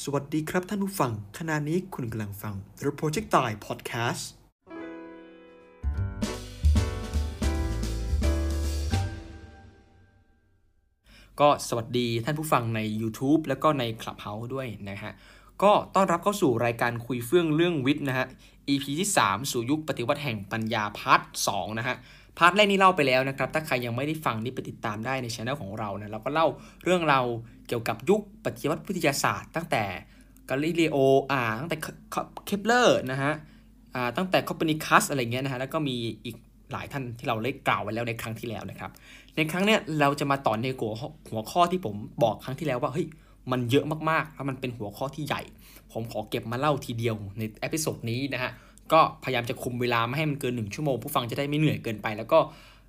[0.00, 4.22] สวัสดีครับท่านผู้ฟัง ขณะนี้คุณกำลังฟัง The Projectile Podcast
[11.40, 15.12] ก็สวัสดีท่านผู้ฟังใน YouTube แล้วก็ใน Clubhouse ด้วยนะฮะ
[15.62, 18.26] ก็ต้อนรับเข้าสู่รายการคุยเฟื่องเรื่องวิทย์นะฮะ
[18.68, 21.20] EP ที่ 3 สู่ยุคปฏิวัติแห่งปัญญา part
[21.52, 21.96] 2นะฮะ
[22.38, 26.46] part แรกนี่เล่าไปแล้วนะครับ ถ้าใครยังไม่ได้ฟังนี่ไปติดตามได้ในช anel ของเรานะ เราก็เล่า
[26.84, 27.20] เรื่องเรา
[27.68, 29.84] เกี่ยวกับยุคปฏิวัติวิทยาศาสตร์ ตั้งแต่
[30.48, 30.96] กาลิเลโอ
[31.30, 31.76] อ่า ตั้งแต่
[32.46, 33.32] เคปเลอร์นะฮะ
[33.94, 36.36] อ่า ตั้งแต่โคเปอร์นิคัสอะไรเงี้ยนะฮะ แล้วก็มีอีก
[36.72, 38.90] หลายท่านที่เราได้กล่าวไว้แล้วในครั้งที่แล้วนะครับ
[39.36, 40.92] ในครั้งเนี้ยเราจะมาต่อในหัว
[41.30, 43.06] หัวข้อที่ผมบอกครั้งที่แล้วว่า เฮ้ย
[43.52, 45.42] มันเยอะมากๆ แล้วมันเป็นหัวข้อที่ใหญ่
[45.92, 48.50] ผมขอเก็บมาเล่าทีเดียวใน episode นี้นะฮะ
[48.92, 52.38] ก็พยายามจะคุมเวลาไม่ให้มันเกิน 1 ชั่วโมง ผู้ฟังจะได้ไม่เหนื่อยเกินไป แล้วก็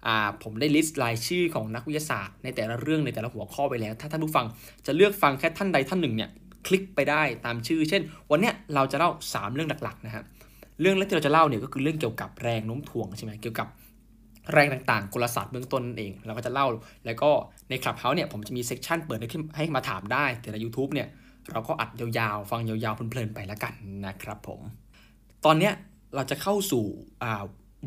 [0.08, 4.46] อ่าผมได้ list รายชื่อของนักวิทยาศาสตร์ ในแต่ละเรื่องในแต่ละหัวข้อไปแล้ว ถ้าท่านผู้ฟัง
[4.86, 6.30] จะเลือกฟังแค่ท่านใดท่านหนึ่งเนี่ย
[6.68, 10.24] คลิกไปได้ตามชื่อ เช่น วันเนี้ยเราจะเล่า 3 เรื่องหลักๆนะครับ
[10.82, 13.68] เรื่องแรกที่เราจะเล่าเนี่ยก็คือเรื่องเกี่ยวกับแรงโน้มถ่วงใช่ไหมเกี่ยวกับ
[14.54, 16.68] แรงต่างๆกลศาสตร์เบื้องต้นนั่นเอง เราก็จะเล่า
[17.06, 17.32] แล้วก็
[17.70, 21.08] ในคลับเฮาส์เนี่ยผมจะมี section เปิดให้ให้มาถามได้ แต่ใน YouTube เนี่ย
[21.52, 23.74] เราก็อัดยาวๆ ฟังยาวๆเพลินๆไปแล้วกัน
[24.06, 24.60] นะครับผม
[25.46, 25.74] ตอนเนี้ย
[26.16, 26.84] เราจะเข้าสู่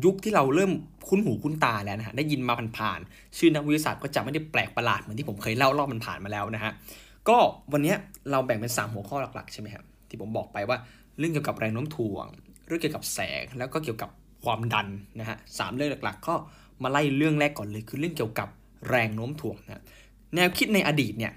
[0.05, 0.71] ยุคที่เราเริ่ม
[1.07, 6.71] คุ้นหูคุ้นตาแล้วนะฮะได้ยินมาผ่านๆชื่อนักวิทยาศาสตร์ก็จะไม่ได้แปลกประหลาดเหมือนที่ผมเคยเล่ารอบมันผ่านมาแล้วนะฮะ
[7.29, 7.37] ก็
[7.71, 7.93] วันนี้
[8.31, 10.77] เราแบ่งเป็น 3 หัวข้อหลักๆใช่ไหมครับที่ผมบอกไปว่า
[11.17, 12.25] เรื่องเกี่ยวกับแรงโน้มถ่วง
[12.67, 14.09] เรื่องเกี่ยวกับแสงแล้วก็เกี่ยวกับ
[14.43, 14.87] ความดัน
[15.19, 16.35] นะฮะสามเรื่องหลักๆ ก็
[16.83, 18.47] มาไล่เรื่องแรกก่อนเลย คือเรื่องเกี่ยวกับ
[18.89, 19.83] แรงโน้มถ่วงนะ
[20.35, 21.33] แนวคิดในอดีตเนี่ย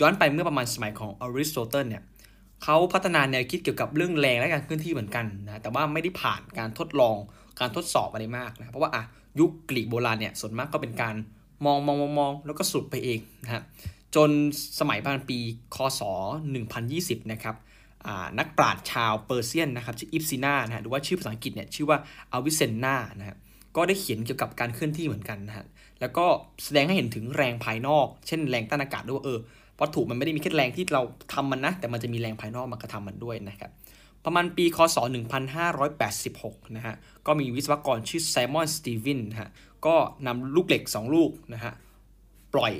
[0.00, 2.02] ย้อนไปเมื่อประมาณสมัยของอริสโตเติลเนี่ย
[2.64, 7.16] เขาพัฒนาแนวคิดเกี่ยวกับเรื่องแรงและการเคลื่อนที่เหมือนกันนะแต่ว่าไม่ได้ผ่านการทดลอง
[7.60, 9.02] การทดสอบอะไรมากนะเพราะว่าอะ
[9.40, 11.14] ยุคกรีกโบราณเนี่ยส่วนมากก็เป็นการ
[11.64, 13.62] มองมองมองมองแล้วก็สรุปไปเองนะฮะ
[14.14, 14.30] จน
[14.80, 15.38] สมัยประมาณปี
[15.74, 16.00] คศ
[16.66, 17.56] 1020 นะครับ
[18.38, 21.98] นักปราชญ์ชาวเปอร์เซียนนะครับชื่ออิบน์ซีนานะฮะหรือว่าชื่อภาษาอังกฤษเนี่ยชื่อว่า
[22.32, 23.36] อวิเซนนานะฮะ
[23.76, 25.64] ก็ได้เขียนเกี่ยวกับการเคลื่อนที่เหมือนกันนะฮะ
[26.00, 26.26] แล้วก็
[26.64, 29.38] แสดงให้เห็นถึงแรงภายนอก เช่นแรงต้านอากาศด้วยว่าเออ
[29.80, 31.02] วัตถุมันไม่ได้มีแค่แรงที่เรา
[31.34, 33.70] ทำมันนะ แต่มันจะมีแรงภายนอกมากระทำมันด้วยนะครับ
[34.24, 34.96] ประมาณปีคศ
[36.00, 36.94] 1586 นะฮะ
[37.26, 39.50] ก็มีวิศวกรชื่อไซมอน สตีวินนะฮะ
[39.86, 39.94] ก็
[40.26, 41.72] นำลูกเหล็ก 2 ลูกนะฮะ
[42.54, 42.72] ปล่อย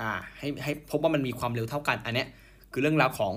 [0.00, 2.28] อ่า ให้ให้พบว่ามันมีความเร็วเท่ากัน อันเนี้ย
[2.72, 3.34] คือเรื่องราวของ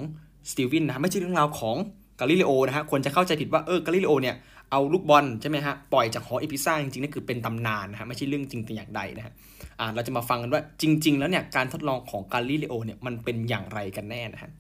[0.52, 1.76] สตีวินนะ ไม่ใช่เรื่องราวของ
[2.20, 4.36] กาลิเลโอนะฮะ คนจะเข้าใจผิดว่า เออ กาลิเลโอเนี่ย
[4.72, 9.34] เอาลูกบอลใช่ไหมฮะปล่อยจากหอเอนปิซ่าจริงๆนั่นคือเป็นตำนานนะฮะไม่ใช่เรื่องจริงแต่อย่างใดนะฮะ
[9.80, 14.52] อ่าเราจะมาฟังกันว่าจริง ๆ แล้วเนี่ยการทดลองของกาลิเลโอเนี่ยมันเป็นอย่างไรกันแน่นะฮะ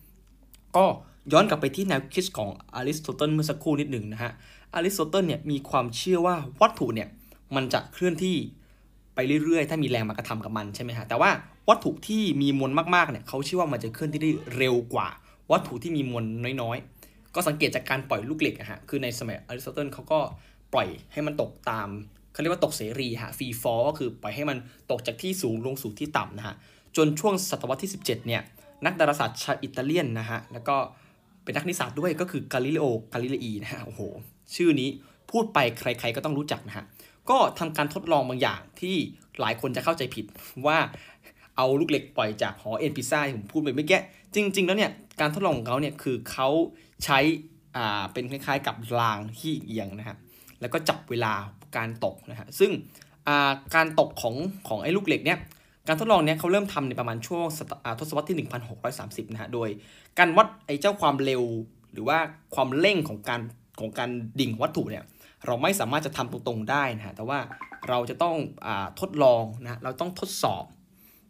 [0.75, 0.86] ก็
[1.31, 4.31] ย้อนกลับไปที่แนวคิดของอริสโตเติลเมื่อสักครู่นิดหนึ่งนะฮะ
[4.74, 7.08] อริสโตเติลเนี่ยมีความเชื่อว่าวัตถุเนี่ย
[7.56, 8.36] มันจะเคลื่อนที่
[9.16, 11.30] ไปเรื่อยๆ ถ้ามีแรงมากระทำกับมันใช่ไหมฮะแต่ว่า
[11.69, 15.08] วัตถุที่มีมวลมากๆเนี่ยเขาเชื่อว่ามันจะเคลื่อนที่ได้เร็วกว่า
[15.52, 16.24] วัตถุที่มีมวล
[16.62, 16.93] น้อยๆ
[17.36, 20.20] ก็สังเกตจากการปล่อยลูกเหล็กอะฮะคือในสมัยอริสโตเติลเขาก็
[20.74, 21.90] ปล่อยให้มันตกตาม
[22.34, 24.58] เขาเรียกว่าตกเสรีฮะ free fall ก็คือปล่อยให้มัน
[24.92, 26.56] ตกจากที่สูงลงสู่ที่ต่ำนะฮะ
[26.98, 28.42] จนช่วงศตวรรษที่ 17 เนี่ย
[28.86, 30.76] นักดาราศาสตร์ชาวอิตาเลียนนะฮะแล้วก็
[31.44, 34.02] เป็นนักฟิสิกส์ด้วยก็คือกาลิเลโอกาลิเลอีนะฮะโอ้โห
[34.56, 34.90] ชื่อนี้
[35.32, 36.86] พูดไปใครๆก็ต้องรู้จักนะฮะ
[37.30, 38.96] ก็ทำการทดลองบางอย่างที่
[39.40, 40.26] หลายคนจะเข้าใจผิด
[40.68, 40.78] ว่า
[41.58, 44.00] เอาลูกเหล็กปล่อยจากหอเอนปิซ่าที่ผมพูดไปเมื่อกี้
[44.36, 46.50] จริง ๆ แล้วเนี่ยการทดลองของเขาเนี่ยคือเขา
[47.06, 47.20] ใช้
[47.78, 50.18] อ่าเป็นคล้ายๆ กับรางที่เอียงนะฮะ
[50.62, 51.34] แล้วก็จับเวลา
[51.78, 52.72] การตกนะฮะซึ่ง
[53.76, 54.36] การตกของ
[54.68, 55.40] ของไอ้ลูกเหล็กเนี่ย
[55.88, 57.46] การทดลองเนี้ยเขาเริ่มทำในประมาณช่วง
[58.00, 58.38] ทศวรรษที่
[58.90, 59.70] 1630 นะฮะ โดย
[60.20, 61.44] การวัดไอ้เจ้าความเร็ว
[61.94, 62.18] หรือว่า
[62.56, 63.42] ความเร่งของการ
[63.80, 65.04] ของการดิ่งวัตถุเนี่ย
[65.46, 67.40] เราไม่สามารถจะทำตรงๆได้นะฮะ แต่ว่า
[67.90, 68.36] เราจะต้อง
[68.66, 68.68] อ
[69.00, 70.64] ทดลองนะ เราต้องทดสอบ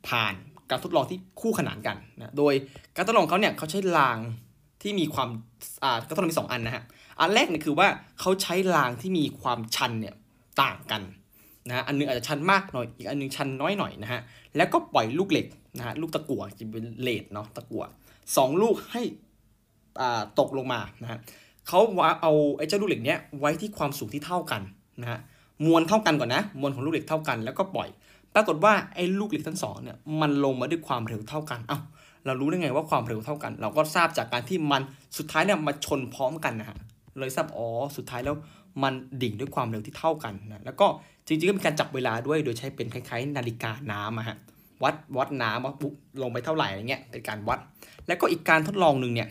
[0.07, 0.35] ผ่าน
[0.69, 2.53] การทดลองที่คู่ขนานกันนะ โดย
[2.95, 4.17] การทดลองเขาเนี่ยเขาใช้ราง
[4.81, 5.29] ที่มีความ
[5.83, 6.83] อ่าการทดลองมี2อันนะฮะ
[7.19, 7.87] อันแรกเนี่ยคือว่า
[8.19, 10.15] เขาใช้รางที่มีความชันเนี่ย
[10.61, 11.01] ต่างกัน
[11.67, 14.21] นะอันนึงอาจจะชันมากหน่อย อีกอันนึงชันน้อยหน่อยนะฮะ
[14.57, 15.47] แล้วก็ปล่อยลูกเหล็ก
[15.77, 17.83] นะฮะ ลูกตะกั่วจะเป็นเลดเนาะ ตะกั่ว
[18.37, 19.01] สองลูกให้
[20.01, 21.19] อ่าตกลงมานะฮะ
[21.67, 24.61] เขาว่าเอาไอ้เจ้าลูกเหล็กเนี้ยไว้ที่ความสูงที่เท่ากัน
[25.01, 25.19] นะฮะ
[25.65, 27.89] มวลเท่ากันก่อนนะ มวลของลูกเหล็กเท่ากัน แล้วก็ปล่อย
[28.35, 31.79] ปรากฏว่าไอ้ลูกเหล็กทั้งสองเนี่ยมันลงมาด้วยความเร็วเท่ากัน เอ้า
[32.25, 34.81] เรารู้ได้ไงว่าความเร็วเท่ากัน เราก็ทราบจากการที่มัน
[35.17, 36.77] สุดท้ายเนี่ยมาชนพร้อมกันนะฮะ
[37.19, 38.35] เลยทราบอ๋อสุดท้ายแล้ว
[38.83, 40.87] มันดิ่งด้วยความเร็วที่เท่ากันนะแล้วก็
[41.27, 44.37] จริงๆก็มีการจับเวลาด้วยโดยใช้เป็นคล้ายๆ นาฬิกาน้ำอะฮะ
[44.83, 47.59] วัดวัดน้ำว่าปุ๊บลงไปเท่าไหร่อะไรเงี้ยเป็นการวัด
[48.07, 49.29] แล้วก็อีกการทดลองหนึ่งเนี่ย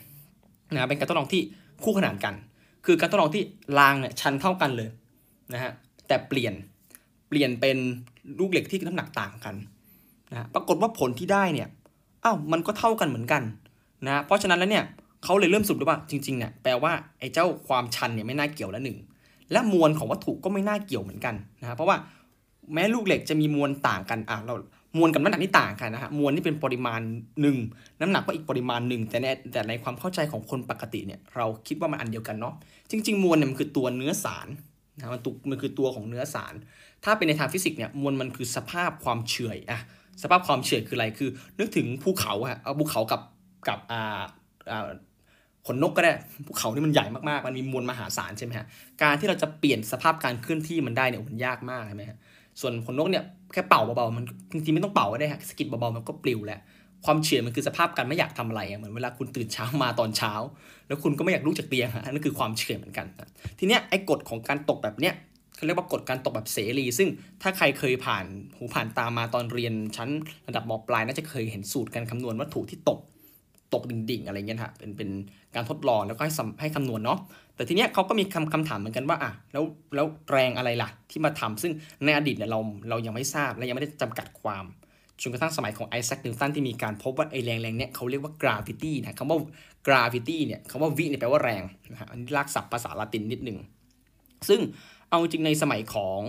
[0.75, 1.43] นะเป็นการทดลองที่
[1.85, 2.35] คู่ขนานกัน
[2.87, 3.43] คือการทดลองที่
[3.79, 4.89] รางเนี่ยชันเท่ากันเลย
[5.53, 5.73] นะฮะ
[6.09, 6.55] แต่เปลี่ยน
[7.29, 7.79] เปลี่ยนเป็น
[8.39, 9.55] ลูกเหล็กที่น้ำหนักต่างกัน
[10.33, 11.69] นะปรากฏว่าผลที่ได้เนี่ย
[12.25, 13.43] อ้าวมันก็เท่ากันเหมือนกัน
[14.07, 14.85] นะเพราะฉะนั้นแล้วเนี่ย
[15.25, 18.99] เขาเลยเริ่มสรุปได้ว่าจริงๆเนี่ยแปลว่าไอ้เจ้าความชันเนี่ยไม่น่าเกี่ยวล้วหนึ่ง
[19.53, 21.97] และมวลของวัตถุก็ไม่น่าเกี่ยวเหมือนกันนะเพราะว่า
[22.75, 24.55] แม้ลูกเหล็กจะมีมวลต่างกันอะเรา
[24.99, 27.01] มวลกับน้ำหนักนี่ต่างกันนะฮะมวลนี่เป็นปริมาณ
[27.41, 27.57] หนึ่ง
[28.01, 32.55] น้ำหนักก็อีกปริมาณหนึ่งแต่ในแต่ในความเข้าใจของคนปกติเนี่ยเราคิดว่ามันอันเดียวกันเนาะ
[32.91, 34.49] จริง ๆ มวลเนี่ยมันคือตัวเนื้อสาร
[34.99, 36.55] นะมันตุกมันคือตัวของเนื้อสาร
[37.05, 39.81] ถ้าเป็นในทางฟิสิกส์เนี่ยมวลมันคือสภาพความเฉื่อยอะ
[40.23, 43.21] สภาพความเฉื่อยคืออะไรคือ นึกถึงภูเขาฮะเอาภูเขากับ
[43.69, 44.23] กับอ่า
[44.73, 44.89] อ่า
[45.67, 46.13] ขนนกก็ได้
[46.47, 48.67] ภูเขานี่มันใหญ่มากๆ มันมีมวลมหาศาลใช่ไหมฮะ
[49.03, 52.19] การที่เราจะเปลี่ยนสภาพการเคลื่อนที่มันได้เนี่ยมันยากมากใช่ไหมฮะ
[52.61, 56.61] ส่วนขนนกเนี่ยแค่เป่าเบาๆ มันจริงๆไม่ต้องเป่าก็ได้ฮะสกิดเบาๆมันก็ปลิวแหละ
[57.05, 60.33] ความเฉื่อยมันคือสภาพการไม่อยากทำอะไรเหมือนเวลาคุณตื่นเช้ามาตอนเช้า
[60.89, 63.07] แล้วคุณก็ไม่อยากลุกจากเตียงฮะนั่นคือความเฉื่อยเหมือนกัน
[63.59, 65.15] ทีเนี้ยไอ้กฎของการตกแบบเนี้ย
[65.63, 67.09] เขาเรียกว่ากฎการตกแบบเสรี ซึ่ง
[67.43, 68.25] ถ้าใครเคยผ่าน
[68.57, 70.09] หูผ่านตามาตอนเรียนชั้น
[70.49, 73.01] ระดับมปลายน่าจะเคยเห็นสูตรการคำนวณวัตถุที่ตก
[73.75, 75.11] ตกดิ่งๆ อะไรเงี้ยฮะเป็นเป็น
[75.55, 77.19] การทดลองแล้วก็ให้ให้คำนวณเนาะ
[77.57, 79.65] แต่ทีเนี้ยเขาก็มีคำคำถามเหมือนกันว่าอะแล้ว
[79.95, 81.73] แล้วแรงอะไรล่ะที่มาทำซึ่ง
[82.05, 82.61] ในอดีตเนี่ยเรา
[82.91, 84.65] เรายังไม่ทราบและยังไม่ได้จำกัดความ
[85.23, 89.39] จนกระทั่งสมัยของไอแซคนิวตันที่มีการพบว่าไอแรงแรงเนี้ยเขาเรียกว่า gravity นะคำว่า
[89.87, 91.63] gravity เนี่ยคำว่าวิเนี่ยแปลว่าแรง
[91.93, 93.59] นะฮะอันนี้รากศัพท์ภาษาละตินนิดหนึ่ง
[94.49, 94.61] ซึ่ง
[95.13, 96.21] เอาจริงในสมัยของ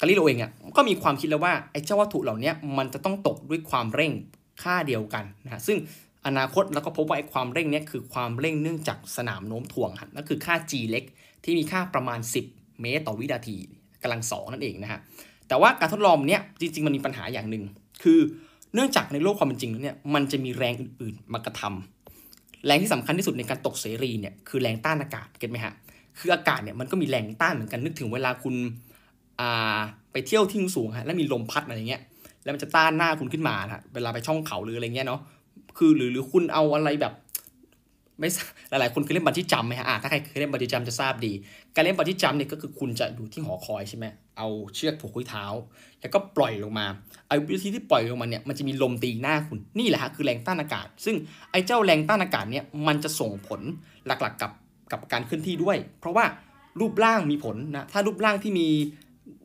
[0.00, 4.12] กาลิเลโอเองอะก็มีความคิดแล้วว่าไอ้เจ้าวัตถุเหล่านี้มันจะต้องตกด้วยความเร่ง
[4.62, 5.78] ค่าเดียวกันนะซึ่ง
[6.26, 11.04] อนาคตเราก็พบว่าไอ้ความเร่งเนี้ยคือความเร่งเนื่องจากสนามโน้มถ่วงครับนั่นคือค่า g เล็ก
[11.44, 12.20] ที่มีค่าประมาณ
[12.50, 13.56] 10 เมตรต่อวินาที
[14.02, 15.00] กำลังสองนั่นเองนะฮะ
[15.48, 17.64] แต่ว่าการทดลองเนี้ยจริง ๆ มันมีปัญหาอย่างหนึ่ง
[18.02, 18.18] คือ
[18.74, 25.74] เนื่องจากในโลกความเป็นจริงเนี่ยมันจะมีแรงอื่นๆมากระทำแรงที่สำคัญที่สุดในการตกเสรีเนี่ยคือแรงต้านอากาศเก็ตไหมฮะ
[26.18, 28.54] คืออากาศเนี่ยมันก็มีแรงต้านเหมือนกันนึกถึงเวลาคุณ
[29.40, 29.78] อ่า
[30.12, 32.02] ไปเที่ยวที่สูงฮะแล้วมีลมพัดอะไรเงี้ย
[32.42, 35.20] แล้วมันจะต้านหน้าคุณขึ้นมาฮะเวลาไปช่องเขาหรืออะไรเงี้ยเนาะ
[35.78, 37.14] คือหรือหรือคุณเอาอะไรแบบ
[38.20, 38.28] ไม่
[38.70, 41.32] หลายๆคนเคยเล่นบันจี้จัมไหมฮะถ้าใครเคยเล่นบันจี้จัมจะทราบดี
[41.74, 44.06] การเล่นบันจี้จัมเนี่ยก็คือคุณจะอยู่ที่หอคอยใช่ไหม
[44.38, 45.44] เอาเชือกผูกที่เท้า
[46.00, 46.86] แล้วก็ปล่อยลงมา
[47.28, 51.16] ไอ้วิธีที่ปล่อยลงมาเนี่ยมันจะมีลมตีหน้าคุณนี่แหละฮะคือแรงต้านอากาศ ซึ่ง
[51.50, 53.60] ไอ้เจ้าแรงต้านอากาศเนี่ยมันจะส่งผล
[54.06, 54.50] หลักๆกับ
[54.92, 56.24] กับการเคลื่อนที่ด้วย เพราะว่า
[56.80, 58.68] รูปร่างมีผลนะถ้ารูปร่างที่มี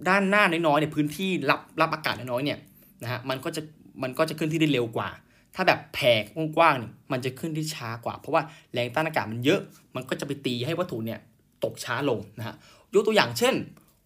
[0.10, 2.60] ด้านหน้าน้อยๆในพื้นที่รับรับอากาศน้อยๆเนี่ย
[3.04, 3.62] นะฮะมันก็จะ
[4.04, 5.10] มันก็จะเคลื่อนที่ได้เร็วกว่า
[5.56, 6.14] ถ้าแบบแผ่
[6.56, 8.42] กว้างๆเนี่ยมันจะขึ้นที่ช้ากว่า เพราะว่า
[8.74, 9.62] แรงต้านอากาศมันเยอะ
[9.96, 11.20] มันก็จะไปตีให้วัตถุเนี่ย
[11.64, 12.56] ตกช้าลงนะฮะ
[12.94, 13.56] ยกตัวอย่างเช่น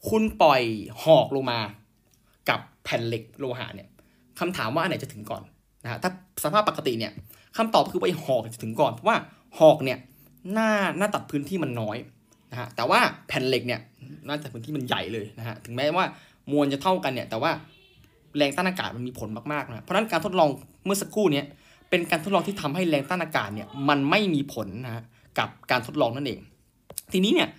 [0.10, 0.62] คุณปล่อย
[1.04, 1.60] หอกลงมา
[2.50, 3.90] กับแผ่นเหล็กโลหะเนี่ย
[4.40, 5.44] คำถามว่าอันไหนจะถึงก่อน
[5.84, 6.12] นะฮะถ้า
[6.44, 7.12] สภาพปกติเนี่ย
[7.58, 9.18] คำตอบคือไปหอกจะถึงก่อนเพราะว่า
[9.60, 9.98] หอกเนี่ย
[10.54, 11.98] หน้าหน้าตัดพื้นที่มันน้อย
[12.52, 13.82] นะฮะแต่ว่าแผ่นเหล็กเนี่ย
[14.26, 16.06] หน้าตัดพื้นที่มันใหญ่เลยนะฮะถึงแม้ว่า
[16.52, 17.52] มวลจะเท่ากันเนี่ยแต่ว่า
[18.38, 20.50] แรงต้านอากาศมันมีผลมากๆนะเพราะนั้นการทดลอง
[20.86, 21.44] เมื่อสักครู่เนี้
[21.90, 25.04] เป็นการทดลองที่ทำให้แรงต้านอากาศเนี่ยมันไม่มีผลนะฮะ
[25.40, 26.40] กับการทดลองนั่นเอง
[27.14, 27.50] ทีนี้เนี่ย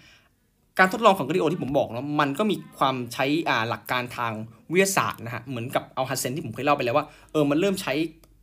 [0.79, 4.33] การทดลองของกริโอที่ผมบอกแล้วมันก็มีความใช้อาหลักการทาง
[4.73, 7.93] วิทยาศาสตร์นะฮะเหมือนกับเอาฮัสเซนที่ผมเคยเล่าไปแล้วว่าเออมันเริ่มใช้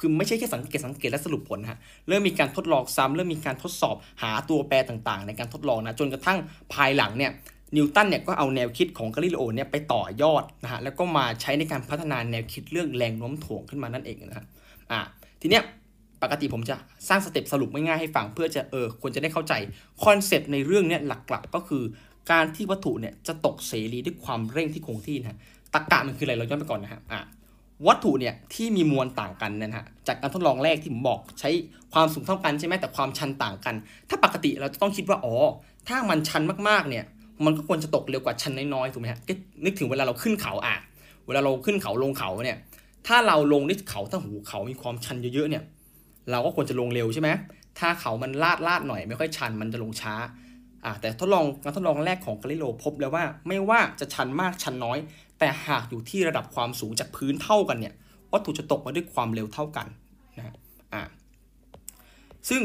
[0.02, 6.40] คือไม่ใช่แค่สังเกตสังเกตและสรุปผลฮะเริ่มมีการทดลองซ้ำเริ่มมีการทดสอบหาตัวแปรต่างๆ ในการทดลองนะจนกระทั่ง
[6.74, 7.32] ภายหลังเนี่ย
[7.76, 14.46] นิวตันเนี่ยก็เอาแนวคิดของกาลิเลโอเนี่ยไปต่อยอดนะฮะแล้วก็มาใช้ในการพัฒนาแนวคิดเรื่องแรงโน้มถ่วงขึ้นมานั่นเองนะฮะ
[14.92, 15.00] อ่า
[15.42, 15.64] ทีเนี้ย
[16.24, 16.76] ปกติผมจะ
[17.08, 19.54] สร้าง step สรุปง่ายๆให้ฟังเพื่อจะเออควรจะได้เข้าใจ
[20.04, 21.84] concept ในเรื่องเนี้ยหลักๆก็คือ
[22.32, 25.40] การที่วัตถุเนี่ยจะตกเสรีด้วยความเร่งที่คงที่นะ
[25.74, 27.20] ตรรกะมันคืออะไรเราย้อนไปก่อนนะฮะอ่า
[27.88, 31.50] วัตถุเนี่ยที่มีมวลต่างกันนะฮะจากการทดลองแรกที่ผมบอกใช้
[31.94, 33.76] ความสูงเท่ากันใช่ไหมแต่ความชันต่างกัน
[34.10, 35.36] ถ้าปกติเราจะต้องคิดว่าอ๋อ
[35.88, 37.06] ถ้ามันชันมากๆเนี่ย
[37.46, 39.20] มันก็ควรจะตกเร็วกว่าชันน้อยๆถูกไหมฮะ
[39.66, 40.76] นึกถึงเวลาเราขึ้นเขาอะ
[41.28, 42.58] เวลาเราขึ้นเขาลงเขาเนี่ย
[43.08, 45.64] ถ้าเราลงที่เขาถ้าหูเขามีความชันเยอะๆเนี่ย
[46.32, 47.30] เราก็ควรจะลงเร็วใช่ไหม
[47.80, 50.14] ถ้าเขามันลาดลาดหน่อยไม่ค่อยชันมันจะลงช้า
[50.86, 54.98] อะแต่ทดลองการทดลองแรกของกาลิโลพบแล้วว่า ไม่ว่าจะชันมากชันน้อย
[55.44, 57.94] แต่หากอยู่ที่ระดับความสูงจากพื้นเท่ากันเนี่ย
[58.34, 59.88] วัตถุจะตกมาด้วยความเร็วเท่ากัน
[60.38, 60.54] นะ
[60.94, 61.04] อะ
[62.50, 62.62] ซึ่ง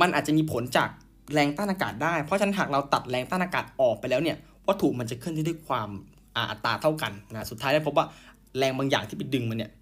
[0.00, 0.88] มันอาจจะมีผลจาก
[1.32, 4.36] แรงต้านอากาศได้ เพราะฉะนั้นหากเราตัดแรงต้านอากาศออกไปแล้วเนี่ย
[4.68, 5.88] วัตถุมันจะเคลื่อนที่ด้วยความ
[6.50, 8.06] อัตราเท่ากันนะสุดท้ายได้พบว่า
[8.58, 9.72] แรงบางอย่างที่ไปดึงมันเนี่ย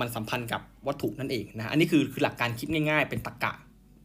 [0.00, 3.52] มันสัมพันธ์กับวัตถุนั่นเองนะอันนี้คือคือหลักการคิดง่าย ๆ เป็นตรรกะ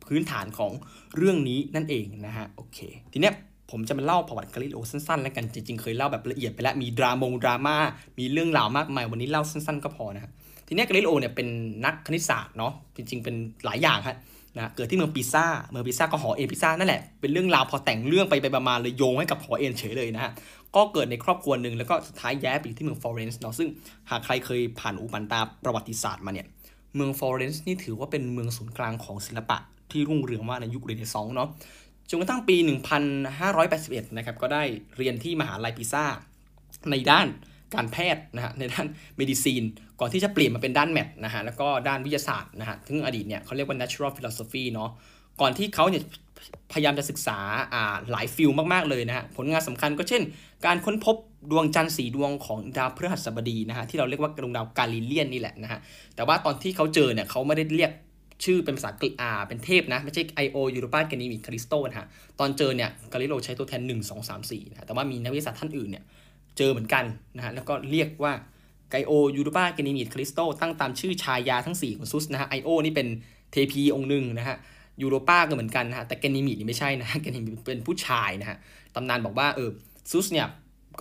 [0.05, 0.71] พื้นฐานของ
[1.17, 2.79] เรื่องนี้นั่นเองนะฮะโอเค
[3.11, 3.33] ทีเนี้ย
[3.71, 7.75] ผมจะมาเล่าประวัติกาลิเลโอสั้นๆแล้วกัน จริงๆ เคยเล่าแบบละเอียดไปแล้ว มีดรามงดราม่า
[8.19, 10.31] มีเรื่องราวมากมาย วันนี้เล่าสั้นๆ ก็พอนะฮะ
[10.67, 11.47] ทีนี้กาลิเลโอเนี่ยเป็น
[11.85, 14.17] นักคณิตศาสตร์เนาะ จริงๆ เป็นหลายอย่างครับ
[14.55, 20.31] นะเกิดที่เมืองปิซ่า เมืองปิซ่าก็หอเอนปิซ่านั่นแหละ เป็นเรื่องราวพอแต่งเรื่องไปไปประมาณเลยโยงให้กับหอเอนเฉยเลยนะฮะ
[20.75, 23.69] ก็เกิดในครอบครัวหนึ่งแล้วก็สุดท้ายย้ายไปที่เมืองฟลอเรนซ์เนาะ ซึ่ง
[24.09, 26.47] หากใครเคยผ่านหูผ่านตาประวัติศาสตร์มาเนี่ย
[26.95, 29.57] เมืองฟลอเรนซ์นี่ถือว่าเป็นเมืองศูนย์กลางของศิลปะ
[29.91, 31.49] ที่รุ่งเรืองมากในยุคเรเนซองส์เนาะ
[32.09, 32.55] จนกระทั่งปี
[33.37, 34.63] 1581 นะครับ ก็ได้
[34.97, 36.05] เรียนที่มหาลัยปิซ่า
[36.91, 37.27] ในด้าน
[37.75, 38.87] การแพทย์นะฮะ ในด้าน
[39.17, 39.63] medicine
[39.99, 44.89] ก่อนที่จะเปลี่ยนมาเป็นด้าน math นะฮะ แล้วก็ด้านวิทยาศาสตร์นะฮะซึ่งอดีตเนี่ยเขาเรียกว่า natural philosophy เนาะ
[45.41, 46.03] ก่อนที่เขาเนี่ย
[46.73, 47.39] พยายามจะศึกษา
[47.73, 50.21] อ่าหลาย field มาก ๆ เลยนะฮะ ผลงานสำคัญก็เช่น
[50.65, 51.15] การค้นพบ
[51.51, 55.79] ดวงจันทร์สี่ดวงของดาวพฤหัสบดีนะฮะ ที่เราเรียกว่าดวงดาว Galilean นี่แหละนะฮะ
[56.15, 57.91] แต่ว่าตอนที่เขาเจอเนี่ยเขาไม่ได้เรียก
[58.43, 58.89] ชื่อเป็นภาษา
[59.21, 60.57] อ่าเป็นเทพนะ ไม่ใช่ I.O.
[60.75, 62.07] ยูโรปาแกนีมิคาริสโตนะฮะ
[62.39, 66.03] ตอนเจอเนี่ยกาลิเลโอใช้ตัวแทน 1 2 3 4นะแต่ว่ามีนักวิทยาศาสตร์ท่านอื่นเนี่ย
[66.57, 67.05] เจอเหมือนกัน
[67.37, 68.33] นะฮะแล้วก็เรียกว่า
[68.91, 73.07] ไอโอยูโรปาแกนีมีด คัลลิสโตตั้งตามชื่อชายาทั้ง 4 ของซุสนะฮะ ไอโอ นี่เป็น
[73.51, 74.57] เทพีองค์หนึ่งนะฮะ
[75.01, 78.57] ยูโรปาก็เหมือนกันนะฮะแต่แกนีมินี่ไม่ใช่นะแกนีมิเป็นผู้ชายนะฮะ
[78.95, 79.69] ตำนานบอกว่าเออ
[80.11, 80.47] ซุสเนี่ย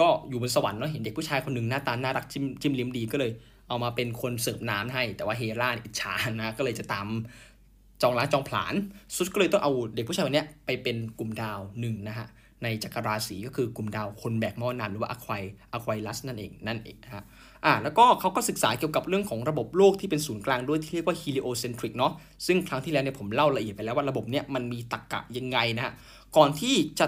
[0.00, 3.30] ก็อยู่บนสวรรค์เนาะเห็นเด็กผู้ชายคนหนึ่งหน้าตาน่ารักจิ้มจิ้มลิ้มดีก็เลย
[3.68, 7.06] เอามาเป็นคนเสิร์ฟน้ำให้ แต่ว่าเฮราอิจฉานะก็เลยจะตาม
[8.02, 8.74] จองร้านจองผลาน
[9.14, 12.28] ซุสก็เลยต้องเอาเด็กผู้ชายคนนี้ไปเป็นกลุ่มดาวหนึ่งนะฮะ
[12.62, 15.42] ในจักรราศีก็คือกลุ่มดาวคนแบกหม้อน้ำหรือว่าอะควาย
[15.72, 17.24] อะควายลัสนั่นเองนั่นเองฮะ
[17.64, 22.12] อ่าแล้วก็เขาก็ศึกษาเกี่ยวกับเรื่องของระบบโลกที่เป็นศูนย์กลางด้วยที่เรียกว่า heliocentric เนาะ
[22.46, 25.92] ซึ่งครั้งที่แล้วเนี่ยผมเล่าละเอียดไปแล้วว่าระบบเนี้ยมันมีตรรกะยังไงนะฮะ
[26.36, 27.06] ก่อนที่จะ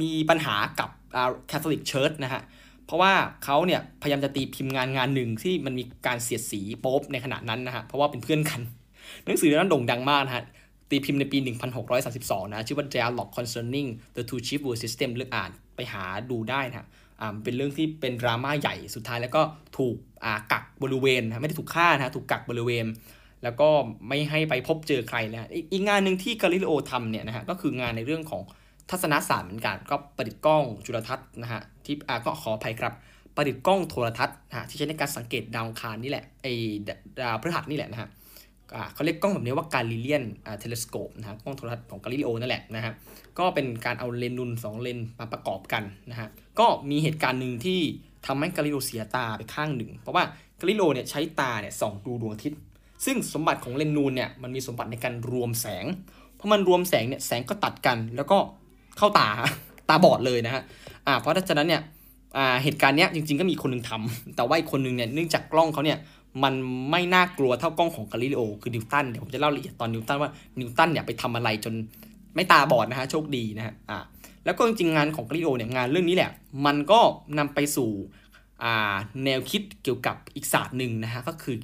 [0.00, 2.42] มีปัญหากับอา Catholic Church นะฮะ
[2.86, 3.12] เพราะว่า
[3.44, 8.60] เขาเนี่ยพยายามจะตีพิมพ์งานงานหนึ่งที่มันมีการเสียดสีโป๊ปในขณะนั้นนะฮะเพราะว่าเป็นเพื่อนกัน
[9.24, 10.44] หนังสือนั้นโด่งดังมากนะฮะ
[10.90, 11.38] ตีพิมพ์ในปี
[11.96, 16.86] 1632 นะ ชื่อว่า Dialogue Concerning the Two Chief World System เลือกอ่านไปหาดูได้นะฮะ
[17.20, 19.42] อ่าเป็นเรื่องที่เป็นดราม่าใหญ่สุดท้ายแล้วก็
[19.78, 22.86] ถูกอ่ากักบริเวณนะไม่ได้ถูกฆ่านะถูกกักบริเวณ
[23.42, 23.68] แล้วก็
[24.08, 28.42] ไม่ให้ไปพบเจอใครนะอีกงานหนึ่งที่กาลิเลโอทำเนี่ยนะฮะก็คืองานในเรื่องของ
[28.90, 32.94] ทัศนศาสตร์เหมือนกันก็ประดิษฐ์กล้องจุลทรรศน์นะฮะที่อ่าก็ขออภัยครับ
[33.36, 36.46] ประดิษฐ์กล้องโทรทรรศน์นะฮะที่ใช้ในการสังเกตดาวเคราะห์นี่แหละไอ
[37.20, 38.08] ดาวพฤหัสนี่แหละนะฮะ
[38.74, 42.92] อ่าเขาเรียกกล้องแบบนี้ว่า Galilean อ่า telescope นะฮะกล้องโทรทรรศน์ของกาลิเลโอนั่นแหละนะฮะ
[43.38, 47.80] ก็เป็นการเอาเลนส์นูนสองเลนส์มาประกอบกันนะฮะก็มีเหตุการณ์หนึ่งที่
[48.26, 50.24] ทำให้กาลิเลโอเสียตาไปข้างหนึ่ง เพราะว่า
[50.60, 52.60] กาลิเลโอเนี่ยใช้ตาเนี่ยส่องดูดวงอาทิตย์
[53.04, 55.84] ซึ่งสมบัติของเลนส์นูนเนี่ยมันมีสมบัติในการรวมแสง
[56.36, 58.38] เพราะมันรวมแสงเนี่ยแสงก็ตัดกันแล้วก็
[58.98, 59.28] เข้าตา
[59.88, 60.62] ตาบอดเลยนะฮะ
[61.06, 61.82] อ่าเพราะฉะนั้นเนี่ย
[62.36, 65.98] อ่าเหตุการณ์เนี้ยจริงๆก็มีคนหนึ่งทำแต่ว่าอีกคนหนึ่งเนี่ยเนื่องจากกล้องเขาเนี่ย
[66.44, 66.54] มัน
[66.90, 71.74] ไม่น่ากลัวเท่ากล้องของกาลิเลโอคือนิวตันเดี๋ยวผมจะเล่าละเอียดตอนนิวตันว่านิวตันเนี่ยไปทำอะไรจน
[72.34, 73.98] ไม่ตาบอดนะฮะโชคดีนะฮะอ่า
[74.44, 76.30] แล้วก็จริงๆงานของกาลิเลโอเนี่ยงานเรื่องนี้แหละ
[76.66, 77.00] มันก็
[77.38, 77.90] นำไปสู่
[78.62, 81.56] อ่าแนวคิดเกี่ยวกับอีกศาสตร์หนึ่งนะฮะก็คือ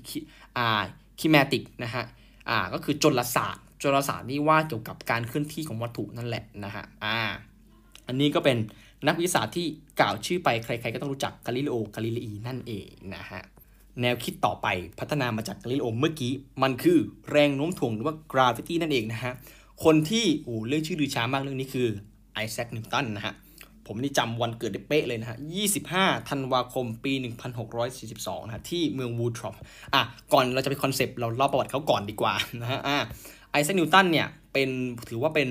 [0.57, 0.81] อ่า
[1.19, 2.05] คิแมติกนะฮะ
[2.49, 7.19] อ่าก็คือจลศาสตร์ จลศาสตร์นี่ว่าเกี่ยวกับการเคลื่อนที่ของวัตถุนั่นแหละนะฮะอ่า
[8.07, 8.57] อันนี้ก็เป็น
[9.07, 9.67] นักวิทยาศาสตร์ที่
[10.01, 13.43] กล่าวชื่อไปใคร ๆ ก็ต้องรู้จักกาลิเลโอกาลิเลอีนั่นเองนะฮะ
[14.01, 14.67] แนวคิดต่อไป
[14.99, 16.33] พัฒนามาจากกาลิเลโอเมื่อกี้
[16.63, 16.99] มันคือ
[17.31, 19.33] แรงโน้มถ่วงหรือว่า gravity นั่นเองนะฮะ
[19.85, 21.89] คนที่โอ้เลื่องชื่อลือชามากเรื่องนี้คือ
[22.35, 23.35] ไอแซคนิวตันนะฮะ
[23.87, 25.39] ผมนี่จำวันเกิดได้เป๊ะเลยนะฮะ
[25.83, 27.13] 25 ธันวาคม ปี
[27.81, 29.55] 1642 นะฮะที่เมืองวูทรอป
[29.95, 32.99] อะ ก่อนเราจะไป concept เราเล่าประวัติเขาก่อนดีกว่านะฮะ อะ
[33.53, 34.69] ไอแซคนิวตันเนี่ยเป็น
[35.09, 35.49] ถือว่าเป็น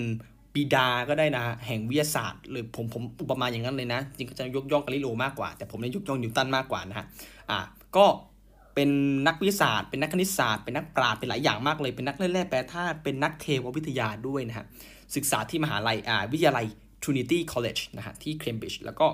[0.56, 7.06] บิดาก็ได้นะฮะแห่งวิทยาศาสตร์เลยผมผมอุปมาอย่างนั้นเลยนะ จริงก็จะยกย่องกาลิเลโอมากกว่า แต่ผมเนี่ยยกย่องนิวตันมากกว่านะฮะ
[7.52, 7.60] อะ
[7.98, 8.06] ก็
[8.76, 8.90] เป็น
[9.28, 14.66] นักวิทยาศาสตร์ เป็นนักคณิตศาสตร์เป็นนักปราชญ์เป็นหลายอย่างมากเลยเป็นนักเล่นแร่แปรธาตุเป็นนักเทววิทยาด้วยนะฮะ
[15.16, 16.66] ศึกษาที่มหาลัยอ่าวิทยาลัย
[17.04, 19.08] Trinity College นะฮะที่เคมบริดจ์แล้วก็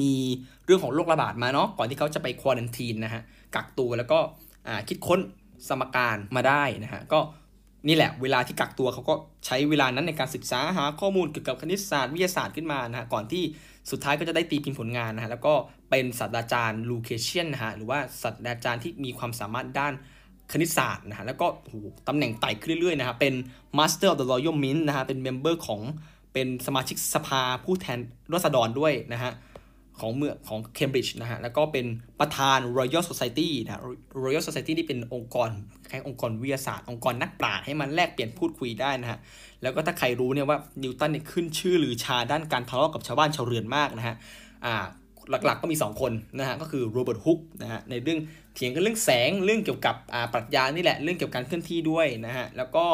[0.00, 0.12] มี
[0.64, 3.22] เรื่องของโรคระบาดมาเนาะก่อนที่เขาจะไปควอนทีนนะฮะ
[3.54, 4.18] กักตัวแล้วก็
[4.66, 5.20] อ่าคิดค้น
[5.68, 7.20] สมการมาได้นะฮะก็
[7.88, 9.14] นี่แหละเวลาที่กักตัวเขาก็
[9.46, 13.42] ใช้เวลานั้นในการศึกษาหาข้อมูลเกี่ยวกับคณิตศาสตร์วิทยาศาสตร์ขึ้นมานะฮะก่อนที่
[13.90, 15.54] สุดท้ายก็จะได้ตีพิมพ์ผลงานนะฮะแล้วก็
[15.90, 19.92] เป็นศาสตราจารย์ Lucasian นะฮะหรือว่าศาสตราจารย์ที่มีความสามารถด้าน
[20.52, 21.74] คณิตศาสตร์นะฮะแล้วก็โอ้โห
[22.08, 23.34] ตำแหน่งไต่ขึ้นเรื่อยๆนะฮะเป็น
[23.78, 25.80] Master of the Royal Mint นะฮะเป็น member ของ
[26.32, 27.98] เป็นสมาชิกสภาผู้แทน
[28.32, 29.32] ราษฎรด้วยนะฮะ
[30.00, 31.86] ของเมืองของเคมบริดจ์นะฮะแล้วก็เป็น
[32.20, 33.82] ประธาน Royal Society นะ
[34.24, 35.50] Royal Society ที่เป็นองค์กร
[35.90, 39.18] คล้ายองค์กรวิทยาศาสตร์องค์กรนักปราชญ์ให้มันแลกเปลี่ยนพูดคุยได้นะฮะ
[39.62, 44.14] แล้วก็ถ้าใครรู้เนี่ยว่านิวตันเนี่ยขึ้นชื่อลือชาด้านการทะเลาะกับชาวบ้านชาวเรือนมากนะฮะ
[44.64, 44.74] อ่า
[45.30, 48.18] หลักๆก็มี 2 คนนะฮะก็คือโรเบิร์ตฮุกนะฮะในเรื่อง
[48.54, 52.84] เถียงกันเรื่องแสงเรื่องเกี่ยวกับอ่าปรัชญานี่แหละเรื่องเกี่ยวกับการเคลื่อนที่ด้วยนะฮะแล้วก็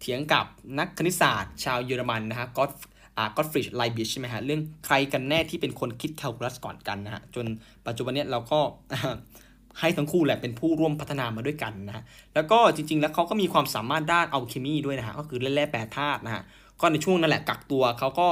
[0.00, 0.46] เถียงกับ
[0.78, 2.64] นักคณิตศาสตร์ชาวเยอรมันนะฮะก็
[3.18, 7.46] อ่ากอตต์ฟรีดไลบ์นิซใช่ไหมฮะเรื่องใครกันแน่ที่เป็นคนคิดแคลคูลัสก่อนกันนะฮะจน
[7.86, 8.60] ปัจจุบันเนี้ยเราก็
[9.80, 16.42] ให้ทั้งคู่แหละเป็นผู้ร่วมพัฒนามาด้วยกันนะแล้วก็จริง ๆ แล้วเขาก็มีความสามารถด้านอัลเคมีด้วยนะฮะก็คือแร่แปรธาตุนะฮะ
[16.80, 18.26] ก็ในช่วงนั้นแหละกักตัวเขาก็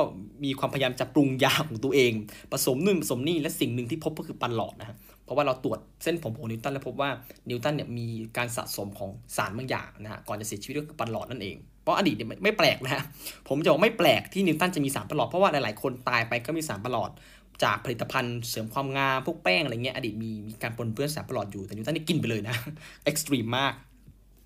[0.44, 2.12] มีความพยายามจะปรุงยาของตัวเอง
[2.52, 7.10] ผสมนู่นผสมนี่และสิ่งหนึ่งที่พบก็คือปันหลอดนะฮะเพราะว่าเราตรวจเส้นผมของนิวตันแล้วพบว่า
[7.48, 8.06] นิวตันเนี่ยมี
[8.36, 13.02] การสะสมของสารบางอย่างนะฮะก่อนจะเสียชีวิตก็คือปันหลอดนั่นเองเพราะอดีตเนี่ยไม่แปลกนะฮะ
[13.48, 17.10] ผมจะบอกไม่แปลกที่นิวตันจะมีสารประหลอดเพราะว่าหลายๆคนตายไปก็มีสารประหลอด
[17.64, 22.54] จากผลิตภัณฑ์เสริมความงามพวกแป้งอะไรเงี้ยอดีตมีมีการปนเปื้อนสารประหลอดอยู่แต่นิวตันนี่กินไปเลยนะ
[23.04, 23.72] extreme มาก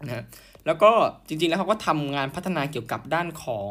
[0.03, 0.25] นะ
[0.67, 0.91] แล้วก็
[1.29, 3.71] จริงๆแล้วเขาก็ทำงานพัฒนาเกี่ยวกับด้านของ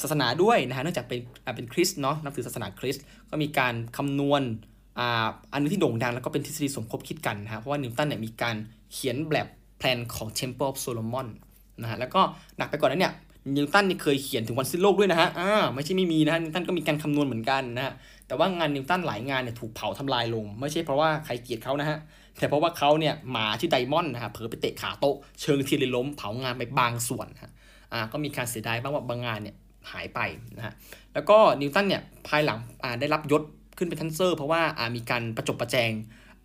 [0.00, 1.20] ศาสนาด้วยนะฮะเนื่องจากเป็น
[1.56, 4.42] เป็นคริสต์เนาะนับถือศาสนาคริสต์ก็มีการคำนวณ
[4.98, 8.56] อ่าอันนึงที่โด่งดังแล้วก็เป็นทฤษฎีสมคบคิดกันนะฮะเพราะว่านิวตันเนี่ยมีการ
[8.92, 9.46] เขียนแบบ
[9.78, 11.26] แผนของ Temple of Solomon
[11.82, 12.20] นะฮะแล้วก็
[12.56, 13.12] หนักไปกว่านั้นเนี่ย
[13.56, 17.92] นิวตันนี่เคยเขียนถึงวันสิ้นโลกด้วยนะฮะอ่าไม่ใช่ไม่มีนะฮะนิวตันก็มีการคำนวณเหมือนกันนะฮะ
[18.30, 21.98] แต่ว่างานนิวตันหลายงานเนี่ยถูกเผาทำลายลง ไม่ใช่เพราะว่าใครเกลียดเขานะฮะ
[22.38, 27.52] แต่เพราะว่าเขาเนี่ยหมาชื่อไดมอนด์นะฮะเผลอไปเตะขาโต๊ะเชิงเทียนเลยล้มเผางานไปบางส่วนฮะ
[27.92, 29.56] อ่าก็มีการเสียดายบ้างว่าบางงานเนี่ย
[29.90, 30.20] หายไป
[30.56, 30.74] นะฮะ
[31.14, 33.42] แล้วก็นิวตันเนี่ยภายหลังอ่าได้รับยศ
[33.78, 35.90] ขึ้นเป็นท่านเซอร์ เพราะว่าอ่ามีการประจบประแจง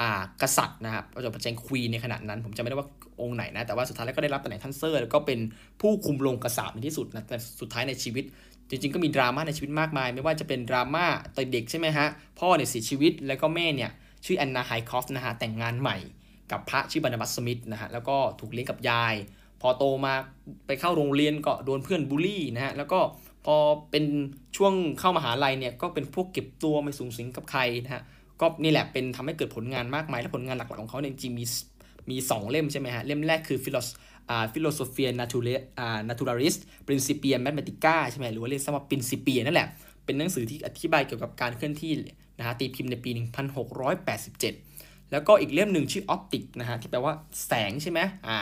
[0.02, 2.90] อ่ากษัตริย์นะครับประจบประแจง queen ในขณะนั้น ผมจำไม่ได้ว่า
[3.22, 5.40] องค์ไหนนะแต่ว่าสุดท้ายแล้วก็ได้รับตำแหน่งท่านเซอร์ แล้วก็เป็น
[5.82, 8.26] ผู้คุมโรงกษัตริย์ในที่สุดนะแต่สุดท้ายในชีวิต
[8.70, 11.06] จริงๆก็มีดราม่าในชีวิตมากมาย ไม่ว่าจะเป็นดราม่า
[11.36, 12.08] ตอนเด็กใช่ไหมฮะ
[12.40, 13.92] พ่อเนี่ยเสียชีวิตแล้วก็แม่เนี่ย
[14.26, 15.98] ชื่อแอนนาไฮคอฟนะฮะแต่งงานใหม่
[16.52, 19.16] กับพระชื่อบานาบัสสมิธนะฮะแล้วก็ถูกเลี้ยงกับยาย
[19.62, 20.14] พอโตมา
[20.68, 23.00] ไปเข้าโรงเรียนก็โดนเพื่อนบูลลี่นะฮะแล้วก็
[23.46, 23.56] พอ
[23.92, 24.06] เป็น
[24.58, 28.02] ช่วงเข้ามหาลัยเนี่ยก็เป็นพวกเก็บตัวไม่สูงสิงกับใครนะฮะ
[28.42, 31.46] ก็นี่แหละเป็นทำให้เกิดผลงานมากมายและผลงานหลักๆของเขาเนี่ยจริงมี
[32.10, 33.88] มีสองเล่มใช่ไหมฮะเล่มแรกคือ philos
[34.30, 36.56] อ่า philosophia naturalis อ่า naturalis
[36.88, 39.68] principia mathematica ใช่ไหมหรือว่าเรียกสั้นว่า principia นั่นแหละ
[40.06, 41.92] เป็นหนังสือที่อธิบายเกี่ยวกับการเคลื่อนที่
[42.38, 43.10] นะฮะตีพิมพ์ในปี
[43.92, 47.14] 1687 แล้วก็อีกเล่มหนึ่งชื่อ optic นะฮะที่แปลว่า
[47.48, 48.40] แสงใช่ไหมอ่า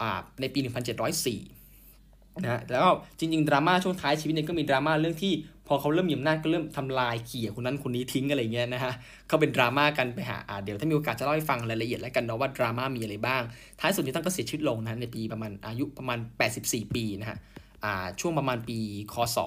[0.00, 5.32] อ่าในปี 1704นะฮะแล้วจริงๆดราม่าช่วงท้ายชีวิตเนี่ยก็มีดราม่าเรื่องที่
[5.68, 8.92] พอเขาเริ่มมีอำนาจก็เริ่มทำลายเขี่ยคนนั้นคนนี้ทิ้งอะไรเงี้ยนะฮะ
[9.28, 13.42] เขาเป็นดราม่ากันไปหาอ่าเดี๋ยวถ้ามีโอกาสจะเล่าให้ฟังรายละเอียดแล้วกันเนาะว่าดราม่ามีอะไรบ้าง
[13.80, 16.18] ท้ายสุดนิวตันก็เสียชีวิตลงนะในปีประมาณอายุประมาณ
[16.56, 17.36] 84 ปีนะฮะ
[17.84, 18.78] อ่าช่วงประมาณปี
[19.12, 19.38] คศ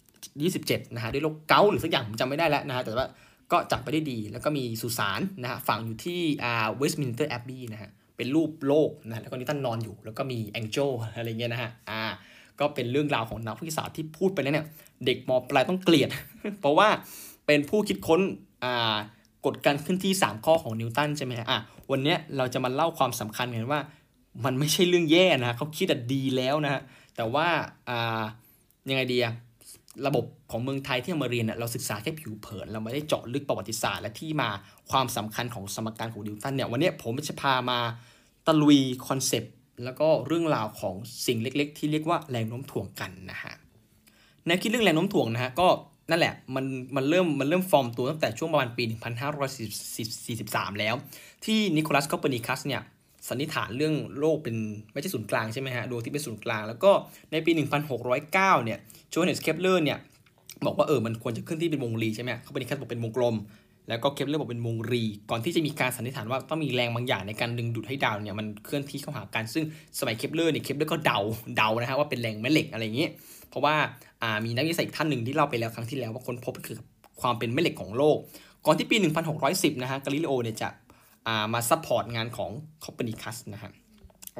[0.00, 3.08] 1727นะฮะด้วยโรคเกาต์หรือสักอย่างผมจำไม่ได้แล้วนะฮะแต่ว่า
[3.52, 12.02] ก็จากไปได้ดี แล้วก็มีสุสานนะฮะฝังอยู่ที่อ่าเวสต์มินสเตอร์แอบบีนะฮะเป็นรูปโลกนะแล้วก็นิวตันนอนอยู่ แล้วก็มี angel อะไรเงี้ยนะฮะอ่า
[12.60, 14.66] ก็เป็นเรื่องราวของนักวิทยาศาสตร์ที่พูดไปแล้วเนี่ย
[15.06, 16.10] เด็กมปลายต้องเกลียด
[16.60, 16.88] เพราะว่า
[17.46, 18.20] เป็นผู้คิดค้น
[18.64, 18.96] อ่า
[19.46, 21.58] กฎการขึ้นที่ 3 ข้อของนิวตันใช่ไหมฮะอะ
[21.90, 23.80] วันนี้เราจะมาเล่าความสำคัญกันว่า
[24.44, 26.82] มันไม่ใช่เรื่องแย่นะเขาคิดแต่ดีแล้วนะฮะ
[27.16, 27.46] แต่ว่า
[27.88, 28.22] อ่า
[28.88, 29.34] ยังไงดีอะ
[30.06, 34.48] ระบบของเมืองไทยที่เรามาเรียนเน่ยเราศึกษาแค่ผิวเผิน เราไม่ได้เจาะลึกประวัติศาสตร์และที่มา
[34.90, 37.78] ความสำคัญของสมการของนิวตันเนี่ยวันนี้ผมจะพามา
[38.46, 39.52] ตะลุยคอนเซปต์
[39.84, 40.94] แล้วก็เรื่องราวของ
[41.26, 43.52] สิ่งเล็กๆ ที่เรียกว่าแรงโน้มถ่วงกันนะฮะ
[44.46, 45.68] แนวคิดเรื่องแรงโน้มถ่วงนะฮะก็
[46.10, 46.64] นั่นแหละมัน
[46.96, 48.84] มันเริ่มมันเริ่มฟอร์มตัวตั้งแต่ช่วงประมาณปี
[49.62, 50.94] 1543 แล้ว
[51.44, 52.82] ที่นิโคลัสคอปเปอร์นิคัสเนี่ย
[53.28, 54.56] สันนิษฐานเรื่องโลกเป็น
[54.92, 56.90] ไม่ใช่ศูนย์กลางใช่ไหมฮะดวงอาทิตย์เป็นศูนย์กลาง แล้วก็
[57.32, 57.50] ในปี
[58.08, 59.98] 1609 เนี่ยโยฮันเนสเคปเลอร์เนี่ย
[60.66, 63.36] บอกว่าเออมันควรจะเคลื่อนที่เป็นวงรีใช่ไหมคอปเปอร์นิคัสบอกเป็นวงกลม
[63.88, 69.64] แล้วก็เคปเลอร์บอกเป็นวงรี ก่อนที่จะมีการสันนิษฐานว่าต้องมีแรงบางอย่างในการดึงดูดให้ดาวเนี่ยมันเคลื่อนที่เข้าหากันซึ่ง
[69.98, 71.18] สมัยเคปเลอร์เนี่ยเคปเลอร์ก็เดา
[71.56, 73.08] เดานะฮะว่าเป็นแรงแม่เหล็กอะไรอย่างนี้
[73.48, 76.78] เพราะว่าามีนักวิทยาศาสตร์ท่านหนึ่งที่เล่าไปแล้วครั้งที่แล้วว่าค้นพบคือ
[77.20, 78.16] ความเป็นแม่เหล็กของโลก
[78.66, 78.96] ก่อนที่ปี
[79.38, 82.50] 1610 นะฮะกาลิเลโอเนี่ยจะมา support งานของ
[82.84, 83.70] คอปเปอร์นิคัสนะฮะ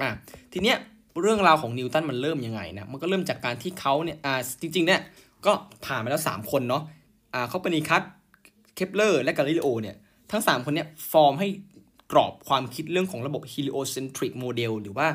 [0.01, 0.11] อ่า
[0.53, 0.77] ทีเนี้ย
[1.23, 5.01] เรื่องราวของนิวตันมันเริ่มยังไงนะมันก็เริ่มจากการที่เขาเนี่ยอ่าจริงๆเนี่ย
[5.47, 5.53] ก็
[5.85, 6.83] ผ่านมาแล้ว 3 คนเนาะ
[7.35, 8.03] อ่าคอปเปอร์นิคัส
[8.75, 9.97] เคปเลอร์และกาลิเลโอเนี่ย
[10.31, 11.49] ทั้ง 3 คนเนี่ยฟอร์มให้
[12.13, 15.09] กรอบความคิดเรื่องของระบบ heliocentric model หรือว่า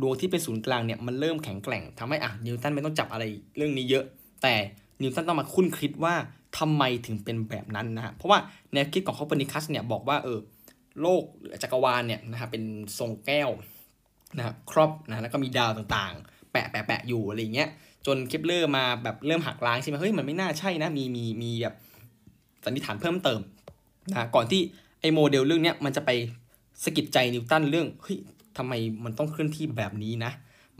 [0.00, 3.24] ดวงอาทิตย์เป็นศูนย์กลางเนี่ยมันเริ่มแข็งแกร่งทำให้อะนิวตันไม่ต้องจับอะไร
[3.56, 4.04] เรื่องนี้เยอะ
[4.42, 4.54] แต่
[5.02, 6.14] นิวตันต้องมาครุ่นคิดว่า
[6.58, 8.38] ทำไมถึงเป็นแบบนั้นนะฮะเพราะว่า
[8.72, 10.38] แนวคิดของคอปเปอร์นิคัสเนี่ยบอกว่าเออ
[11.00, 11.22] โลก
[11.62, 12.62] จักรวาลเนี่ยนะฮะเป็น
[12.98, 13.50] ทรงแก้ว
[14.36, 17.68] นะครับครอบนะแล้วก็มีดาวต่างๆ แปะแปะแปะอยู่อะไรเงี้ย
[18.06, 21.74] จนเคปเลอร์มาแบบเริ่มหักล้างใช่ไหมเฮ้ยมันไม่น่าใช่นะมีมีมีแบบ
[22.66, 23.40] สันนิษฐานเพิ่มเติม
[24.10, 24.60] นะก่อนที่
[25.00, 26.10] ไอ้โมเดลเรื่องเนี้ยมันจะไป
[26.84, 28.18] สะกิดใจนิวตันเรื่องเฮ้ย
[28.56, 28.72] ทำไม
[29.04, 30.32] มันต้องเคลื่อนที่แบบนี้นะ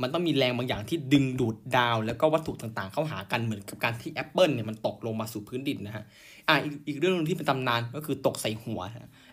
[0.02, 6.04] มันต้องมีแรงบางอย่างที่ดึงดูดดาว แล้วก็วัตถุต่างๆ เข้าหากันเหมือนกับการที่แอปเปิลเนี่ยมันตกลงมาสู่พื้นดินนะฮะ
[6.48, 8.80] อ่าอีกอีกเรื่องนึงที่เป็นตำนานก็คือตกใส่หัว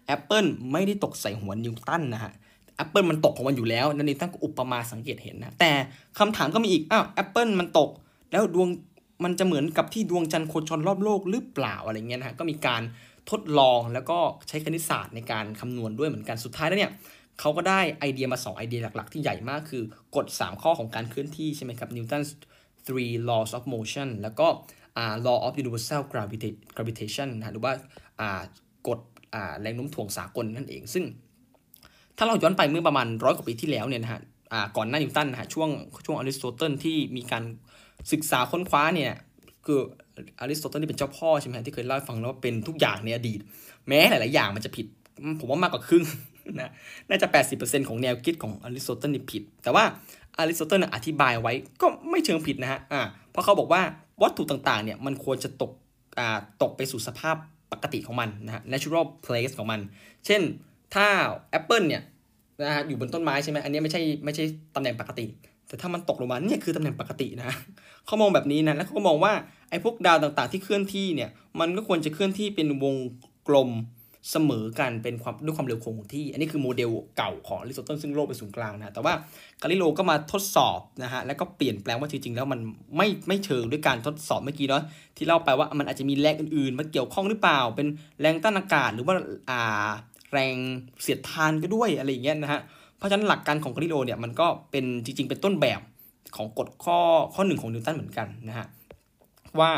[0.08, 2.32] แอปเปิลไม่ได้ตกใส่หัวนิวตันนะฮะ
[2.76, 5.72] แอปเปิลมันตกของมันอยู่แล้วนั่นนิวตันก็อุตส่าห์มาสังเกตเห็นนะแต่
[6.20, 7.90] คำถามก็มีอีกอ้าวแอปเปิลมันตก
[8.32, 8.70] แล้วดวง
[9.24, 12.82] มันจะเหมือนกับที่ดวงจันทร์โคจรรอบโลกหรือเปล่าอะไรเงี้ยนะฮะก็มีการ
[13.32, 16.92] ทดลองแล้วก็ใช้คณิตศาสตร์ในการคำนวณด้วยเหมือนกันสุดท้ายแล้วเนี่ย
[17.40, 19.84] เขาก็ได้ไอเดียมา 2 ไอเดียหลัก ๆ ที่ใหญ่มากคือ
[20.16, 22.30] กฎ 3 ข้อของการเคลื่อนที่ใช่ไหมครับ Newton's
[22.86, 24.48] three laws of motion แล้วก็
[25.26, 26.02] law of universal
[26.76, 27.74] gravitation นะหรือว่า
[28.88, 29.00] กฎ
[29.62, 31.04] แรงโน้มถ่วงสากลนั่นเอง ซึ่ง
[32.18, 34.22] ถ้าเราย้อนไปเมื่อประมาณร้อยกว่าปีที่แล้วเนี่ยนะฮะ
[34.78, 35.70] ก่อนหน้านิวตันนะฮะช่วง
[36.06, 37.44] ช่วงอริสโตเติลที่มีการ
[38.12, 39.12] ศึกษาค้นคว้าเนี่ย
[39.66, 39.80] คือ
[40.40, 43.40] อริสโตเติลที่เป็นเจ้าพ่อใช่ไหมที่เคยเล่าให้ฟังแล้วว่าเป็นทุกอย่างในอดีต
[43.88, 44.88] แม้หลาย ๆ อย่างมันจะผิด
[45.40, 46.04] ผมว่ามากกว่าครึ่ง
[46.62, 46.72] นะ
[47.10, 49.84] น่าจะ 80%ของแนวคิดของอริสโตเติลนี่ผิด แต่ว่า
[50.38, 53.82] อริสโตเติลอธิบายไว้ก็ไม่เชิงผิดนะฮะอ่าเพราะเขาบอกว่า
[54.22, 55.72] วัตถุต่าง ๆ เนี่ยมันควรจะตก
[56.20, 57.36] อ่าตกไปสู่สภาพ
[57.72, 59.80] ปกติของมันนะฮะ natural place ของมัน
[60.26, 60.42] เช่น
[60.96, 61.08] ถ้า
[61.52, 62.04] แอปเปิลเนี่ย
[62.62, 64.44] นะฮะอยู่บนต้นไม้ใช่ไหมอันนี้ไม่ใช่ไม่ใช่
[64.76, 65.26] ตำแหน่งปกติ
[65.74, 67.52] แต่ถ้ามันตกลงมาเนี่ยคือตำแหน่งปกตินะ
[68.06, 69.34] เขามองแบบนี้นะแล้วเขาก็มองว่า
[69.70, 72.96] ไอ้พวกดาวต่างๆ ที่เคลื่อนที่เนี่ยมันก็ควรจะเคลื่อนที่เป็นวง
[73.48, 73.70] กลม
[74.32, 79.14] เสมอกันเป็นความด้วยความเร็วคงที่ อันนี้คือโมเดลเก่าของอริสโตเติลซึ่งโลกเป็นศูนย์กลางนะแต่ว่า
[79.62, 82.60] กาลิโลก็มาทดสอบนะฮะแล้วก็เปลี่ยนแปลงว่าจริงๆแล้วมัน
[82.98, 84.84] ไม่ไม่เชิงด้วยการทดสอบเมื่อกี้เนาะ
[85.18, 87.88] ที่เล่าไปว่ามันอาจจะมีแรงอื่นๆมาเกี่ยวข้องหรือเปล่า เป็น
[88.22, 89.16] แรงต้านอากาศหรือว่า
[89.50, 89.90] อ่า
[90.34, 90.56] แรง
[91.02, 95.82] เสียดทานก็ด้วยอะไรอย่างเงี้ยนะฮะเราะฉะนั้นหลักการของกาลิโลเนี่ยมันก็เป็นจริง ๆ เป็นต้นแบบ
[96.36, 96.98] ของกฎข้อ
[97.34, 98.68] ข้อหนึ่งของนิวตันเหมือนกันนะฮะ
[99.60, 99.72] ว่า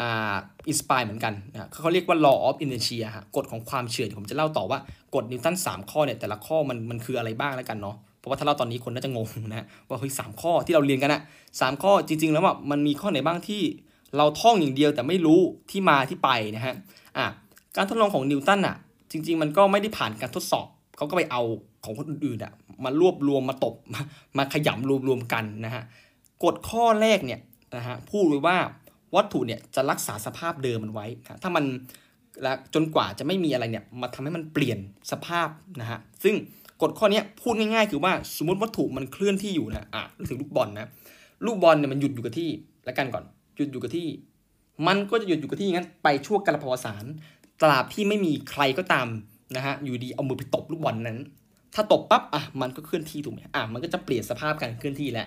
[0.00, 0.34] อ่า
[0.68, 4.78] อินสปายเหมือนกันนะเขาเรียกว่า law of inertia ฮะกฎของความเฉื่อยผมจะเล่าต่อว่า
[5.14, 11.22] กฎนิวตัน3ข้อเนี่ยแต่ละข้อมันมันคืออะไรบ้างแล้วกันเนาะเพราะว่าถ้าเล่าตอนนี้คนน่าจะงงนะว่าเฮ้ยสามข้อที่เราเรียนกันอะ
[11.60, 13.62] สามข้อจริง ๆ แล้วว่ามันมีข้อไหนบ้างที่
[14.16, 16.74] เราท่องอย่างเดียวแต่ไม่รู้ที่มาที่ไปนะฮะ
[17.18, 17.26] อะ
[17.76, 18.76] การทดลองของนิวตันอะ
[19.12, 21.42] จริง ๆ มันก็ไม่ได้ผ่านการทดสอบเขาก็ไปเอา
[21.84, 22.52] ของคนอื่นๆอะ
[22.84, 24.00] มารวบรวมมาตบมา
[24.38, 25.82] มาขยำรวมๆกันนะฮะ
[26.44, 27.40] กฎข้อแรกเนี่ย
[27.76, 28.56] นะฮะพูดไว้ว่า
[29.16, 31.06] วัตถุเนี่ยจะรักษาสภาพเดิมมันไว้
[31.42, 31.64] ถ้ามัน
[32.42, 34.78] และจนกว่าจะไม่มีอะไรเนี่ยมาทำให้มันเปลี่ยน
[35.10, 35.48] สภาพ
[35.80, 36.34] นะฮะซึ่ง
[36.82, 40.88] กฎข้อนี้พูดง่ายๆ คือว่าสมมติวัตถุมันเคลื่อนที่อยู่นะอะนึกถึงลูกบอลนะ
[41.46, 42.50] ลูกบอลเนี่ยมันหยุดอยู่กับที่
[42.84, 43.24] แล้วกันก่อน
[43.56, 44.06] หยุดอยู่กับที่
[44.86, 47.04] มันก็จะหยุดอยู่กับที่งั้นไปชั่วกาลภาวสาร
[47.62, 49.08] ตราบที่ไม่มีใครก็ตาม
[49.56, 51.18] นะฮะอยู่ดีเอามือไปตบลูกบอลนั้น
[51.74, 55.26] ถ้าตบปั๊บอะมันก็เคลื่อนที่ถูกไหมอะมันก็จะเปลี่ยนสภาพการเคลื่อนที่แล้ว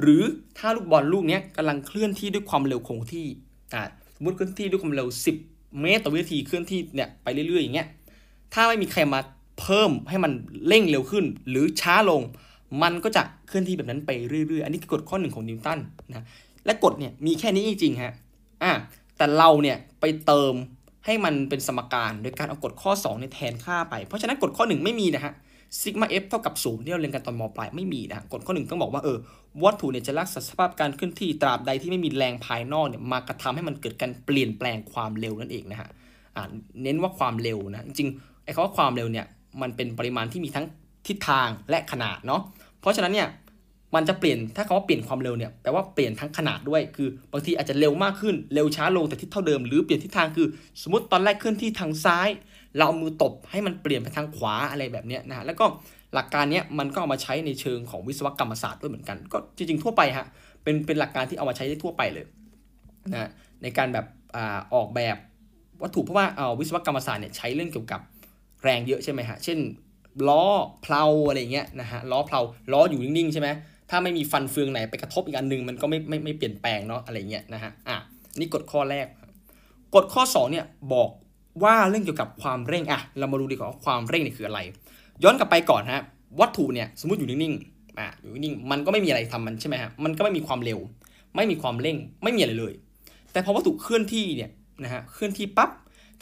[0.00, 0.22] หรือ
[0.58, 3.26] ถ้าลูกบอลลูกนี้กำลังเคลื่อนที่ด้วยความเร็วคงที่
[3.74, 3.82] อะ
[4.16, 5.08] สมมติเคลื่อนที่ด้วยความเร็ว
[5.42, 7.88] 10 เมตรต่อวินาทีเคลื่อนที่เนี่ยไปเรื่อยๆอย่างเงี้ย
[8.54, 9.20] ถ้าไม่มีใครมา
[9.60, 10.32] เพิ่มให้มัน
[10.68, 12.22] เร่งเร็วขึ้น หรือช้าลง
[12.82, 16.24] มันก็จะเคลื่อนที่แบบนั้นไปเรื่อยๆ อันนี้คือกฎข้อหนึ่งของนิวตันนะ
[16.66, 18.12] และกฎเนี่ยมีแค่นี้จริงๆฮะ
[18.62, 18.72] อะ
[19.16, 20.54] แต่เราเนี่ยไปเติม
[21.04, 25.32] ให้มันเป็นสมการโดยการเอากฎข้อ2เนี่ยแทนค่าไป เพราะฉะนั้นกฎข้อ 1 ไม่มีนะฮะ
[25.78, 29.18] ซิกมาเอฟเท่ากับศูนย์ที่เราเรียนกันตอนมปลายไม่มีนะกฎข้อหนึ่งต้องบอกว่าเออ
[29.62, 35.88] วัตถุเนี่ยจะรักษาสภาพการเคลื่อนที่ตราบใดที่ไม่มีแรงภายนอกเนี่ยมากระทำให้มันเกิดการเปลี่ยนแปลงความเร็วนั่นเองนะฮะ
[36.36, 36.44] อ่า
[36.82, 39.26] เน้นว่าความเร็วนะจริงๆไอ้คำว่าความเร็วเนี่ย
[39.62, 40.66] มันเป็นปริมาณที่มีทั้ง
[41.06, 42.40] ทิศทางและขนาดเนาะ
[42.80, 43.28] เพราะฉะนั้นเนี่ย
[43.94, 50.46] มันจะเปลี่ยนถ้าคำว่าเปลี่ยนความเร็วเนี่ยแปลว่าเปลี่ยนทั้งขนาดด้วย คือบางทีอาจจะเร็วมากขึ้นเร็วช้าลงแต่ทิศเท่าเดิมหรือเปลี่ยนทิศทางคือ
[50.82, 52.28] สมมติตอนแรกเคลื่อนที่ทางซ้าย
[52.76, 55.64] เราเอามือตบให้มันเปลี่ยนไปทางขวาอะไรแบบเนี้ยนะฮะแล้วก็
[56.14, 60.26] หลักการนี้มันก็เอามาใช้ในเชิงของวิศวกรรมศาสตร์ด้วยเหมือนกัน ก็จริงๆทั่วไปฮะ
[60.62, 62.24] เป็นเป็นหลักการที่เอามาใช้ได้ทั่วไปเลย
[63.12, 63.30] นะ
[63.62, 64.06] ในการแบบ
[64.36, 65.16] อ่าออกแบบ
[65.82, 68.00] วัตถุเพราะว่าเอาวิศวกรรมศาสตร์เนี่ยใช้เรื่องเกี่ยวกับ
[68.62, 69.58] แรงเยอะใช่ไหมฮะเช่น
[70.28, 70.44] ล้อ
[70.82, 72.40] เพลาอะไรเงี้ยนะฮะล้อเพลา
[72.72, 73.48] ล้ออยู่นิ่งๆใช่ไหม
[73.90, 77.96] ถ้าไม่มีฟันเฟืองไหนไปกระทบอีกอันหนึ่งมันก็ไม่ไม่ไม่เปลี่ยนแปลงเนาะอะไรเงี้ยนะฮะอะ
[78.38, 79.06] นี่กฎข้อแรก
[79.94, 81.10] กฎข้อ2เนี่ยบอก
[81.64, 84.60] ว่าเรื่องเกี่ยวกับความเร่งอะเรามาดูดีกว่าความเร่งเนี่ยคืออะไร
[85.22, 86.02] ย้อนกลับไปก่อนฮะ
[86.40, 90.78] วัตถุเนี่ยสมมติอยู่นิ่งๆอะอยู่นิ่งมันก็ไม่มีอะไรทำมันใช่ไหมฮะมันก็ไม่มีความเร็ว
[91.36, 92.72] ไม่มีความเร่งไม่มีอะไรเลย
[93.32, 94.50] แต่พอวัตถุเคลื่อนที่เนี่ย
[94.84, 95.70] นะฮะเคลื่อนที่ปั๊บ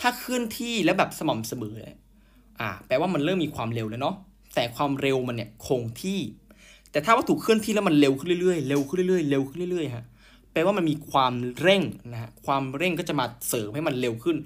[0.00, 1.76] ถ้าเคลื่อนที่แล้วแบบสม่ำเสมอ
[2.60, 4.14] อ่าแปลว่ามันเริ่มมีความเร็วแล้วเนาะ
[4.54, 6.20] แต่ความเร็วมันเนี่ยคงที่
[6.90, 10.04] แต่ถ้าวัตถุเคลื่อนที่แล้วมันเร็วขึ้นเรื่อยๆเร็วขึ้นเรื่อยๆเร็วขึ้นเรื่อยๆฮะ
[10.52, 14.36] แปลว่ามันมีความเร่งนะฮะความเร่งก็จะมาเสริมให้มันเร็วขึ้น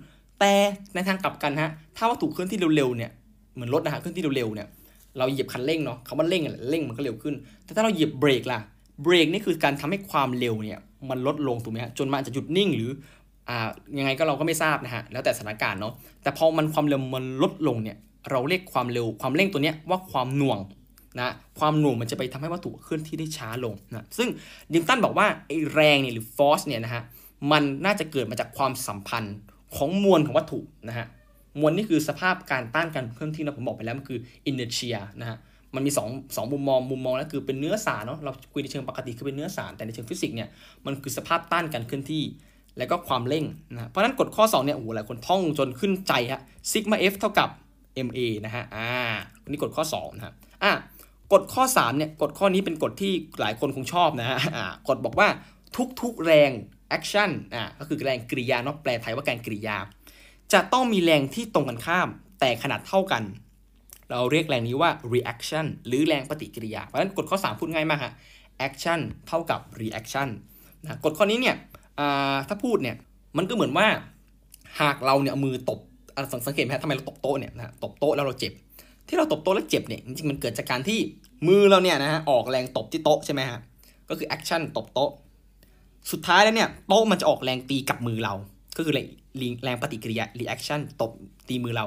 [0.44, 0.56] แต่
[0.94, 3.10] ในทางกลับกันฮะ ถ้าวัตถุเคลื่อนที่เร็วๆเนี่ย
[3.54, 4.68] เหมือนรถนะฮะเคลื่อนที่เร็วๆเนี่ย
[5.18, 8.58] เราเหยียบคันเร่งเนาะคำว่าเร่งเร่งมันก็เร็วขึ้น แต่ถ้าเราเหยียบเบรกล่ะ
[9.02, 10.78] เบรกนี่คือการทำให้ความเร็วเนี่ย
[11.10, 12.90] มันลดลงถูกไหมฮะ จนมันอาจจะหยุดนิ่งหรือ
[13.48, 13.58] อ่า
[13.98, 17.96] ยังไงก็เราก็ไม่ทราบนะฮะ แล้วแต่สถานการณ์เนาะ แต่พอมันความเร็วมันลดลงเนี่ย
[18.30, 20.58] เราเรียกความเร็วความเร่งตัวเนี้ยว่าความหน่วง
[21.20, 24.28] นะ ความหน่วงมันจะไปทำให้วัตถุเคลื่อนที่ได้ช้าลงนะ ซึ่ง
[24.72, 27.02] ดิมตันบอกว่าไอ้แรงเนี่ยหรือฟอร์สเนี่ยนะฮะ
[27.52, 29.36] มันน่าจะเกิดมาจากความสัมพันธ์
[29.76, 31.06] ของมวลของวัตถุนะฮะ
[31.60, 34.18] มวลนี่คือสภาพการต้านการเคลื่อนที่นะผมบอกไปแล้วมันคือ
[34.50, 35.38] inertia นะฮะ
[35.74, 40.48] มันมี2งมุมมองมุมมองแล้วคือเป็นเนื้อสารเนาะเราคุยในเชิงปกติคือเป็นเนื้อสารแต่ในเชิงฟิสิกส์เนี่ย
[40.86, 42.24] มันคือสภาพต้านการเคลื่อนที่
[42.78, 47.48] แล้วก็ความเร่งนะเพราะนั้นกฎข้อ 2 เนี่ยโอ้โหหลายคนท่องจนขึ้นใจฮะซิกมา f เท่ากับ
[48.06, 48.88] ma นะฮะอ่า
[49.48, 50.32] นนี้กฎข้อ2นะฮะ
[50.62, 50.72] อ่า
[51.32, 54.38] กฎข้อ3เนี่ยกฎข้อนี้เป็นกฎที่หลายคนคงชอบนะฮะ
[54.88, 55.28] กฎบอกว่า
[56.02, 56.50] ทุกๆแรง
[56.96, 59.76] action อ่าก็คือแรงกริยาเนาะแปลไทยว่าการกริยา
[60.52, 62.08] จะต้องมีแรงที่ตรงกันข้าม
[62.40, 63.22] แต่ขนาดเท่ากัน
[64.10, 68.12] เราเรียกแรงนี้ว่า reaction หรือแรงปฏิกิริยา เพราะฉะนั้นกฎข้อ 3 พูดง่ายมากฮะ
[68.66, 70.28] action เท่ากับ reaction
[70.82, 71.56] นะกฎข้อนี้เนี่ย
[72.48, 72.96] ถ้าพูดเนี่ย
[73.36, 73.86] มันก็เหมือนว่า
[74.80, 75.80] หากเราเนี่ยมือตบ
[76.46, 78.52] สังเกตไหมทำไมเราตบโต๊ะเนี่ยนะตบโต๊ะแล้วเราเจ็บ
[79.08, 80.98] ที่เราตบโต๊ะแล้วเจ็บเนี่ยจริงๆมันเกิดจากการที่
[81.48, 83.60] มือเราเนี่ยนะฮะออกแรงตบที่โต๊ะใช่ไหมฮะ
[84.08, 85.10] ก็คือ action ตบโต๊ะ
[86.10, 88.34] สุดท้ายแล้วเนี่ยโต๊ะมันจะออกแรงตีกับมือเรา
[88.76, 89.06] ก็คือแรง
[89.64, 91.10] แรงปฏิกิริยา reaction ตบ
[91.48, 91.84] ตีมือเรา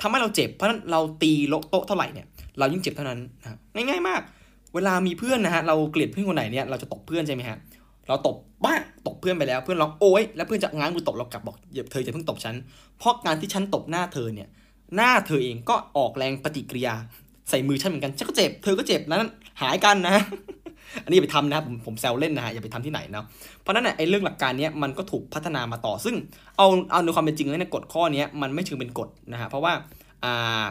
[0.00, 1.32] ทำให้เราเจ็บ เพราะนั้นเราตี
[1.70, 2.26] โต๊ะเท่าไหร่เนี่ย
[2.58, 4.20] เรายิ่งเจ็บเท่านั้นนะง่ายๆมาก
[4.74, 7.56] เวลามีเพื่อนนะฮะ เราเกลียดเพื่อนคนไหนเนี่ย เราจะตบเพื่อนใช่ไหมฮะ
[8.08, 8.74] เราตบบ้า
[9.06, 11.56] ตบเพื่อนไปแล้ว เพื่อนร้องโอ๊ย แล้วเพื่อนจะง้างมือตบเรากลับบอก
[11.92, 12.56] เธอจะเพิ่งตบฉัน
[12.98, 14.48] เพราะการที่ฉันตบหน้าเธอเนี่ย
[14.96, 16.94] หน้าเธอเองก็ออกแรงปฏิกิริยา
[17.48, 19.30] ใส่มือฉันเหมือนกัน ฉันก็เจ็บ เธอก็เจ็บ นั้น
[19.62, 20.16] หายกันนะ
[21.04, 23.24] อันนี้อย่าไปทำนะผมผมแซวเล่นนะฮะอย่าไปทำที่ไหนนะ
[23.60, 26.14] เพราะนั้นไอ้เรื่องหลักการนี้มันก็ถูกพัฒนามาต่อ ซึ่ง
[26.56, 29.72] เอาเอาในความเป็นจริงแล้วในกฎข้อนี้มันไม่เชิงเป็นกฎนะฮะเพราะว่า
[30.24, 30.64] อ่า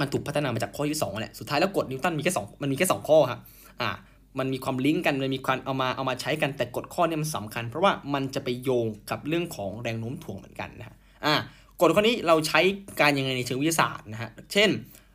[0.00, 3.40] มันถูกพัฒนามาจากข้อที่2แหละสุดท้ายแล้วกฎนิวตันมีแค่สองมันมีแค่2ข้อครับ
[3.80, 3.90] อ่า
[4.38, 11.34] มันมีความลิงก์กันมันมีความเอามาเอามาใช้กันแต่กฎข้อนี้มันสำคัญ เพราะว่ามันจะไปโยงกับเรื่องของแรงโน้มถ่วงเหมือนกันนะฮะอ่า
[11.80, 12.60] กฎข้อนี้เราใช้
[13.00, 14.70] การยังไงในเชิงวิทยาศาสตร์นะฮะเช่น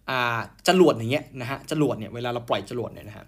[0.10, 3.26] อ่าจรวดอย่างเงี้ยนะฮะจรวดเนี่ยเวลาเราปล่อยจรวดเนี่ยนะฮะ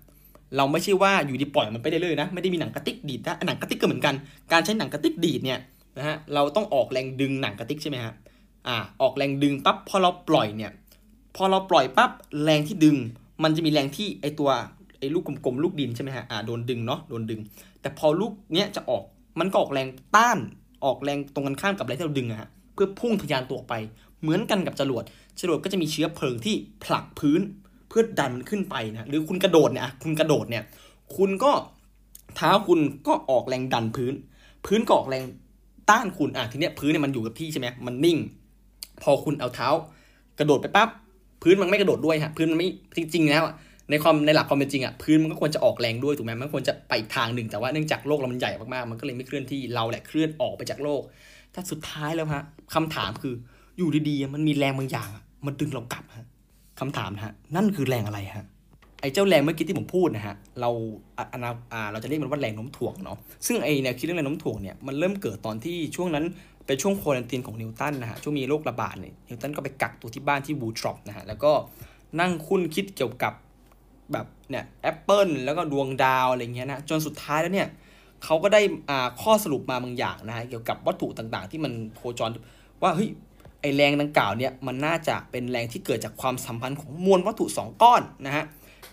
[0.58, 4.16] เราไม่ใช่ว่าอยู่ดีปล่อยมันไปได้เลยนะ ไม่ได้มีหนังกระติกดีดนะหนังกระติกก็เหมือนกัน
[4.52, 5.60] การใช้หนังกระติกดีดเนี่ย
[5.98, 8.14] นะฮะ เราต้องออกแรงดึงหนังกระติกใช่ไหมฮะ
[8.68, 10.72] อ่า ออกแรงดึงปั๊บพอเราปล่อยเนี่ย
[11.36, 12.12] พอเราปล่อยปั๊บ
[12.44, 12.98] แรงที่ดึง
[13.44, 14.50] มันจะมีแรงที่ไอตัว
[15.00, 17.40] ไอลูกกลมๆลูกดินใช่ไหมฮะ อ่า โดนดึงเนาะ โดนดึง
[17.82, 19.04] แต่พอลูกเนี้ยจะออก
[19.40, 20.38] มันก็ออกแรงต้าน
[20.86, 23.76] ออกแรงตรงกันข้ามกับแรงที่เราดึงอะฮะ เพื่อพุ่งทะยานตัวออกไป
[24.22, 25.04] เหมือนกันกับจรวด
[25.40, 27.42] จรวดก็จะมีเชื้อเพลิงที่ผลักพื้น
[27.92, 30.64] เพื่อดันขึ้นไปนะหรือคุณกระโดดเนี่ยคุณกระโดดเนี่ย
[31.18, 31.52] คุณก็
[32.36, 34.14] เท้าคุณก็ออกแรงดันพื้น
[34.66, 35.24] พื้นก็ออกแรง
[35.90, 38.18] ต้านคุณอะทีเนี้ยพื้นเนี่ยมันอยู่กับที่ใช่ไหมมันนิ่ง
[39.04, 39.70] พอคุณเอาเท้า
[40.40, 40.90] กระโดดไปปั๊บ
[41.44, 43.44] พื้นมันไม่กระโดดด้วยฮะพื้นมันไม่จริงๆแล้ว
[43.90, 51.02] ในความในหลักความเป็นจริงอะพื้นมันก็ควรจะออกแรงด้วยถูกไหมมันควรจะไปอีกทางหนึ่งแต่ว่าเนื่องจากโลกเรามันใหญ่มากๆมันก็เลยไม่เคลื่อนที่เราแหละเคลื่อนออกไปจากโลก
[51.54, 53.34] ถ้าสุดท้ายแล้วฮะคำถามคือ
[53.78, 55.10] อยู่ดีๆมันมีแรงบางอย่าง
[55.46, 56.28] มันดึงเรากลับฮะ
[56.82, 58.46] คำถามฮะนั่นคือแรงอะไรฮะ
[59.02, 60.70] ไอ้เจ้าแรงเมื่อกี้ที่ผมพูดนะฮะเรา
[61.18, 63.18] อ่าเราจะเรียกมันว่าแรงโน้มถ่วงเนาะ
[63.48, 66.26] ซึ่งไอ้แนวคิดเรื่องแรงโน้มถ่วงเนี่ยมันเริ่มเกิดตอนที่ช่วงนั้น
[66.66, 71.52] เป็นช่วง quarantine ของนิวตันนะฮะช่วงมีโรคระบาดเนี่ยนิวตันก็ไปกักตัวที่บ้านที่วูลส์ธอร์ปนะฮะแล้วก็
[72.20, 73.34] นั่งครุ่นคิดเกี่ยวกับ
[74.12, 77.68] แบบเนี่ยแอปเปิลแล้วก็ดวงดาวอะไรเงี้ยนะจนสุดท้ายแล้วเนี่ย
[78.24, 82.32] เขาก็ได้อ่าข้อสรุปมาบางอย่างนะฮะเกี่ยวกับวัตถุต่างๆ ที่มันโคจร
[82.82, 83.10] ว่าเฮ้ย
[83.62, 88.46] ไอแรงดังกล่าวเนี่ยมันน่าจะเป็นแรงที่เกิดจากความสัมพันธ์ของมวลวัตถุ 2 ก้อนนะฮะ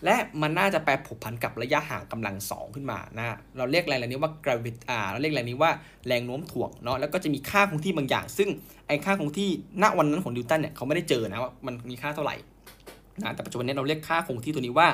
[0.05, 5.71] และมันน่าจะแปรผกผันกับระยะห่างกำลัง 2 ขึ้นมานะเราเรียกแรงเหล่านี้ว่า gravity อ่าเราเรียกแรงนี้ว่า
[6.07, 8.49] แรงโน้มถ่วงเนาะแล้วก็จะมีค่าคงที่บางอย่าง ซึ่ง
[8.87, 9.49] ไอค่าคงที่
[9.83, 12.35] ณวันนั้นของนิวตันเนี่ยเขาไม่ได้เจอนะว่ามันมีค่าเท่าไหร่
[13.21, 14.87] นะแต่ปัจจุบันนี้เราเรียกค่าคงที่ตัวนี้ว่า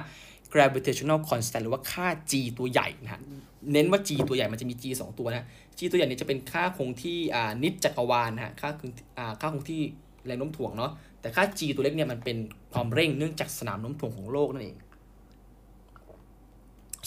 [0.53, 3.21] gravitational constant หรือว่าค่า g ตัวใหญ่นะฮะ
[3.71, 5.47] เน้นว่า g ตัวใหญ่มันจะมี g 2 ตัวนะ
[5.77, 9.81] g ตัวใหญ่เนี่ยจะเป็นค่าคงที่อ่านิจจักรวาลนะฮะค่าคงอ่าค่าคงที่
[10.25, 12.37] แรงโน้มถ่วงเนาะแต่ค่า g ตัวเล็กเนี่ยมันเป็น
[12.73, 14.77] ความเร่งเนื่องจากสนามโน้มถ่วงของโลกนั่นเอง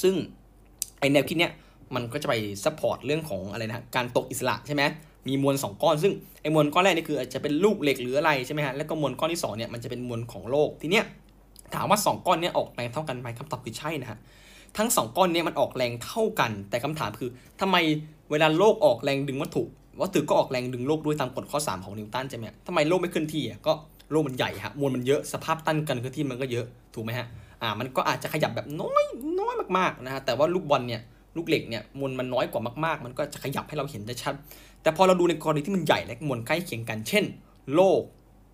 [0.02, 0.14] ซึ่ง
[1.00, 1.52] ไอ้แนวคิดเนี้ย
[1.94, 2.34] มันก็จะไป
[2.64, 4.82] support เรื่องของอะไรนะการตกอิสระใช่ไหม
[5.28, 11.04] มีมวล 2 ก้อน ซึ่งไอ้มวลก้อนแรกนี่คืออาจจะเป็นลูกเหล็กหรืออะไรใช่ไหมฮะแล้วก็มวลก้อนที่2เนี่ยมันจะเป็นมวลของโลกทีเนี้ย
[11.74, 14.18] ถามว่า 2 ก้อนนี้ออกแรงเท่ากันไหมคำตอบคือใช่นะฮะ
[14.76, 17.76] ทั้ง 2 ก้อนนี้มันออกแรงเท่ากัน แต่คำถามคือทำไม
[18.30, 19.62] เวลาโลกออกแรงดึงวัตถุ
[20.00, 23.72] วัตถุก็ออกแรงดึงโลกด้วยตามกฎข้อ 3 ของนิวตันใช่ไหมทำไมโลกไม่เคลื่อนที่อะก็
[24.10, 27.26] โลกมันใหญ่ฮะมวลมันเยอะสภาพตั้นกันเคลื่อนที่มันก็เยอะถูกไหมฮะ
[27.62, 29.04] อ่ามันก็อาจจะขยับแบบน้อย
[29.40, 31.02] น้อยมากๆนะฮะแต่ว่าลูกบอลเนี่ย
[31.36, 34.34] ลูกเหล็กเนี่ยมวลมันน้อยกว่ามากๆ มันก็จะขยับให้เราเห็นได้ชัด
[34.82, 37.24] แต่พอเราดูในกรณีที่มันใหญ่และมวลใกล้เคียงกัน เช่น
[37.74, 38.00] โลก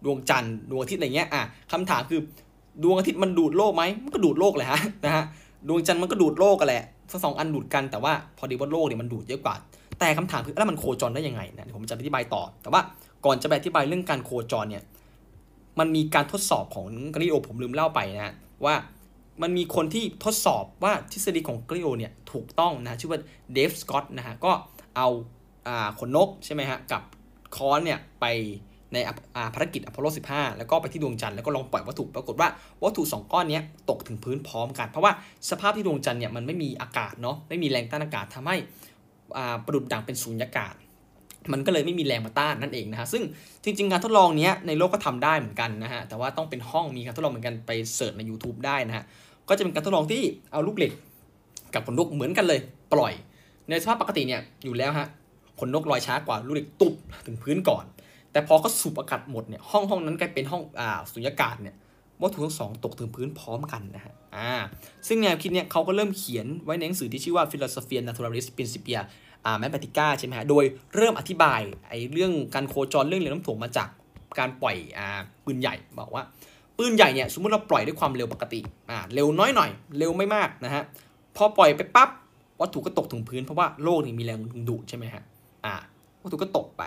[0.04, 2.20] ดวงจันทร์ดวงอาทิตย์อะไรเงี้ยอะคำถามคือ
[2.82, 5.24] ดวงอาทิตย์มันดูดโลกไหมมันก็ดูดโลกเลยฮะนะฮะ
[5.68, 6.84] ดวงจันทร์มันก็ดูดโลกกันแหละ
[7.24, 9.54] สองอันดูดกันแต่ว่าพอดีว่าโลกเนี่ยมันดูดเยอะกว่า
[9.98, 12.80] แต่คำถามคือแล้วมันโคจรได้ยังไงนะผมจะอธิบายต่อ แต่ว่า
[13.24, 14.84] ก่อนจะไปอธิบายเรื่องการโคจรเนี่ย
[15.78, 18.74] มันมีการทดสอบของกริโอผมลืมเล่าไปนะว่า
[19.42, 23.20] มันมีคนที่ทดสอบว่าทฤษฎีของกริโอเนี่ยถูกต้องนะชื่อว่า
[23.52, 24.52] เดฟสกอตนะฮะก็
[24.96, 25.08] เอา
[25.98, 27.02] ขนนกใช่ไหมฮะกับ
[27.56, 28.26] คอนเนี่ยไป
[28.94, 28.98] ใน
[29.54, 32.48] ภารกิจอพอลโล 15 แล้วก็ไปที่ดวงจันทร์แล้วก็ลองปล่อยวัตถุปรากฏว่า
[32.84, 35.12] วัตถุ 2 ก้อนนี้ตกถึงพื้นพร้อมกัน เพราะว่า
[35.50, 38.56] สภาพที่ดวงจันทร์เนี่ยมันไม่มีอากาศเนาะไม่มีแรงต้านอากาศทำให้
[39.64, 40.74] ประดุดดังเป็นสูญญากาศ
[41.52, 43.22] มันก็เลยไม่มีแรงมาต้านนั่นเองนะฮะซึ่ง
[43.64, 49.04] จริงๆการทดลองนี้ในโลกก็ทำได้เหมือนกันนะฮะแต่ว่าต้องเป็นห้องมีการทดลองเหมือนกันไปเสิร์ชใน YouTube ได้นะฮะ
[49.48, 50.92] ก็จะเป็นการทดลองที่เอาลูกเหล็ก
[51.74, 52.60] กับขนนกเหมือนกันเลย
[52.92, 53.12] ปล่อย
[53.68, 55.08] ในสภาพปกติเนี่ยอยู่แล้วฮะ
[55.60, 56.94] ขนนกลอยช้ากว่าลูกเหล็กตุบ
[57.26, 57.84] ถึงพื้นก่อน
[58.34, 61.74] แต่พอเขาสูบอากาศหมดเนี่ยห้องห้องนั้นกลายเป็นห้องอ่าสุญญากาศเนี่ย
[62.22, 64.52] วัตถุทั้งสองตกถึงพื้นพร้อมกันนะฮะอ่า
[65.06, 69.00] ซึ่งแนวคิดเนี่ยเขาก็เริ่มเขียนไว้ในหนังสือที่ชื่อว่า Philosophia Naturalis Principia
[69.44, 73.88] อ่า Mathematica ใช่ไหมฮะ โดยเริ่มอธิบายไอ้เรื่องการโคจรเรื่องเรือน้ำถ่วงมาจาก
[74.38, 75.08] การปล่อยอ่า
[75.44, 76.22] ปืนใหญ่บอกว่า
[76.78, 80.82] ปืนใหญ่เนี่ยสมมติเราปล่อยด้วยความเร็วปกติอ่าเร็วน้อยหน่อย เร็วไม่มากนะฮะ
[81.36, 82.08] พอปล่อยไปปั๊บ
[82.60, 85.22] วัตถุก็ตกถึงพื้นเพราะว่าโลกนี่มีแรงดึงดูดใช่ไหมฮะ
[85.64, 85.74] อ่า
[86.22, 86.82] วัตถุก็ตกไป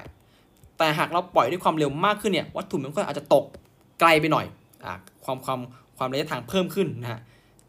[0.78, 3.46] แต่หากเราปล่อยด้วยความเร็วมากขึ้นเนี่ยวัตถุมันก็อาจจะตก
[4.00, 4.46] ไกลไปหน่อย
[4.86, 5.60] อ่าความความ
[5.98, 7.20] ความระยะทางเพิ่มขึ้นนะฮะ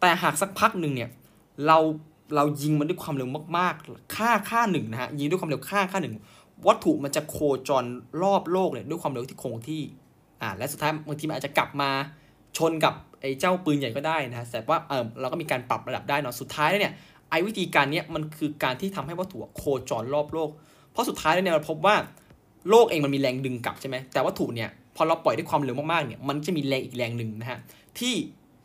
[0.01, 1.11] แต่หากสักพักหนึ่งเนี่ย
[1.66, 1.79] เรา
[2.35, 6.14] เรายิงมันด้วยความเร็วมากๆ ค่าค่าหนึ่งนะฮะยิงด้วยความเร็วค่าค่าหนึ่ง
[6.66, 7.37] วัตถุมันจะโค
[7.68, 7.85] จร
[8.23, 9.83] รอบโลกเนี่ยด้วยความเร็วที่คงที่
[10.42, 11.90] อ่าและสุดท้ายบางทีมันอาจจะกลับมา
[12.57, 16.94] ชนกับไอ้เจ้าปืนใหญ่ก็ได้นะฮะแต่ว่าเออเราก็มีการปรับระดับได้เนาะสุดท้ายแล้วเนี่ย
[17.31, 20.51] ไอ้วิธีการเนี้ยมันคือการที่ทำให้วัตถุโคจรรอบโลก
[20.92, 21.97] เพราะสุดท้ายแล้วเนี่ยเราพบว่า
[22.70, 27.59] โลกเองมันมีแรงดึงกลับใช่ไหมแต่วัตถุเนี่ยพอเราปล่อยด้วยความเร็วมากๆเนี่ยมันจะมีแรงอีกแรงหนึ่งนะฮะ
[27.98, 28.14] ที่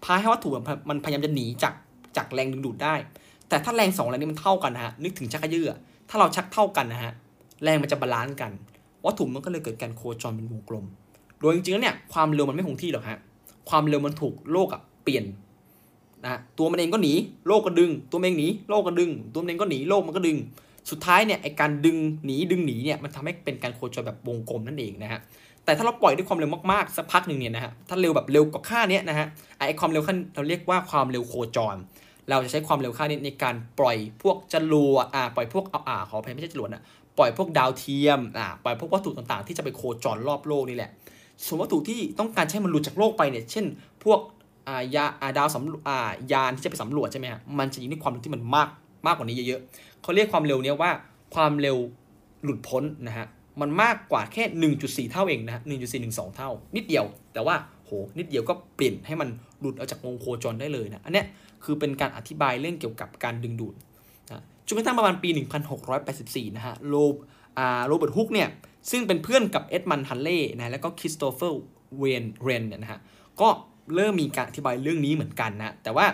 [0.04, 0.50] พาให้วัตถุ
[0.90, 1.74] มันพยายามจะหนีจาก
[2.18, 2.96] จากแรงดึงดูดได้
[3.50, 5.72] แต่ถ้าแรงสองแรงนี้มันเท่ากันนะฮะนึกถึงชักกระเยือ
[6.10, 7.12] ถ้าเราชักเย่อกันนะฮะ
[7.64, 8.52] แรงมันจะ balance กัน
[9.06, 10.86] วัตถุมันก็เลยเกิดการโคจรเป็นวงกลม
[11.40, 13.20] โดยจริงๆแล้วเนี่ยความเร็วมันไม่คงที่หรอกฮะ
[13.70, 15.24] ความเร็วมันถูกโลกอะเปลี่ยน
[16.24, 17.14] นะตัวมันเองก็หนี
[17.48, 20.38] โลกก็ดึง ตัวมันเองหนีโลกก็ดึง ตัวมันเองก็หนีโลกมันก็ดึง
[20.90, 25.20] สุดท้ายเนี่ยไอ้การดึงหนีดึงหนีเนี่ยมันทำให้เป็นการโคจรแบบวงกลมนั่นเองนะฮะ
[25.66, 31.76] แต่ถ้าเราปล่อยด้วยความเร็วมากๆสักพักหนึ่งเนี่ยนะฮะถ้าเร็วแบบเร็วกว่าค่านี้นะฮะไอ้ความเร็วขั้นเราเรียกว่าความเร็วโคจร
[32.30, 36.84] เราจะใช้ความเร็วค่านี้ในการปล่อยพวกจรวดอ่าปล่อยพวกเอาอ่าขออภัยไม่ใช่จรวดนะ
[37.18, 40.92] ปล่อยพวกดาวเทียมอ่าปล่อยพวกวัตถุต่างๆ ที่จะไปโคจรรอบโลกนี่แหละ
[41.46, 43.66] ส่วนวัตถุที่ต้องการใช้มันหลุดจากโลกไปเนี่ยเช่น
[44.04, 44.20] พวก
[44.68, 48.70] อ่ายาอ่าดาวสำอ่ายานที่จะไปสำรวจใช่ไหมฮะมันจะยิงด้วยความเร็วที่มันมาก
[49.08, 50.92] มากกว่านี้เยอะๆ เขาเรียกความเร็วเนี้ยว่า
[51.36, 51.78] ความเร็ว
[52.44, 53.28] หลุดพ้นนะฮะ
[53.62, 54.44] มันมากกว่าแค่
[55.08, 55.62] 1.4 เท่าเองนะ
[55.98, 61.26] 1.412 เท่า นิดเดียว แต่ว่าโห นิดเดียวก็เปลี่ยนให้มันหลุดออกจากวงโคจรได้เลยนะ อันเนี้ย
[61.64, 63.76] คือเป็นการอธิบายเรื่องเกี่ยวกับการดึงดูด
[64.28, 65.30] นะจนกระทั่งประมาณปี
[65.94, 66.96] 1684 นะฮะ โล
[67.58, 68.50] อ่าโรเบิร์ตฮุกเนี่ย
[68.92, 71.60] ซึ่งเป็นเพื่อนกับเอ็ดมันด์ฮัลเลย์นะ แล้วก็คริสโตเฟอร์
[71.98, 73.00] เวนเรนเนี่ยนะฮะ
[73.42, 73.50] ก็
[73.96, 76.06] เริ่มมีการอธิบายเรื่องนี้เหมือนกันนะ แต่ว่า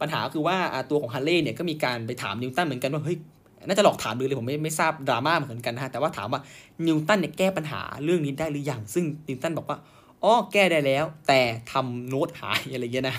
[0.00, 0.56] ปัญหาคือว่า
[0.90, 3.18] ตัวของฮัลเลย์เนี่ยก็มีการไปถามนิวตันเหมือนกันว่าเฮ้ย
[3.68, 6.40] น่าจะหลอกถามดูเลยผมไม่ไม่ทราบดราม่าเหมือนกันนะฮะแต่ว่าถามว่า
[6.86, 9.78] นิวตันเนี่ยแก้ปัญหาเรื่องนี้ได้หรือยังซึ่งนิวตันบอกว่า
[10.22, 11.40] อ๋อแก้ได้แล้ว แต่
[11.72, 13.16] ทำโน้ตหายอะไรเงี้ยนะ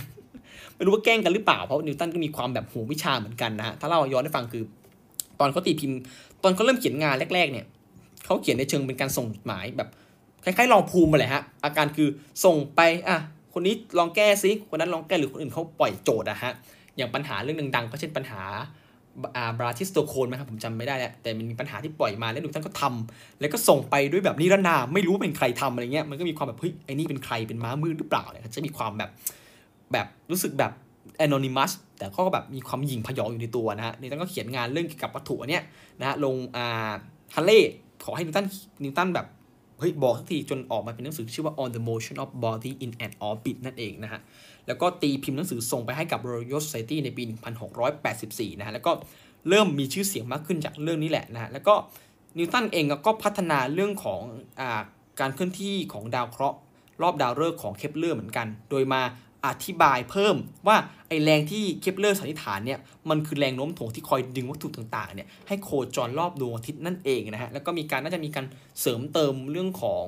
[0.75, 4.63] ไม่รู้ว่าแกล้งกันหรือเปล่าเพราะนิวตันก็มีความแบบโหวิชาเหมือนกันนะฮะถ้าเราย้อนให้ฟังคือ
[5.39, 5.97] ตอนเขาตีพิมพ์
[6.43, 7.65] ตอนเขาเริ่มเขียนงานแรก ๆ เนี่ย
[8.25, 9.89] เขาเขียนในเชิงเป็นการส่งหมายแบบ
[10.43, 12.09] คล้ายๆลองภูมิมาเลยฮะอาการคือ
[12.45, 13.17] ส่งไปอะ
[13.53, 16.51] คนนี้ลองแก้ซิคนนั้นลองแก้หรือคนอื่นเขาปล่อยโจทย์อะฮะ
[16.97, 18.41] อย่างปัญหาเรื่องดังๆก็เช่นปัญหา
[19.59, 29.09] บราทิสโตโคนไหมครับผมจำไม่ได้แล้วแต่มันมีปัญหาที่ปล่อยมาแล้วนิวตันก็ทำแล้วก็ส่งไปด้วยแบบนิรนามไม่รู้เป็นใครทำอะไรเงี้ยมันก็มีความแบบเฮ้ยไอ้นี่เป็นใครเป็นม้ามืดหรือเปล่าเนี่ยจะมีความแบบ
[29.91, 30.71] แบบรู้สึกแบบ
[31.25, 35.63] anonymous แต่ก็แบบมีความหยิ่งพยองอยู่ในตัวนะฮะนิวตันก็เขียนงานเรื่องเกี่ยวกับวัตถุอันเนี้ย
[35.99, 36.91] นะฮะลงอ่า
[37.35, 37.61] ฮันเล่
[38.03, 38.45] ขอให้นิวตัน
[38.83, 39.27] นิวตันแบบ
[39.79, 44.21] เฮ้ยบอกสักทีจนออกมาเป็นหนังสือชื่อว่า on the motion of body in an orbit นั่นเองนะฮะ
[44.67, 47.23] แล้วก็ตีพิมพ์หนังสือส่งไปให้กับ Royal Society ในปี
[47.91, 48.91] 1684 นะฮะ แล้วก็
[49.49, 51.73] เริ่มมีชื่อเสียงมากขึ้นจากเรื่องนี้แหละนะฮะ แล้วก็
[52.37, 54.21] นิวตันเองก็พัฒนาเรื่องของ
[54.59, 54.61] อะ
[55.19, 56.57] การเคลื่อนที่ของดาวเคราะห์
[57.01, 59.01] รอบดาวฤกษ์ของเคปเลอร์เหมือนกัน โดยมา
[59.45, 60.35] อธิบายเพิ่ม
[60.67, 68.45] ว่าไอ้แรงที่เคปเลอร์สันนิษฐานเนี่ยมันคือแรงโน้มถ่วงที่คอยดึงวัตถุต่างๆเนี่ยให้โคจรรอบดวงอาทิตย์นั่นเองนะฮะแล้วก็มีการน่าจะมีการ
[68.81, 70.05] เสริมเติมเรื่องของ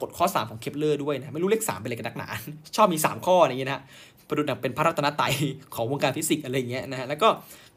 [0.00, 2.28] กฎข้อ 3 ของเคปเลอร์ด้วยนะไม่รู้เลข3เป็นอะไรกันนักหนา
[2.76, 3.82] ชอบมี 3 ข้ออะไรอย่างเงี้ยนะฮะ
[4.28, 5.34] ประดุจเป็นพระรัตนตรัย
[5.74, 7.28] ของวงการฟิสิกส์อะไรเงี้ยนะฮะแล้วก็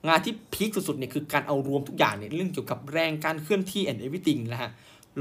[0.08, 4.70] งานที่ peak สุดๆเนี่ยคือการเอารวมทุกอย่างเนี่ยเรื่องเกี่ยวกับแรงการเคลื่อนที่ and everything นะฮะ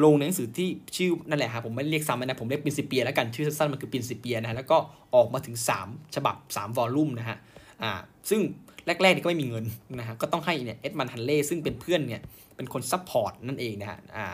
[0.05, 4.77] ลงในหนังสือที่ชื่อนั่นแหละฮะผมไม่เรียกซ้ำนะผมเรียก Principia แล้วกันชื่อสั้นๆมันคือ Principia นะฮะแล้วก็
[5.14, 7.37] ออกมาถึง 3 ฉบับ 3 volume นะฮะ
[7.83, 7.90] อ่า
[8.31, 8.40] ซึ่ง
[8.87, 9.64] แรกๆนี่ก็ไม่มีเงิน
[9.99, 12.20] นะฮะก็ต้องให้เนี่ยเอ็ดมันด์ฮัลเลย์ซึ่งเป็นเพื่อนเนี่ย
[12.57, 14.27] เป็นคน support นั่นเองนะฮะอ่า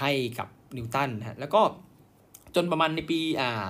[0.00, 1.60] ให้กับ นิวตันนะฮะแล้วก็
[2.54, 3.64] จนประมาณในปีอ่า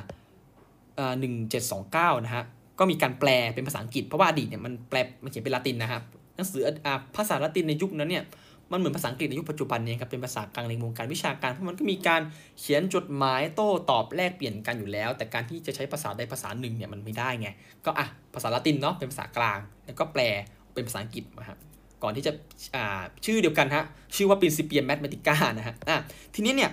[0.98, 2.44] อ่าหนึ่งเจ็ดสองเก้านะฮะ
[2.78, 6.02] ก็มีการแปลเป็นภาษาอังกฤษเพราะว่าอดีตเนี่ยมันแปลมันเขียนเป็นละตินนะครับ
[6.36, 8.24] หนังสืออ่าภาษาละตินในยุคนั้นเนี่ย
[8.72, 12.22] มันเหมือนภาษาอังกฤษในยุคปัจจุบันเนี่ยครับเป็นภาษากลางในวงการวิชาการเพราะมันก็มีการ
[12.58, 17.48] เขียนจดหมายโต้ตอบแลกเปลี่ยนกันอยู่แล้ว แต่การที่จะใช้ภาษาใดภาษาหนึ่งเนี่ยมันไม่ได้ไง
[17.86, 20.22] ก็อะภาษาละตินเนาะเป็นภาษากลาง แล้วก็แปล
[20.74, 21.58] เป็นภาษาอังกฤษนะครับ
[22.02, 22.32] ก่อนที่จะ
[22.74, 23.84] อ่าชื่อเดียวกันฮะ
[24.16, 25.96] ชื่อว่า Principia Mathematica นะฮะอะ
[26.34, 26.70] ทีนี้เนี่ย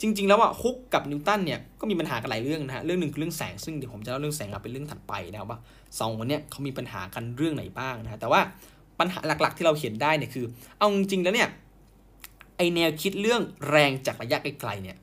[0.00, 5.58] จริง ๆ แล้วอะฮุกกับนิวตันเนี่ยก็มีปัญหากันหลายเรื่องนะฮะเรื่องหนึ่งคือเรื่องแสงซึ่งเดี๋ยวผมจะเล่าเรื่องแสงเป็นเรื่องถัดไปนะครับว่า
[5.98, 8.40] สองคนเนี้ยเขามีปัญหากันเรื่องไหนบ้างนะฮะแต่ว่า
[9.00, 10.44] ปัญหาหลักๆ ที่เราเห็นได้เนี่ยคือ
[10.78, 11.48] เอาจริงๆแล้วเนี่ย
[12.56, 14.96] ไอแนวคิดเรื่องแรงจากระยะไกลๆเนี่ย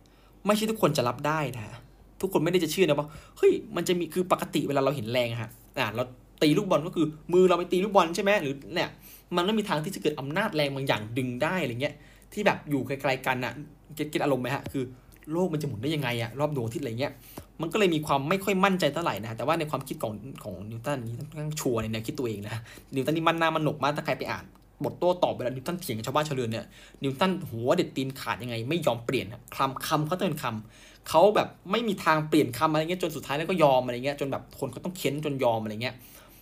[0.45, 1.75] ไม่ใช่ทุกคนจะรับได้นะฮะ
[2.21, 6.03] ทุกคนไม่ได้จะเชื่อนะว่าเฮ้ยมันจะมีคือปกติเวลาเราเห็นแรงฮะอ่าเรา
[6.41, 8.89] ตีลูกบอลก็คือมือเราไปตีลูกบอลใช่ไหมหรือเนี่ย
[9.35, 11.95] มันไม่มีทางที่จะเกิดอำนาจแรงบางอย่างดึงได้อะไรเงี้ย
[12.35, 13.53] ที่แบบอยู่ไกลๆกันอะ
[13.95, 14.83] get get อารมณ์ไหมฮะคือ
[15.31, 17.13] โลกมันจะหมุนได้ยังไงอะรอบดวงอาทิตย์อะไรเงี้ย
[17.61, 20.13] มันก็เลยมีความไม่ค่อยมั่นใจเท่าไหร่นะ แต่ว่าในความคิดของ
[20.43, 22.55] ของนิวตันนี่ค่อนข้างชัวร์ในแนวคิดตัวเองนะ
[22.95, 24.45] นิวตันนี่มันหน้ามันหนกมากถ้าใครไปอ่าน
[24.83, 26.65] บทโต้ตอบเวลานิวตันเถียงกับชาวบ้านชาวเรือนเนี่ย
[27.03, 35.95] นิวตันหัวเด็ดตีนขาดยังไง ไม่ยอมเปลี่ยนคำคำเขาเตือนคำเขาแบบไม่มีทางเปลี่ยนคำอะไรเงี้ยจนสุดท้ายแล้วก็ยอมอะไรเงี้ยจนแบบคนเขาต้องเค้นจนยอมอะไรเงี้ย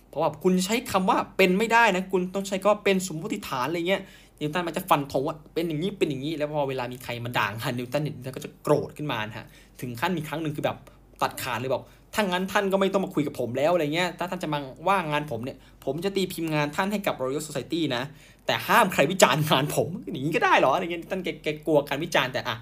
[0.08, 4.02] เพราะว่าคุณใช้คำว่าเป็นไม่ได้นะคุณต้องใช้ก็เป็นสมมติฐานอะไรเงี้ย
[4.40, 9.46] นิวตันมันจะฟันธงว่าเป็นอย่างนี้เป็นอย่างนี้ แล้วพอเวลามีใครมาด่างฮะนิวตันเนี่ยก็จะโกรธขึ้นมาฮะ
[9.80, 10.76] ถึงขั้นมีครั้งหนึ่งคือแบบ
[11.22, 14.58] ตัดขาดเลยบอกถ้างั้นท่านก็ไม่ต้องมาคุยกับผมแล้วอะไรเงี้ย ถ้าท่านจะมา
[14.88, 18.02] ว่างงานผมเนี่ย ผมจะตีพิมพ์งานท่านให้กับ Royal Society นะ
[18.46, 22.56] แต่ห้ามใครวิจารณ์งานผมอย่างนี้ก็ได้เหรออะไรเงี้ยท่านแกกลัวการวิจารณ์แต่อะ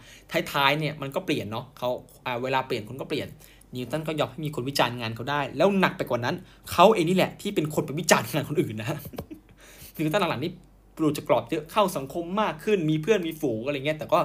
[0.53, 1.89] ท้ายๆเนี่ยมันก็เปลี่ยนเนาะเขา
[2.27, 3.29] อ่าเวลาเปลี่ยนคนก็เปลี่ยน
[3.75, 6.35] นิวตันก็ยอมให้มีคนวิจารณ์งานเขาได้ แล้วหนักไปกว่านั้น
[6.73, 8.89] เขาเองนี่แหละที่เป็นคนไปวิจารณ์งานคนอื่นนะ
[9.97, 10.53] นิวตันหลังๆนี่
[11.03, 14.19] ปลูกจะกรอบเยอะเข้าสังคมมากขึ้น มีเพื่อนมีฝูงอะไรเงี้ยแต่ก็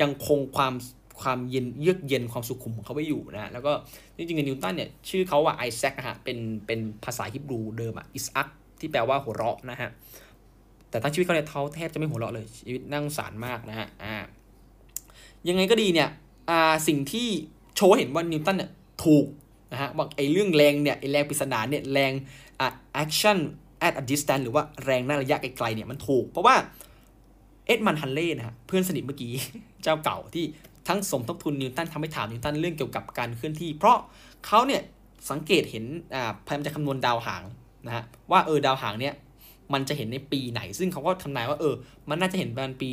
[0.00, 0.74] ยังคงความ
[1.20, 3.72] ความเย็นเยือกเย็นความสุขุมของเขาไว้อยู่นะแล้วก็
[4.16, 8.48] จริงๆนิวตันเนี่ยชื่อเขาว่าไอแซคนะฮะเป็นเป็นภาษาฮิบรูเดิมอะอิสอัก
[8.80, 9.90] ที่แปลว่าหัวเราะนะฮะ
[10.90, 14.16] แต่ทั้งชีวิตเขาเนี่ยเขาแทบจะไม่หัวเราะเลยชีวิตนั่งสารมากนะฮะอ่า
[15.48, 16.08] ยังไงก็ดีเนี่ย
[16.50, 17.28] อ่าสิ่งที่
[17.76, 18.70] โชว์เห็นว่านิวตันเนี่ย
[19.04, 19.26] ถูก
[19.72, 22.12] นะฮะว่าไอเรื่องแรงเนี่ยไอแรงปริศนาเนี่ยแรง
[22.60, 22.68] อ่า
[23.02, 23.38] action
[23.86, 26.54] at a distance หรือว่าแรงหน้าระยะไกลๆเนี่ยมันถูก เพราะว่า
[27.66, 29.32] เอ็ดมันฮันเล่นะฮะเพื่อนสนิทเมื่อกี้
[29.82, 30.44] เจ้าเก่าที่
[30.88, 33.98] ทั้งสมทบทุนนิวตันทำให้ถามนิวตันเรื่องเกี่ยวกับการเคลื่อนที่ เพราะ
[34.46, 34.82] เขาเนี่ย
[35.30, 37.42] สังเกตเห็นอ่าพยายามจะคำนวณดาวหาง
[37.86, 39.14] นะฮะว่าเออดาวหางเนี่ย
[39.72, 41.74] มันจะเห็นในปีไหน ซึ่งเขาก็ทำนายว่าเออ
[42.08, 42.90] มันน่าจะเห็นประมาณปี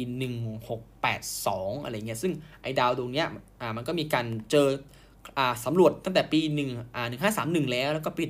[0.85, 3.27] 1682 อะไรเงี้ย ซึ่งไอ้ดาวดวงเนี้ย
[3.61, 4.67] อ่ามันก็มีการเจอ
[5.37, 7.07] อ่าสำรวจตั้งแต่ปี1อ่า
[7.45, 8.23] 1531 แล้ว แล้วก็ปี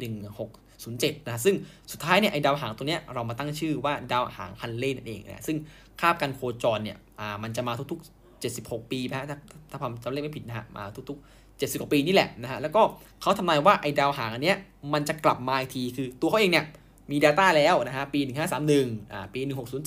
[0.85, 1.55] 0 7นะซึ่ง
[1.91, 5.57] สุดท้ายเนี่ยไอ้ดาวหางตัวเนี้ยเรามาตั้งชื่อว่าดาวหางฮันเล่นั่นเองนะซึ่ง
[6.01, 9.37] คาบการโคจรเนี่ยอ่ามันจะมาทุกๆ 76 ปีนะถ้า
[9.71, 12.81] ถ้าผมจำเลขไม่ผิดนะฮะมาทุกๆ70กว่าปีนี่แหละนะฮะ แล้วก็
[13.21, 14.57] เขาทำนายว่าไอ้ดาวหางอันเนี้ย
[14.93, 16.65] มันจะกลับมาอีกทีคือตัวเขาเองเนี่ย
[17.11, 19.39] มี Data แล้วนะฮะปี 1531อ่าปี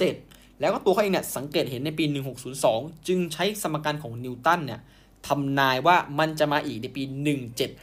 [0.07, 2.05] 1607 แล้วก็ตัวเขาเองเนี่ยสังเกตเห็นในปี
[2.57, 4.81] 1602 จึงใช้สมการของนิวตันเนี่ย
[5.27, 7.03] ทำนายว่ามันจะมาอีกในปี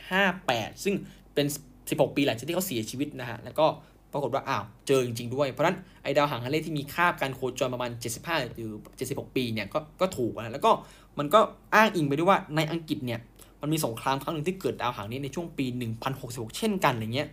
[0.01, 0.95] 1758 ซึ่ง
[1.33, 1.47] เป็น
[1.89, 3.65] 16 ปีหลังจากที่เขาเสียชีวิตนะฮะ แล้วก็
[4.13, 8.71] ปรากฏว่าอ้าวเจอจริงๆด้วย เพราะนั้นไอดาวหางฮันเล่ที่มีคาบการโคจรประมาณ 75 หรือ
[9.03, 10.71] 76 ปีเนี่ยก็ก็ถูกนะแล้วก็
[11.19, 11.39] มันก็
[11.75, 13.19] อ้างอิงไปด้วยว่าในอังกฤษเนี่ย
[13.61, 15.65] มันมีสงครามครั้งหนึ่งที่เกิดดาวหางนี้ในช่วงปี
[16.11, 17.27] 1066 เช่นกันอย่างเงี้ย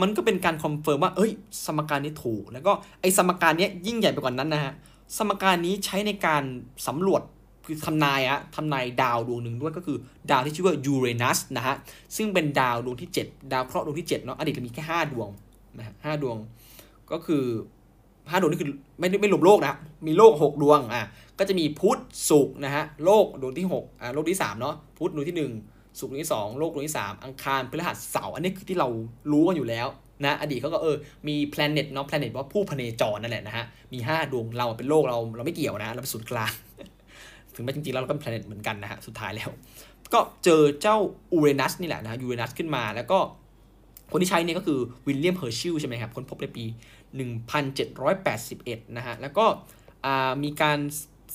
[0.00, 1.32] มันก็เป็นการ confirm ว่าเอ้ย
[1.66, 4.72] สมการนี้ถูก แล้วก็ไอ้สมการนี้ยิ่งใหญ่ไปกว่านั้นนะฮะ
[5.18, 6.42] สมการนี้ใช้ในการ
[6.86, 7.22] สำรวจ
[7.66, 9.98] คือทำนายอะทำนายดาวดวงหนึ่งด้วยก็คือ
[10.30, 11.74] ดาวที่ชื่อว่ายูเรนัสนะฮะ
[12.16, 15.28] ซึ่งเป็นดาวดวงที่ 7 ดาวเคราะห์ดวงที่7เนาะอดีตมีแค่ 5 ดวง
[15.78, 16.36] นะฮะห้าดวง
[17.12, 17.44] ก็คือ
[18.30, 21.02] ห้าดวงนี่คือไม่ไม่รวมโลกนะมีโลก6ดวงอะ
[21.38, 25.36] ก็จะมีพุธศุกร์นะฮะโลกดวงที่6อ่าโลกที่3เนาะพุธดวงที่
[25.70, 28.88] 1ศุกร์ดวงที่2โลกดวงที่3อังคารพฤหัสเสาร์อันนี้คือที่เรา
[29.32, 29.88] รู้กันอยู่แล้ว
[30.24, 30.96] นะอดีตเขาก็เออ
[31.28, 36.52] มี planet เนาะ planet ว่าผู้พเนจรนั่นแหละนะฮะมี5ดวงเราเป็นโลกเราเราไม่เกี่ยวนะเราเป็นศูนย์กลาง
[37.54, 39.50] ถึงแม้จริงๆแล้วเราก็เป็น planet เหมือนกันนะฮะสุดท้ายแล้ว
[40.14, 40.96] ก็เจอเจ้า
[41.32, 43.18] อูเรนัสนี่แหละนะยูเรนัสขึ้นมาแล้วก็
[44.12, 46.64] คนที่ใช้เนี่ยก็คือวิลเลียมเฮอร์เชลใช่ไหมครับค้นพบในปี
[48.00, 49.44] 1781 นะฮะ แล้วก็
[50.42, 50.78] มีการ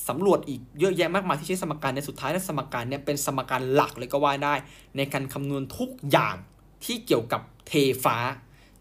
[0.09, 4.53] สำรวจอีกเยอะแยะมากมายที่ใช้สมการในสุดท้ายและสมการเนี่ยเป็นสมการหลักเลยก็ว่าได้
[4.97, 6.35] ในการคำนวณทุกอย่าง
[6.85, 7.73] ที่เกี่ยวกับเทห์
[8.03, 8.17] ฟ้า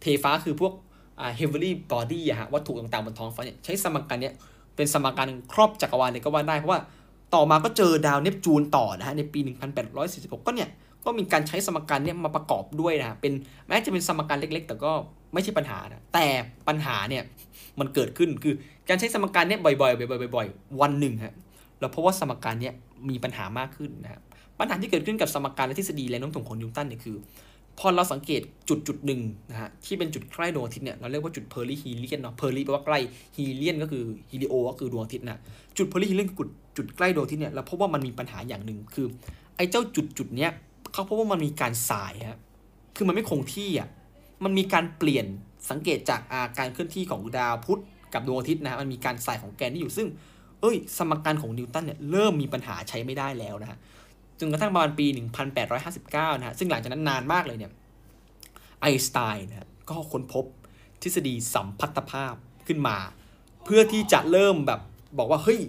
[0.00, 0.72] เทห์ฟ้าคือพวก
[1.20, 4.34] อ่า heavenly body อะฮะวัตถุต่างๆบนท้องฟ้าเนี่ยใช้สมการเนี้ย
[4.76, 6.80] เป็นสมการครอบจักรวาลเลยก็ว่าได้เพราะว่า
[7.34, 9.40] ต่อมาก็เจอดาวเนปจูนต่อนะฮะในปี
[9.88, 10.68] 1846 ก็เนี่ย
[11.04, 13.32] ก็มีการใช้สมการเนี้ยมาประกอบด้วยนะเป็น
[13.66, 14.92] แม้จะเป็นสมการเล็ก ๆ แต่ก็
[15.32, 16.26] ไม่ใช่ปัญหานะแต่
[16.68, 17.22] ปัญหาเนี่ย
[17.80, 18.54] มันเกิดขึ้นคือ
[18.88, 21.34] การใช้สมการเนี้ยบ่อยๆบ่อยๆบ่อยๆวันหนึ่งฮะ
[21.80, 22.74] เราเพราะว่าสมการเนี้ย
[23.08, 24.20] มีปัญหามากขึ้นนะครับ
[24.58, 27.16] ปัญหาที่เกิดขึ้นกับสมการและทฤษฎีแรงโน้มถ่วงของนิวตันเนี่ยคือ
[27.78, 29.20] พอเราสังเกตจุดจุดหนึ่ง
[29.50, 32.98] นะฮะที่เป็นจุดใกล้ดวงอาทิตย์เนี่ยเราเรียกว่าจุด perihelion เนาะ peri แปลว่าใกล้
[33.36, 35.40] helion ก็คือ helio ก็คือดวงอาทิตย์นะ
[35.76, 39.06] จุด perihelion คือจุดจุดใกล้ดวงอาทิตย์เนี่ยเราพบว่ามันมีปัญหาอย่างหนึ่งคือ
[39.56, 40.50] ไอ้เจ้าจุดจุดเนี้ย
[40.92, 42.38] เขาพบว่ามันมีการส่ายฮะ
[42.96, 43.88] คือมันไม่คงที่อะ
[44.44, 45.26] มันมีการเปลี่ยน
[45.70, 47.80] สังเกตจากอาการเคลื่อนที่ของดาวพุธ
[48.14, 50.08] กับดวงอาทิตย์นะฮะมันมีการส่ายของแกนที่อยู่ซึ่ง
[50.60, 53.78] เอ้ย สมการของนิวตันเนี่ยเริ่มมีปัญหาใช้ไม่ได้แล้วนะฮะ
[54.40, 55.06] จนกระทั่งประมาณปี
[55.72, 57.72] 1859 นะฮะ ซึ่งหลังจากนั้นนานมากเลยเนี่ย
[58.80, 60.44] ไอสไตน์นะก็ค้นพบ
[61.02, 62.34] ทฤษฎีสัมพัทธภาพ
[62.66, 62.96] ขึ้นมา
[63.64, 64.80] เพื่อที่จะเริ่มแบบ
[65.18, 65.60] บอกว่า เฮ้ย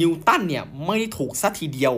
[0.00, 1.94] นิวตันเนี่ย ไม่ได้ถูกซะทีเดียว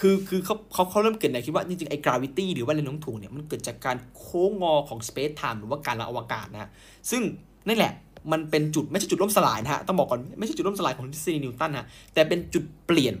[0.00, 6.70] คือคือเขาเขาเขาเริ่มเกิดในคิดว่า จริงๆ ไอ้ gravity หรือว่าแรงโน้มถ่วงเนี่ย มันเกิดจากการโค้งงอของ space time หรือว่าการละอวกาศนะฮะ
[7.10, 7.22] ซึ่ง
[7.68, 7.92] นั่นแหละ
[8.32, 13.14] มันเป็นจุดไม่ใช่จุดล่มสลายนะฮะ ต้องบอกก่อนไม่ใช่จุดล่มสลายของทฤษฎีนิวตันนะแต่เป็นจุดเปลี่ยน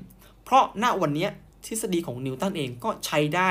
[0.44, 1.26] เพราะณวันนี้
[1.66, 3.50] ทฤษฎีของนิวตันเองก็ใช้ได้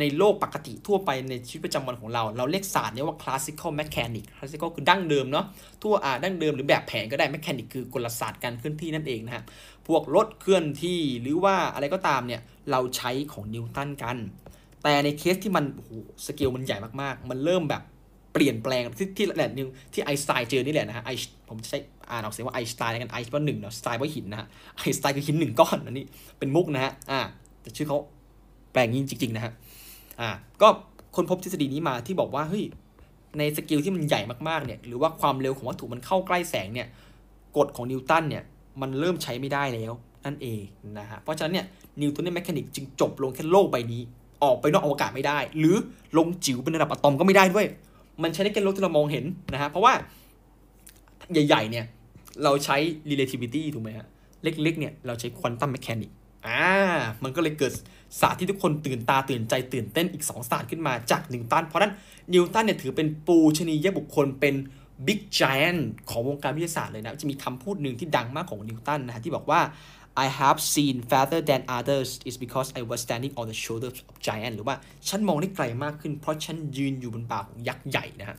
[0.00, 5.46] ในโลกปกติทั่วไปในชีวิตประจำวันของเรา เราเรียกศาสตร์นี้ว่า classical mechanics classical คือดั้งเดิมเนาะ
[5.82, 9.44] ทั่วอ่าดั้งเดิมหรือแบบแผนก็ได้ mechanics คือกลศาสตร์การเคลื่อนที่นั่นเองนะฮะ
[9.86, 12.40] พวกรถเคลื่อนที่หรือว่าอะไรก็ตามเนี่ย
[12.70, 14.16] เราใช้ของนิวตันกัน
[14.82, 15.92] แต่ในเคสที่มันโอ้โห
[16.26, 17.82] สเกลมันใหญ่มากๆ มันเริ่มแบบ
[18.32, 21.10] เปลี่ยนแปลงที่ที่แหละนิวที่ไอน์สไตน์เจอนี่แหละนะฮะไอ
[21.48, 21.78] ผมใช้
[22.10, 24.48] อ่านออกเสียงว่าไอน์สไตน์กัน ein ว่าหนึ่งเนาะ Stein ว่าหินนะฮะ
[24.78, 26.04] ไอน์สไตน์คือหินหนึ่งก้อนอันนี้
[26.38, 27.20] เป็นมุกนะฮะอ่า
[27.64, 27.98] แต่ชื่อเขา
[28.72, 29.52] แปลงี้จริงๆนะฮะ
[30.20, 30.30] อ่า
[30.62, 30.68] ก็
[31.16, 32.64] ค้นพบทฤษฎีนี้มาที่บอกว่าเฮ้ย
[33.38, 36.88] ในสเกลที่มันใหญ่มากๆเนี่ยหรือว่าความเร็วของวัตถุมันเข้าใกล้แสงเนี่ย
[37.56, 38.44] กฎของนิวตันเนี่ย
[38.80, 39.92] มันเริ่มใช้ไม่ได้แล้ว
[40.24, 40.62] นั่นเอง
[40.98, 41.66] นะฮะเพราะฉะนั้นเนี่ย
[42.00, 44.02] นิวตัน mechanics จึงจบลงแค่โลกใบนี้
[44.42, 45.76] ออกไปนอกอวกาศไม่ได้ หรือ
[46.18, 47.66] ลงจิ๋วเป็นระดับอะตอมก็ไม่ได้ด้วย
[48.22, 49.92] มันใช้ได้แค่โลกที่เรามองเห็นนะฮะเพราะว่า
[51.32, 51.84] ใหญ่ๆเนี่ย
[52.44, 52.76] เราใช้
[53.10, 54.06] relativity ถูกไหมฮะ
[54.42, 56.14] เล็กๆเนี่ยเราใช้ quantum mechanics
[56.46, 56.66] อ่า
[57.22, 57.72] มันก็เลยเกิด
[58.20, 61.92] ศาสตร์ที่ทุกคนตื่นตาตื่นใจตื่นเต้นอีก 2 ศาสตร์ขึ้นมาจากนิวตัน เพราะนั้น
[62.32, 64.54] นิวตันเนี่ยถือเป็นปูชนียบุคคลเป็น
[65.06, 65.40] บิ๊ก i จ
[65.72, 65.80] n t
[66.10, 69.60] ของวงการวิทยาศาสตร์เลยนะ จะมีคำพูดหนึ่งที่ดังมากของนิวตันนะฮะที่บอกว่า
[70.24, 74.16] I have seen farther than others is because I was standing on the shoulders of
[74.26, 74.74] giant หรือว่า
[75.08, 78.36] ฉันมองได้ไกลมากขึ้น เพราะฉันยืนอยู่บนบ่าของยักษ์ใหญ่นะฮะ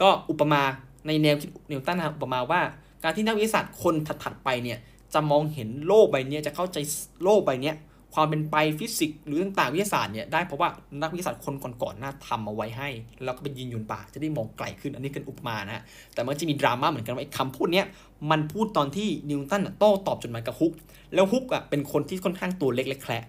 [0.00, 0.62] ก็อุปมา
[1.06, 2.60] ในแนวคิดนิวตันนะอุปมาว่า
[3.04, 3.94] การที่นักวิทยาศาสตร์คน
[4.24, 4.78] ถัดๆไปเนี่ย
[5.14, 6.78] จะมองเห็นโลกใบนี้จะเข้าใจ
[7.24, 7.72] โลกใบนี้
[8.14, 10.68] ความเป็นไปฟิสิกส์หรือต่างๆวิทยาศาสตร์เนี่ยได้เพราะว่า
[11.02, 12.88] นักวิทยาศาสตร์คนก่อนๆหน้าทำเอาไว้ให้
[13.24, 15.82] แล้วก็ไปยืนยุนป่าจะได้มองไกลขึ้นอันนี้เป็นอุปมานะฮะ
[16.14, 17.86] แต่มันจะมีดราม่าเหมือนกันว่าคำพูดเนี้ย
[18.30, 20.72] มันพูดตอนที่นิวตันโต้ตอบจดหมายกับฮุก
[21.14, 23.24] แล้วฮุกอะเป็นคนที่ค่อนข้างตัวเล็กและแคระ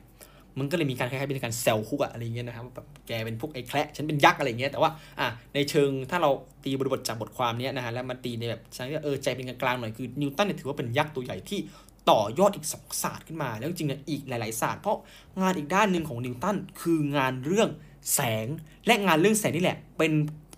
[0.59, 6.31] มันก็เลยมีการคล้ายๆเป็นการแซลฮุกอะอะไรเงี้ยนะครับแบบแกเป็นพวกไอ้แคระฉันเป็นยักษ์อะไรเงี้ยแต่ว่าอะในเชิงถ้าเรา
[6.63, 11.59] ตีบริบทจากบทความนี้นะฮะแล้วมันตีในแบบใช้เออใจเป็นกลางๆหน่อยคือนิวตันเนี่ยถือว่าเป็นยักษ์ตัวใหญ่ที่
[12.09, 14.97] ต่อยอดอีกสองศาสตร์ขึ้นมา แล้วจริงๆอีกหลายๆศาสตร์เพราะ
[15.41, 17.69] งานอีกด้านหนึ่งของนิวตันคืองานเรื่อง
[18.13, 18.47] แสง
[18.85, 20.11] และงานเรื่องแสงนี่แหละ เป็น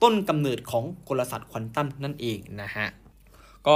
[0.04, 2.88] ต้นกำเนิดของกลศาสตร์ควอนตัมนั่นเองนะฮะ
[3.68, 3.76] ก็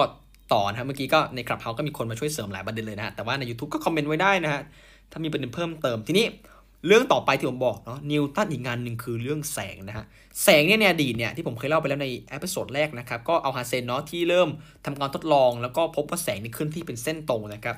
[0.53, 4.61] ต่อนะเมื่อกี้ก็ในคลับเฮาก็มีคนมาช่วยเสริมหลายประเด็นเลยนะฮะแต่ว่าใน YouTube ก็คอมเมนต์ไว้ได้นะฮะ
[5.11, 6.25] ถ้ามีประเด็นเพิ่มเติมทีนี้
[6.87, 10.05] เรื่องต่อไปที่ผมบอกเนาะนิวตันอีกงานหนึ่งคือเรื่องแสงนะฮะ
[10.43, 14.49] แสงเนี่ยในอดีตเนี่ยที่ผมเคยเล่าไปแล้วใน episode แรกนะครับก็อัลฮาเซนเนาะที่เริ่ม
[14.85, 17.77] ทำการทดลอง แล้วก็พบว่าแสงนี่เคลื่อนที่เป็นเส้นตรงนะครับ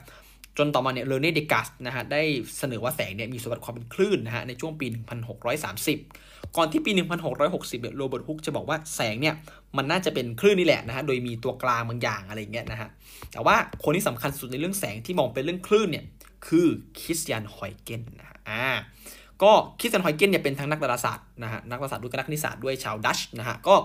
[0.58, 2.22] จนต่อมาเนี่ยเรอเน่เดการ์ตนะฮะได้
[2.60, 4.88] เสนอว่าแสงเนี่ยมีสมบัติความเป็นคลื่นนะฮะในช่วงปี
[5.72, 6.92] 1630 ก่อนที่ปี
[7.38, 9.36] 1660เนี่ยโรเบิร์ตฮุกจะบอกว่าแสงเนี่ย
[9.78, 12.90] มันน่าจะเป็นคลื่นนี่แหละนะฮะโดยมีตัวกลางบางอย่างอะไรเงี้ยนะฮะ
[13.32, 16.06] แต่ว่าคนที่สำคัญสุดในเรื่องแสงที่มองเป็นเรื่องคลื่นเนี่ย
[16.48, 16.68] คือ
[17.00, 18.66] คริสเตียนฮอยเกนนะฮะอ่า
[19.44, 23.76] ก็คริสเตียนฮอยเกนเนี่ยเป็นทั้งนักดาราศาสตร์นะฮะนักดาราศาสตร์ด้วยกับนักคณิตศาสตร์ด้วยชาวดัชนะฮะก็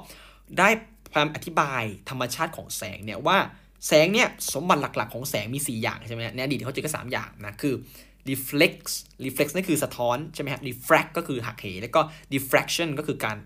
[0.59, 0.68] ได้
[1.12, 3.38] พยายามอธิบายธรรมชาติของแสงเนี่ยว่า
[3.86, 7.74] แสงเนี่ยสมบัติหลักๆ ของแสงมี 4 อย่างใช่ไหมในอดีตเขาเจอก็ 3 อย่างนะคือ
[8.30, 8.74] reflex
[9.24, 12.00] reflex นั่นคือสะท้อนใช่ไหมครับ refract ก็คือหักเห แล้วก็
[12.32, 13.36] diffraction ก็คือการ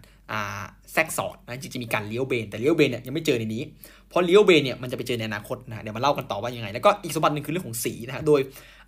[0.92, 3.62] แทรกสอดนะจริงๆมีการเลี้ยวเบน แต่เลี้ยวเบนเนี่ยยังไม่เจอในนี้
[4.09, 8.40] เพราะเลี้ยวเบนเนี่ยมันจะไปเจอในอนาคตนะเดี๋ยวมาเล่ากันต่อว่ายังไง แล้วก็อีกสมบัติหนึ่งคือเรื่องของสีนะฮะ โดย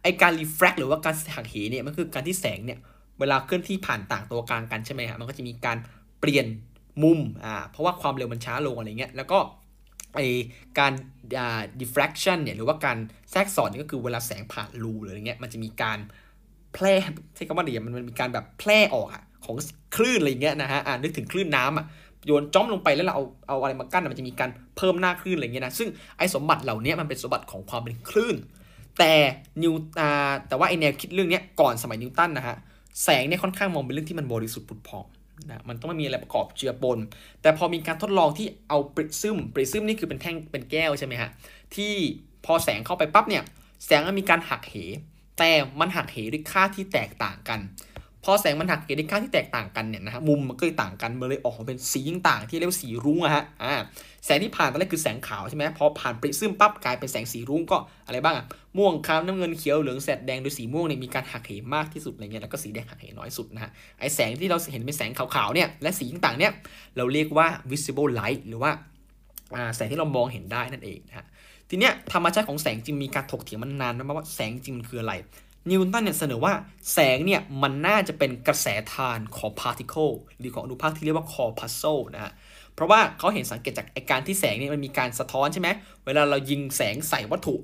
[0.02, 2.78] ไอการ refract หรือว่าการหักเหเนี่ยมันคือการที่แสงเนี่ย
[3.20, 5.78] เวลาเคลื่อนที่ผ่านต่างตัวกลางกันใช่ไหมฮะมันก็จะมีการ
[6.20, 6.46] เปลี่ยน
[7.02, 9.38] มุมอ่าเพราะว่าความเร็วมันช้าลงอะไรเงี้ยแล้วก็
[10.16, 10.20] ไอ
[10.78, 10.92] การ
[11.38, 12.98] อ่า diffraction เนี่ยหรือว่าการ
[13.30, 15.98] แทรกสอนี่ก็คือเวลาแสงผ่านรูหรืออะไรเงี้ยมันจะมีการ
[16.74, 16.94] แพร่
[17.34, 19.56] ใช้คำว่าเดียมันมันมีการแบบแพร่ออกอะของ
[19.96, 21.86] คลื่นอะไรเงี้ยนะฮะอ่านึกถึงคลื่นน้ำอะ
[22.26, 25.88] โยนจ้อมลงไปแล้วเราเอาเอาอะไรมากั้นมันจะมีการเพิ่มหน้าคลื่นอะไรเงี้ยนะซึ่ง
[26.18, 28.36] ไอ้สมบัติเหล่านี้มันเป็นสมบัติของความเป็นคลื่น
[29.00, 29.14] แต่
[29.62, 30.12] นิวตา
[30.48, 32.56] แต่ว่าไอแนวคิดเรื่องนี้ก่อนสมัยนิวตันนะฮะ
[33.04, 35.04] แสงเนี่ยค่อนข้างมองเป็นเรื่องที่มันบริสุทธิ์ผุดผ่อง
[35.48, 36.98] นะมันต้องไม่มีอะไรประกอบเจือปน
[37.42, 41.30] แต่พอมีการทดลองที่เอาปริซึมปริซึมนี่คือเป็นแท่งเป็นแก้วใช่ไหมฮะ
[41.74, 41.92] ที่
[42.44, 43.42] พอแสงเข้าไปปั๊บเนี่ย
[43.86, 44.74] แสงมันมีการหักเห
[45.38, 47.60] แต่มันหักเหด้วยค่าที่แตกต่างกัน
[48.24, 53.74] พอแสงมันหักเหด้วยค่าที่แตกต่างกันเนี่ยนะฮะมุมมันก็เลยต่างกันมันเลยออกมาเป็นสีต่างที่เรียกว่าสีรุ้งอะฮะอ่า
[54.24, 58.46] แสงที่ผ่านตอนแรกคือแสงขาวใช่ไหมพอผ่านปริซึมปั๊บกลายเป็นแสงสีรุ้งก็อะไรบ้างอะ
[58.76, 66.52] ม่วงคล้ำน้ำเงินเขียวเหลืองแสดแดงโดยสีม่วงเนี่ยมีการหักเหมากที่สุดอะไรเงี้ยแล้วก็สีแดงหักเหน้อยสุดนะฮะไอแสงที่เราเห็นเป็นแสงขาวๆเนี่ยและสีต่างๆเนี่ย
[66.96, 68.70] เราเรียกว่า visible light หรือว่า
[69.76, 71.26] แสงที่เรามองเห็นได้นั่นเองนะฮะ
[71.68, 75.14] ทีเนี้ยธรรมชาติของแสงจริงมีการถกเถียงมันนานนะว่าแสงจริงมันคืออะไร
[75.68, 76.52] นิวตันเนี่ยเสนอว่า
[76.92, 80.08] แสงเนี่ยมันน่าจะเป็นกระแสทานของพาร์ติเคิล
[80.38, 81.82] หรือของอนุภาคที่เรียกว่าคอร์พัสโซ
[82.14, 82.32] นะฮะ
[82.74, 85.68] เพราะว่าเขาเห็นสังเกตจากไอการที่แสงเนี่ยมันมีการสะท้อนใช่ไหม
[86.06, 87.54] เวลาเรายิงแสงใส่วัตถุ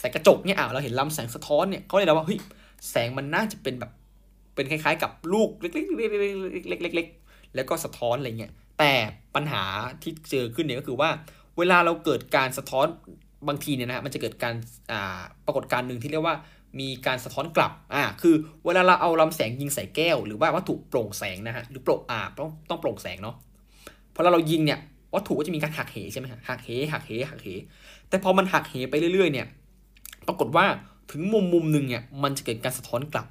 [0.00, 2.40] ใส่กระจกเนี่ยอ่าเราเห็นลำแสงสะท้อนเนี่ยเขาเลยเดาว่าเฮ้ย
[2.90, 3.90] แสงมันน่าจะเป็นแบบ
[4.54, 8.92] เป็นคล้าย ๆ กับลูกเล็กๆๆๆๆแล้วก็สะท้อนอะไรเงี้ยแต่
[9.34, 9.62] ปัญหา
[10.02, 11.10] ที่เจอขึ้นเนี่ยก็คือว่า
[11.58, 12.86] เวลาเราเกิดการสะท้อน
[13.48, 14.54] บางทีเนี่ยนะฮะมันจะเกิดการ
[14.92, 16.36] อ่าปรากฏการณ์หนึ่งที่เรียกว่า
[16.78, 23.36] มีการสะท้อนกลับ อ่า คือเวลาเราเอาลำแสงยิงใส่แก้ว หรือว่าวัตถุโปร่งแสงนะฮะ หรือโปร่งอ่าต้องต้องโปร่งแสงเนาะ
[24.14, 24.78] พอเราเรายิงเนี่ย
[25.14, 27.48] วัตถุก็จะมีการหักเหใช่ไหมฮะ หักเห หักเห หักเห
[28.08, 29.46] แต่พอมันหักเหไปเรื่อยๆ เนี่ย
[30.26, 30.66] ปรากฏว่า
[31.10, 33.26] ถึงมุมมุมหนึ่งเนี่ย มันจะเกิดการสะท้อนกลับ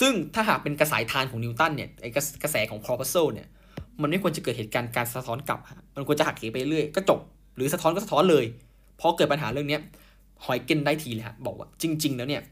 [0.00, 2.10] ซึ่งถ้าหากเป็นกระสายทานของนิวตันเนี่ย ไอ้
[2.42, 3.48] กระแสของคอร์พัสโซเนี่ย
[4.02, 5.60] มันไม่ควรจะเกิดเหตุการณ์การสะท้อนกลับ
[5.96, 7.20] มันควรจะหักเหไปเรื่อยก็จบ
[7.56, 8.44] หรือสะท้อนก็สะท้อนเลย
[9.00, 9.78] พอเกิดปัญหาเรื่องนี้
[10.44, 12.42] ฮอยเกนส์ได้ทีเลยฮะบอกว่าจริง ๆ แล้วเนี่ย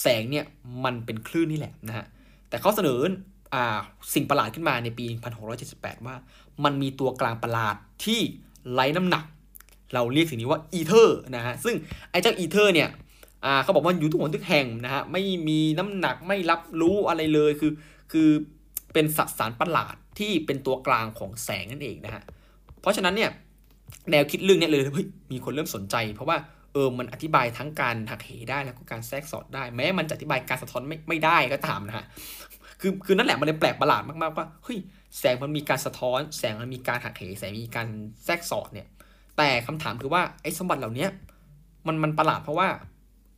[0.00, 0.44] แสงเนี่ย
[0.84, 2.04] มันเป็นคลื่นนี่แหละนะฮะ
[2.48, 3.00] แต่เขาเสนอ
[3.54, 3.78] อ่า
[4.14, 5.04] สิ่งประหลาดขึ้นมาในปี
[5.54, 6.16] 1678 ว่า
[6.64, 8.20] มันมีตัวกลางประหลาดที่
[8.72, 9.24] ไร้น้ำหนัก
[9.94, 11.74] เราเรียกสิ่งนี้ว่าอีเทอร์นะฮะซึ่ง
[12.10, 12.88] ไอ้เจ้าอีเทอร์เนี่ย
[13.44, 17.72] อ่าเขาบอกว่าอยู่ทุกหนทุกแห่งนะฮะไม่มีน้ำหนักไม่รับรู้อะไรเลยคือ
[18.12, 18.28] คือ
[18.92, 22.22] เป็นสสารประหลาดที่เป็นตัวกลางของแสงนั่นเองนะฮะ
[22.80, 23.30] เพราะฉะนั้นเนี่ย
[24.10, 26.36] แนวคิดเรื่องนี้เลยเฮ้ยมีคนเริ่มสนใจ เพราะว่า
[26.74, 32.04] เออมันอธิบายทั้งการหักเหได้แล้วก็การแทรกสอดได้ แม้มันจะอธิบายการสะท้อนไม่ไม่ได้ก็ตามนะฮะ
[32.80, 34.78] คือคือนั่นแหละมันเลยแปลกประหลาดมากๆว่าเฮ้ย
[35.18, 37.88] แสงมันมีการสะท้อน แสงมันมีการหักเหแสงมีการ
[38.24, 38.86] แทรกสอดเนี่ย
[39.36, 41.06] แต่คำถามคือว่าไอ้สมบัติเหล่านี้
[41.86, 42.68] มันมันประหลาดเพราะว่า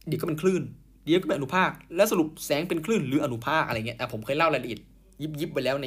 [0.07, 0.63] เดี๋ยวก็เป็นคลื่น
[1.03, 4.81] เดี๋ยวก็เป็นอนุภาค แล้วสรุปแสงเป็นคลื่นหรืออนุภาคอะไรเงี้ยผมเคยเล่ารายละเอียด
[5.23, 5.87] ยิบยิบไปแล้วใน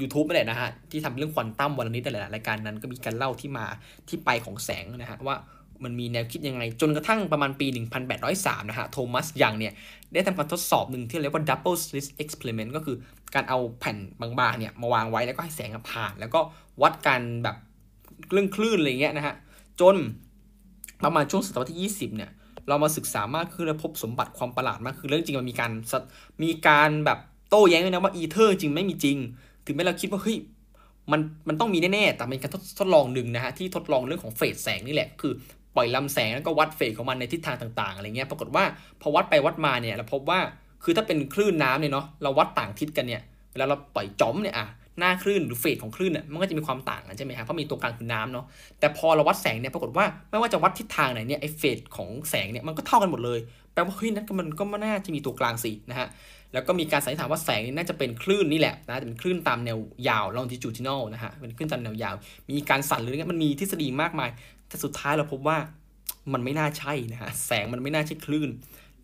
[0.00, 3.66] YouTube นั่นแหละนะฮะที่ทำเรื่องควอนตัมวันนี้นั่นแหละรายการนั้นก็มีการเล่าที่มา
[4.08, 5.36] ที่ไปของแสงนะฮะว่า
[5.84, 7.66] มันมีแนวคิดยังไง จนกระทั่งประมาณปี
[8.18, 9.72] 1803 นะฮะ โทมัสยังเนี่ย
[10.12, 12.96] ได้ทำการทดสอบหนึ่งที่เรียกว่า double slit experiment ก็คือ
[13.34, 16.40] การเอาแผ่นบางๆเนี่ย มาวางไว้แล้วก็ให้แสงผ่าน แล้วก็
[16.82, 17.56] วัดกันแบบ
[18.32, 19.34] เรื่องคลื่นอะไรเงี้ยนะฮะ
[19.80, 19.96] จน
[21.04, 22.30] ประมาณช่วงศตวรรษที่ 20 เนี่ย
[22.68, 25.72] เรามาศึกษามากขึ้นและพบสมบัติความประหลาดมากคือเรื่องจริงมันมีการ
[26.42, 27.18] มีการแบบ
[27.50, 29.16] โต้แย้งเลยนะว่าอีเทอร์จริงไม่มีจริง
[29.66, 30.38] ถึงแม้เราคิดว่าเฮ้ย
[31.12, 35.32] มันมันต้องมีแน่ ๆ แต่เป็นการทดทดลองหนึ่งนะฮะ ที่ทดลองเรื่องของเฟสแสงนี่แหละ คือ
[35.76, 38.64] ปล่อยลำแสงแล้วก็วัดเฟสของมันในทิศทางต่างๆอะไรเงี้ยปรากฏว่า
[39.00, 40.40] พอวัดไปวัดมาเนี่ยเราพบว่า
[40.84, 43.22] คือถ้าเป็นคลื่นน้ำเนี่ยเนาะเราวัดต่างทิศกันเนี่ย
[43.52, 44.66] เวลาเราปล่อยจอมเนี่ยอะ
[44.98, 48.44] หน้าคลื่นหรือเฟสของคลื่นเนี่ยมันก็จะมีความต่างกันใช่ไหมครับเพราะมีตัวกลางคือน้ำเนาะ
[48.80, 53.40] แต่พอเราวัดแสงเนี่ยปรากฏว่าไม่ว่าจะวัดทิศทางไหนเนี่ยไอเฟสของแสงเนี่ยมันก็เท่ากันหมดเลย
[53.72, 56.08] แปลว่าเฮ้ยนั่นมันก็ไม่น่าจะมีตัวกลางสินะฮะ
[56.52, 62.14] แล้วก็มีการสันนิษฐานว่าแสงนี่น่าจะเป็นคลื่นนี่แหละนะจะเป็นคลื่นตามแนวยาว longitudinal นะฮะเป็นคลื่นตามแนวยาว
[62.50, 64.30] มีการสั่นหรือไงมันมีทฤษฎีมากมาย
[64.74, 65.58] แต่สุดท้ายเราพบว่า
[66.32, 68.50] มันไม่น่าใช่นะฮะแสงมันไม่น่าใช่คลื่น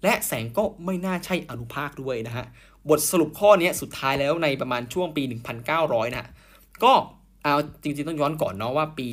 [0.02, 2.44] และแสงก็ไม่น่าใช่อนุภาคด้วยนะฮะ
[2.88, 5.22] บทสรุปข้อนี้สุดท้ายแล้วในประมาณช่วงปี
[5.68, 6.28] 1900นะฮะ
[6.84, 6.92] ก็
[7.42, 9.06] เอาจริงๆต้องย้อนก่อนเนาะว่าปี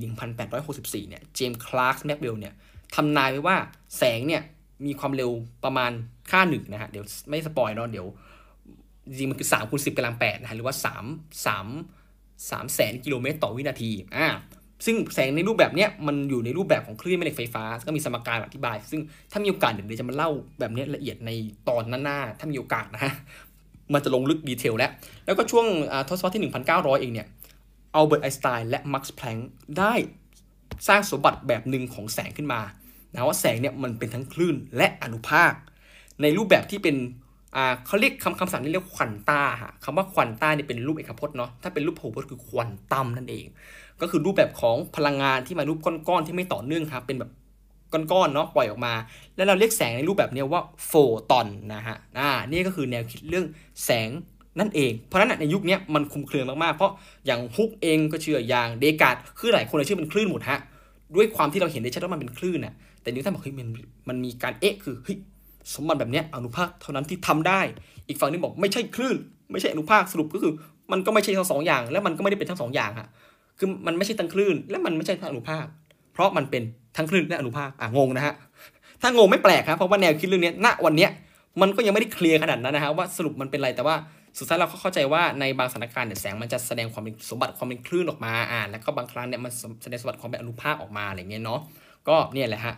[0.52, 2.54] 1864 เนี่ยเจมส์คลาร์กแมกซ์เวลล์เนี่ย
[2.96, 3.58] ทำนายไว้ว่า
[3.98, 4.42] แสงเนี่ย
[4.86, 5.32] มีความเร็ว
[5.66, 5.92] ประมาณ
[6.32, 8.08] ค่าหนึ่งนะฮะเดี๋ยวไม่ spoil เนาะเดี๋ยว
[9.08, 14.28] จริงมันคือ3คูณ10กำลัง8นะฮะหรือว่า 3 3 3แสนกิโลเมตรต่อวินาทีอ่า
[14.86, 19.02] ซึ่งแสงในรูปแบบเนี้ยมันอยู่ในรูปแบบของคลื่นแม่เหล็กไฟฟ้า ก็มีสมการอธิบาย ซึ่ง
[19.32, 21.32] ถ้ามีโอกาสเดี๋ยวจะมาเล่าแบบนี้ละเอียดใน
[21.70, 23.14] ตอนหน้าๆถ้ามีโอกาสนะฮะ
[23.94, 24.92] มันจะลงลึก detail แล้ว
[25.26, 25.66] แล้วก็ช่วง
[26.08, 27.28] ทศวรรษที่ 1900 เองเนี่ย
[27.96, 29.38] อัลเบิร์ตไอน์สไตน์และมักซ์พลังค์
[29.80, 29.94] ได้
[30.88, 32.62] สร้างสมบัติแบบหนึ่งของแสงขึ้นมา
[33.14, 35.54] นะว่าแสงเนี่ยมันเป็นทั้งคลื่นและอนุภาค
[36.22, 36.96] ในรูปแบบที่เป็น
[37.86, 43.46] เขาเรียกคำคำสั่งนี้เรียก quanta ฮะคำว่า quanta เนี่ยเป็นรูปเอกพจน์เนาะถ้าเป็นรูปพหูพจน์คือควอนตัมนั่นเอง
[44.02, 47.32] ก็คือรูปแบบของพลังงานที่มารูปก้อนๆที่ไม่ต่อเนื่องครับเป็นแบบ
[47.94, 48.94] ก้อนๆเนาะปล่อยออกมา
[49.36, 50.92] แล้วเราเรียกแสงในรูปแบบนี้ว่าโฟ
[51.32, 53.46] ตอนนะฮะอ่านี่ก็คือแนวคิดเรื่อง
[53.86, 54.10] แสง
[54.60, 56.92] นั่นเอง เพราะนั้นในยุคนี้มันคุมเครือมากๆ เพราะ
[57.26, 60.60] อย่างฮุกเองก็เชื่ออย่างเดกาดคือหลายคนเชื่อเป็นคลื่นหมดฮะ
[61.16, 63.68] ด้วยความที่เราเห็นได้ชัดว่ามันเป็นคลื่นน่ะแต่นิวตันบอกเฮ้ยมัน
[64.10, 65.18] มันมีการเอ๊ะคือเฮ้ย
[65.74, 67.62] สมบัติแบบนี้อนุภาคเท่านั้นที่ทำได้
[68.08, 69.16] อีกฝั่งนึงบอกไม่ใช่คลื่น
[69.52, 70.54] ไม่ใช่อนุภาคสรุปก็คือ
[70.92, 73.08] มันก็ไม่ใช่ทั้งสองอย่าง แล้วมันก็ไม่ได้เป็นทั้งสองอย่างฮะ
[73.60, 75.66] คือมันไม่ใช่ทั้งคลื่น และมันไม่ใช่ทั้งอนุภาค
[76.14, 76.64] เพราะมันเป็น
[76.98, 78.34] ทั้งคลื่นและอนุภาคอะงงนะฮะ
[79.02, 81.08] ถ้างงไม่แปลกครับเพราะว่าแนวคิดเรื่องนี้ณวันนี้
[81.62, 83.96] มันก็ยังไม่ได้เคลียร์ขนาดนั้นนะฮะว่าสรุปมันเป็นอะไรแต่ว่า
[84.38, 89.52] สุดท้ายเราเข้าใจว่าในบางสถานการณ์เนี่ยแสงมันจะแสดงความเป็นสมบัติความเป็นคลื่นออกมาอ่าแล้วก็บางครั้งเนี่ยมัน
[89.82, 91.62] แสดงสมบัติความเป็นอนุภาคออกมาอะไรเงี้ยเนาะ
[92.08, 92.76] ก็เนี่ยแหละฮะ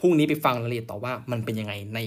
[0.00, 2.00] พรุ่งนี้ไปฟังรายละเอียดต่อว่ามันเป็นยังไงใน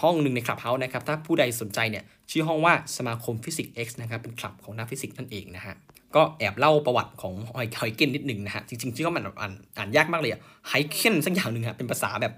[0.00, 5.74] ห้องหนึ่งในคลับเฮาส์นะครับถ้าผู้ใดสนใจเนี่ยชื่อห้องว่าสมาคมฟิสิกส์ X นะครับเป็นคลับของนักฟิสิกส์นั่นเองนะฮะ
[6.16, 12.34] ก็แอบเล่าประวัติของฮอยเกนส์นิดหนึ่งนะฮะ จริงๆชื่อเขามันอ่านอ่านยากมากเลยอะไฮเคนสักอย่างหนึ่งฮะ เป็นภาษาแบบ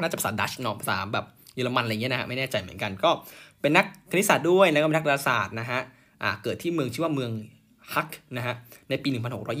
[0.00, 3.10] น่าจะภาษาดัชเนาะภาษาแบบเยอรมันอะไรเงี้ยนะฮะ ไม่แน่ใจเหมือนกัน ก็
[3.60, 5.80] เป็นนักคณิตศาสตร์ด้วย แล้วก็เป็นนักดาราศาสตร์นะฮะ
[6.22, 7.32] อ่า เกิดที่เมืองชื่อว่าเมือง
[7.94, 8.54] ฮักนะฮะ
[8.88, 9.08] ในปี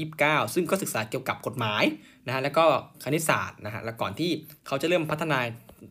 [0.02, 1.84] 1629 ซึ่งก็ศึกษาเกี่ยวกับกฎหมาย
[2.26, 2.64] นะฮะ แล้วก็
[3.04, 4.30] คณิตศาสตร์นะฮะ แล้วก่อนที่
[4.66, 5.38] เขาจะเริ่มพัฒนา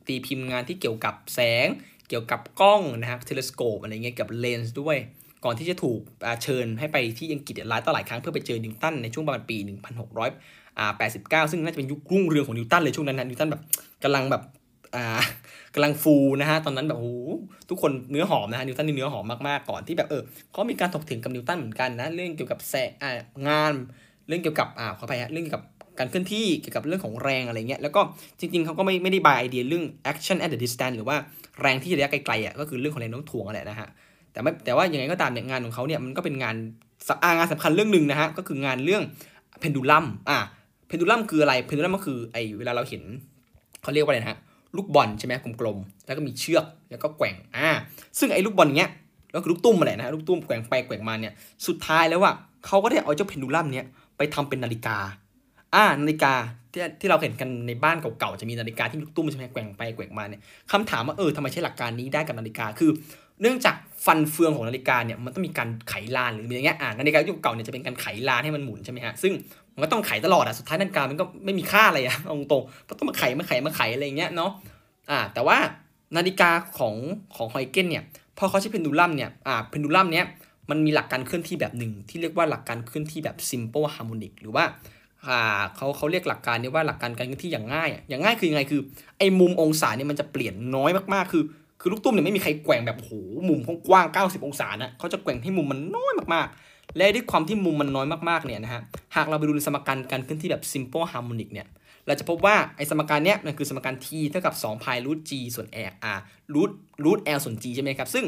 [0.08, 1.68] ตีพิมพ์งานที่เกี่ยวกับแสง
[2.10, 4.98] เกี่ยวกับกล้องนะฮะเทเลสโคปอะไรเงี้ยกับเลนส์ด้วย
[5.46, 6.00] ก่อนที่จะถูก
[6.44, 9.58] เชิญให้ไปที่อังกฤษหลายต่อหลายครั้งเพื่อไปเจอนิวตันในช่วงประมาณปี
[10.74, 13.62] 1689 ซึ่งน่าจะเป็นยุครุ่งเรืองของนิวตันเลยช่วงนั้นนะนิวตันแบบ
[14.04, 14.44] กำลังแบบ
[14.96, 15.22] อ่า
[15.74, 17.14] กำลังฟูนะฮะตอนนั้นแบบโอ้
[17.70, 22.76] ทุกคนเนื้อหอมนะฮะนิวตันนี่เนื้อหอมมากๆก่อนที่แบบเออเขามีการถกเถียงกับนิวตันเหมือนกันนะเรื่องเกี่ยวกับแส
[23.48, 23.74] งาน
[24.28, 25.64] เรื่องเกี่ยวกับอ่าขอไปฮะเรื่องเกี่ยวกับ
[26.00, 28.02] การเคลื่อนที่เกี่ยวกับเรื่องของแรงอะไรเงี้ยแล้วก็
[28.40, 31.18] จริงๆเขาก็ไม่ไม่ได้บายไอเดียเรื่อง action at the distance หรือว่า
[31.62, 33.90] แรงที่ระยะไกลๆอะก็คือเรื่องของแรงโน้มถ่วงอะไรนะฮะ
[34.32, 36.56] แต่ไม่แต่ว่ายังไงก็ตามเนี่ยงานของเขาเนี่ยมันก็เป็นงาน
[37.38, 39.04] งานสำคัญเรื่องหนึ่งนะฮะก็คืองานเรื่อง
[39.60, 40.38] เพนดูลัมอ่า
[40.88, 43.04] เพนดูลัมคืออะไรเพนดูลัมก็คือไอเวลาเราเห็น
[43.84, 44.40] เขาเรียกว่าอะไรนะฮะ
[44.78, 47.70] ลูกบอลใช่ไหมกลมๆแล้วก็มีเชือกแล้วก็แกว่งอ่า
[48.20, 48.90] ซึ่งไอ้ลูกบอลเนี้ย
[49.36, 51.34] ก็คือลูกตุ้มอะไรนะลูกตุ้มแกว่งไปแกว่งมาเนี่ย
[51.68, 52.32] สุดท้ายแล้วว่า
[52.66, 53.86] เขาก็ได้เอาเจ้าเพนดูลัมเนี้ย
[54.18, 54.98] ไปทำเป็นนาฬิกา
[55.76, 56.34] อ่านาฬิกา
[56.74, 62.92] ที่ที่เราเห็นกันในบ้านเก่าๆจะมีนาฬิกาที่ลูกตุ้มใช่ไหมแกว่งไปแกว่งมาเนี่ยคำถามว่าเออทำไมใช้หลักการนี้ได้กับนาฬิกาคือ
[63.42, 63.76] เนื่องจาก
[64.06, 69.34] ฟันเฟืองของนาฬิกาเนี่ยมันต้องมีการไขลานหรือมีอย่างเงี้ยอ่านาฬิกายุคเก่าเนี่ยจะเป็นการไขลานให้มันหมุนใช่ไหมฮะซึ่ง
[69.74, 74.52] มันก็ต้องไขตลอดอะสุดท้ายนาฬิกามันก็ไม่มีค่าอะไรอะตรงๆก็ต้องมาไขมาไขมาไขอะไรอย่างเงี้ยเนาะ
[75.10, 75.58] อ่าแต่ว่า
[76.18, 76.96] นาฬิกาของ
[77.36, 78.04] ของไฮเกนเนี่ย
[78.38, 80.26] พอเขาใช้เพนดูลัมเนี่ยอ่าเพนดูลัมเนี่ย
[80.70, 84.66] มันมีหลักการเคลื่อนที่แบบหนึ่งที่เรียกว่าหลักการเคลื่อนที่แบบ simple harmonic หรือว่า
[85.28, 88.82] อ่าเขาเขาเรียกหลักการนี้ว่าหลักการการเคลื่อนที่อย่างง่าย อย่างง่ายคือยังไงคือ
[89.18, 91.44] ไอ้มุมองศาเนี่ยมันจะเปลี่ยนน้อยมากๆคือ
[91.82, 93.12] คือลูกตุ้มเนี่ยไม่มีใครแกว่งแบบโห
[93.50, 98.82] มุมกว้าง 90 องศานะเขาจะแกว่งให้มุมมันน้อยมากๆ และด้วยความที่มุมมันน้อยมากๆเนี่ยนะฮะ
[99.16, 101.68] หากเราไปดูในสมการการเคลื่อนที่แบบ simple harmonic เนี่ย
[102.08, 106.20] เราจะพบว่าไอสมการเนี้ยมันคือสมการ t เท่ากับ2 pi root g ส่วน r r
[106.54, 106.72] root
[107.06, 108.26] root l ส่วน g ใช่ไหมครับ ซึ่ง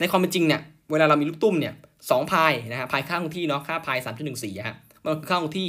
[0.00, 3.96] ในความเป็นจริงเนี่ยเวลาเรามีลูกตุ้มเนี่ย2 pi นะฮะ pi ค่าคงที่เนาะค่า pi
[4.32, 5.68] 3.14ฮะมันคือค่าคงที่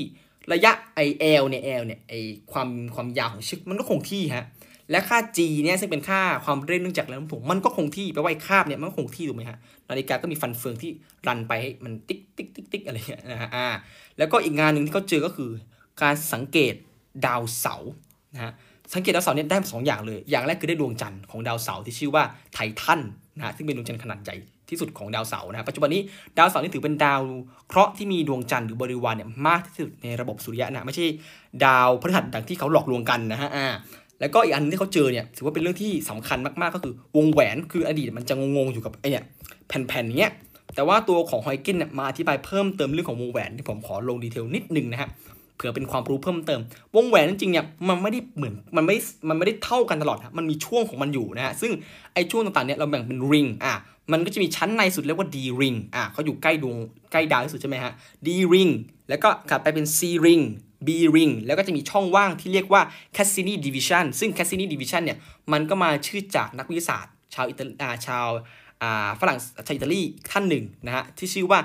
[0.53, 0.99] ระยะไอ
[1.41, 2.13] l เนี่ย l เนี่ยไอ
[2.51, 4.45] ความความยาวของเชือกมันก็คงที่ฮะ
[4.91, 9.57] และค่า g เนี่ยซึ่งเป็นค่าความเร่งเนื่องจากแรงโน้มถ่วงมันก็คงที่แปลว่าคาบเนี่ยมันก็คงที่ถูกไหมฮะ
[9.89, 10.91] นาฬิกาก็มีฟันเฟืองที่
[11.27, 13.67] รันไปให้มันติ๊กติ๊กติ๊กติ๊กอะไรเงี้ยนะฮะอ่า
[14.17, 15.51] แล้วก็อีกงานหนึ่งที่เขาเจอก็คือ
[16.01, 16.73] การสังเกต
[17.25, 17.91] ดาวเสาร์
[18.33, 18.53] นะฮะ
[18.93, 22.23] สังเกตดาวเสาร์เนี่ยได้สองอย่างเลย อย่างแรกคือได้ดวงจันทร์ของดาวเสาร์ที่ชื่อว่า
[22.53, 22.99] ไททัน
[23.38, 24.36] นะฮะซึ่งเป็นดวงจันทร์ขนาดใหญ่
[24.69, 26.01] ที่สุดของดาวเสาร์นะปัจจุบันนี้
[26.38, 27.21] ดาวเสาร์นี่ถือเป็นดาว
[27.67, 31.05] เคราะห์ที่มีดวงจันทร์หรือบริวารเนี่ยมากที่สุดในระบบสุริยะนะไม่ใช่
[31.65, 33.67] ดาวพฤหัสดังที่เขาหลอกลวงกันนะฮะอ่า
[34.20, 39.24] แล้วก็อีกอันที่เขาเจอเนี่ยถือว่าเป็นเรื่องที่สำคัญมากๆก็คือวงแหวนคืออดีตมันจะงงๆอยู่กับไอเนี่ย
[39.68, 40.34] แผ่นๆเนี้ย
[40.76, 45.09] แต่ว่าตัวของฮอยเกนส์เนี่ยมาอธิบายเพิ่มเติมเรื่องของวงแหวนที่ผมขอลง detail นิดนึงนะฮะ
[45.55, 46.61] เผื่อเป็นความรู้เพิ่มเติม
[46.95, 48.95] วงแหวนจริงๆเนี่ยมันไม่ได้เหมือนมันไม่
[49.30, 51.72] มันไม่ได้เท่ากันตลอดมันมีช่วงของมันอยู่นะฮะซึ่ง
[52.13, 53.74] ไอ้ช่วงต่างๆเนี่ยเราแบ่งเป็น ring อะ
[54.11, 56.78] มันก็จะมีชั้นในสุดเรียกว่า D ring อะเขาอยู่ใกล้ดวง
[57.11, 57.93] ใกล้ดาวที่สุดใช่ไหมฮะ
[58.26, 58.72] D ring
[59.09, 60.43] แล้วก็ถัดไปเป็น C ring
[60.86, 62.82] B ring แล้วก็จะมีช่องว่างที่เรียกว่า
[63.17, 65.17] Cassini division ซึ่ง Cassini division เนี่ย
[65.51, 67.73] มันก็มาชื่อจากนักวิทยาศาสตร์ ชาวอิตาลี
[68.07, 68.28] ชาว
[69.19, 70.01] ฝรั่งชาวอิตาลี
[70.32, 71.59] ท่านหนึ่งนะฮะที่ชื่อว่า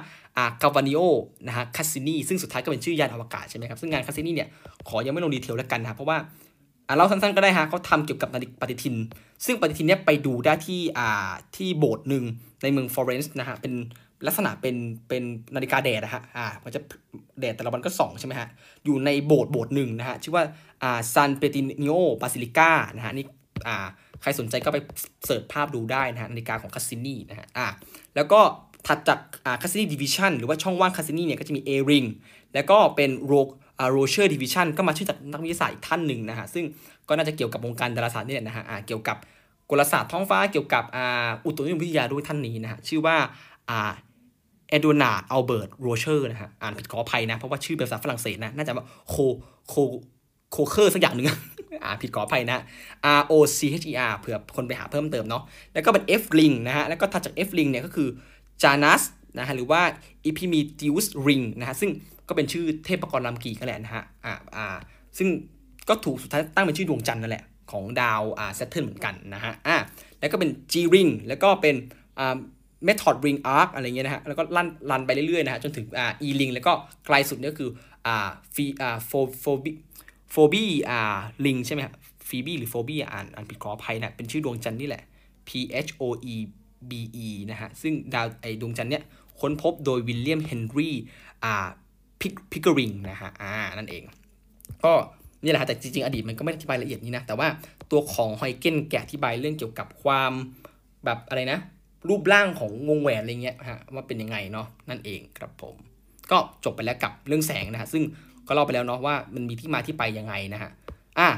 [0.63, 1.01] กาวานิโอ
[1.49, 4.49] นะฮะคาซินีซึ่งสุดท้ายก็เป็นชื่อยานอวกาศใช่ไหมครับ ซึ่งงานคาซินีเนี่ย
[4.89, 6.19] ขอยังไม่ลง detail แล้วกันนะเพราะว่า
[6.87, 8.29] อ่าเราสั้นๆก็ได้ฮะเขาทำเกี่ยวกับ
[8.61, 8.95] ปฏิทิน
[9.47, 10.81] ซึ่งปฏิทินเนี่ยไปดูได้ที่
[11.57, 12.25] ที่โบสถ์หนึ่ง
[12.63, 13.73] ในเมืองฟลอเรนซ์นะฮะเป็น
[14.27, 14.77] ลักษณะเป็น
[15.09, 15.23] เป็น
[15.57, 16.81] นาฬิกาแดดนะฮะอ่ามันจะ
[17.41, 18.49] แดดแต่ละวันก็ส่องใช่ไหมฮะ
[18.85, 20.45] อยู่ในโบสถ์โบสถ์หนึ่งนะฮะชื่อว่า
[20.83, 23.27] อ่า San Petronio Basilica นะฮะนี่
[23.66, 23.87] อ่า
[24.23, 24.79] ใครสนใจก็ไป
[25.27, 27.66] search ภาพดูได้นะฮะนาฬิกาของคาซินีนะฮะอ่า
[28.16, 28.41] แล้วก็
[28.87, 32.07] ถัดจากอ่า Cassini division หรือว่าช่องว่างคาสินีเนี่ยก็จะมี A ring
[32.55, 33.33] แล้วก็เป็นโร
[33.93, 36.64] โรเชอร์ division ก็มาชื่อจากนักวิทยาศาสตร์อีกท่านหนึ่งนะฮะซึ่ง
[37.09, 39.16] ก็น่าจะเกี่ยวกับวงการดาราศาสตร์นี่แหละนะฮะเกี่ยวกับ
[39.71, 40.85] กลศาสตร์ท้องฟ้าเกี่ยวกับ
[41.45, 43.16] อุตุนิยมวิทยาด้วยท่านนี้นะฮะชื่อว่า
[44.71, 49.14] เอดูอาร์ดอัลเบิร์ตโรเชอร์นะฮะ อ่านผิดขออภัยนะ เพราะว่าชื่อเป็นภาษาฝรั่งเศสนะ น่าจะว่าโค
[49.68, 49.75] โค
[50.53, 51.27] โคเคอร์สักอย่างหนึ่ง
[51.85, 52.64] อ่านผิดขออภัยนะ
[53.18, 55.43] R O C H E R เผื่อคนไปหาเพิ่มเติมเนาะ
[55.73, 58.09] แล้วก็เป็น F ring นะฮะ แล้วก็ถัดจาก F ring เนี่ยก็คือ
[58.62, 59.03] จานัส
[59.39, 59.83] นะฮะหรือว่า
[60.29, 61.91] e p i m e t h e u s ring นะฮะซึ่ง
[62.29, 64.77] ก็เป็นชื่อเทพกรลำกีกันแหละนะฮะอ่าอ่า
[65.18, 65.29] ซึ่ง
[65.89, 69.77] ก็ถูกสุดท้ายตั้งเป็นชื่อดวงจันทร์นั่นแหละของดาวอ่า Saturn เหมือนกันนะฮะอ่า
[70.21, 71.77] แล้วก็เป็น G ring แล้วก็เป็น
[72.18, 72.37] อ่า
[72.87, 76.72] method ring arc อะไรเงี้ยนะฮะ แล้วก็ลั่นลันไปเรื่อยๆนะฮะ จนถึงอ่า e ring แล้วก็
[77.07, 77.70] ไกลสุดนี่ก็คือ
[78.07, 79.72] อ่าฟีอ่าโฟโฟบี
[80.31, 81.01] โฟบีอ่า
[81.45, 81.95] ring ใช่ไหมฮะ
[82.28, 85.03] ฟีบีหรือโฟบีอ่านอ่านผิดขออภัยนะ เป็นชื่อดวงจันทร์นี่แหละ
[85.49, 85.51] P
[85.87, 86.03] H O
[86.35, 86.37] E
[86.91, 86.93] B
[87.26, 89.03] E นะฮะ ซึ่งดาวไอดวงจันทร์เนี้ย
[89.41, 90.97] ค้นพบโดยวิลเลียมเฮนรี่
[91.45, 91.55] อ่า
[92.20, 94.03] พิกเกริงนะฮะ อ่า นั่นเอง
[94.85, 94.93] ก็
[95.45, 97.49] นี่แหละฮะแต่จริงๆ อดีตมันก็ไม่อธิบายละเอียดนี้นะ แต่ว่า
[97.91, 100.33] ตัวของไฮเกนแกอธิบายเรื่องเกี่ยวกับความ
[101.05, 101.59] แบบอะไรนะ
[102.09, 105.75] รูปร่างของวงแหวนอะไรเงี้ยฮะว่าเป็นยังไงเนาะนั่นเองครับผม
[106.31, 108.03] ก็จบไปแล้วกับเรื่องแสงนะฮะซึ่ง
[108.47, 110.71] ก็เล่าไปแล้วเนาะว่ามันมีที่มาที่ไปยังไงนะฮะ
[111.19, 111.29] อะ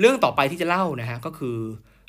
[0.00, 1.56] เรื่องต่อไปที่จะเล่านะฮะก็คือ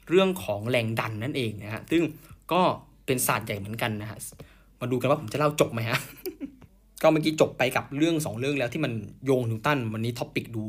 [0.10, 2.04] เรื่องของแรงดันนั่นเองนะฮะซึ่ง
[2.52, 2.62] ก็
[3.06, 4.18] เป็นศาสตร์ใหญ่เหมือนกันนะฮะ
[4.80, 6.00] มาดูกันว่าผมจะเล่าจบไหมฮะ
[7.02, 8.94] ก็เมื่อกี้จบไปกับเรื่อง 2 เรื่องแล้วที่มัน
[9.26, 10.64] โยงนิวตันวันนี้ท็อปิกดู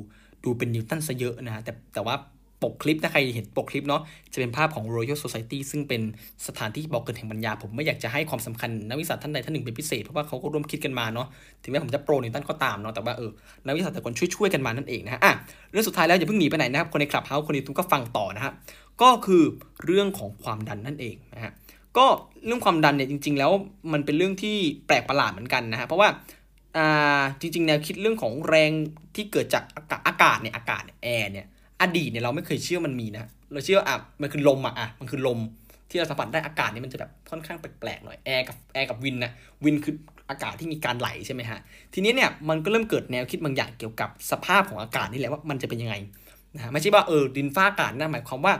[0.44, 2.14] ดูเป็นนิวตันซะเยอะนะฮะแต่แต่ว่า
[2.62, 4.02] ปกคลิปถ้าใครเห็นปกคลิปเนาะ
[4.32, 6.02] จะเป็นภาพของ Royal Society ซึ่งเป็น
[6.46, 11.26] สถานที่บอกเกิดแห่งปัญญา ผมไม่อยากจะให้ความสำคัญนักวิทยาศาสตท่านใดท่านหนึ่งเป็นพิเศษ เพราะว่าเขาก็ร่วมคิดกันมาเนาะ
[11.62, 13.30] ถึงแม้ผมจะ pro นิวตันก็ตามเนาะแต่ว่าเออ
[13.64, 15.32] นักวิทยาศาสตร์แต่คนช่วยๆกันมานั่นเองนะฮะอะ
[15.72, 18.52] เรื่องสุดท้ายแล้วอย่าเพิ่งหนีไปไหนนะครับคนในคลับเฮาส์คนในทุกก็ฟังต่อนะฮะ
[19.02, 19.42] ก็คือ
[19.84, 21.52] เรื่องของความดันนั่นเองนะฮะ
[21.96, 22.06] ก็
[22.46, 23.52] เรื่องความดันเนี่ยจริง ๆ แล้ว
[23.92, 24.56] มันเป็นเรื่องที่
[24.86, 26.08] แปลกประหลาดเหมือนกันนะฮะเพราะว่า
[26.76, 28.70] อ่าจริงๆแนวคิดเรื่องของแรง
[29.14, 31.46] ที่เกิดจากอากาศอากาศเนี่ยอากาศแอร์เนี่ย
[31.82, 35.40] อดีตเนี่ยเราไม่เคยเชื่อมันมีนะ เราเชื่ออะมันคือลมอะอะมันคือลม
[35.90, 39.32] ที่เราสัมผัสได้อากาศนี่มันจะแบบค่อนข้างแปลกๆหน่อยแอร์กับแอร์กับ wind นะ
[39.64, 39.94] wind คือ
[40.30, 41.58] อากาศที่มีการไหลใช่ไหมฮะ
[41.94, 45.94] ทีนี้เนี่ยมันก็เริ่มเกิดแนวคิดบางอย่างเกี่ยวกับสภาพของอากาศนี่แหละว่ามันจะเป็นยังไง
[46.54, 48.54] นะฮะไม่ใช่ว่าเออดินฟ้าอากาศนั่นหมายความว่า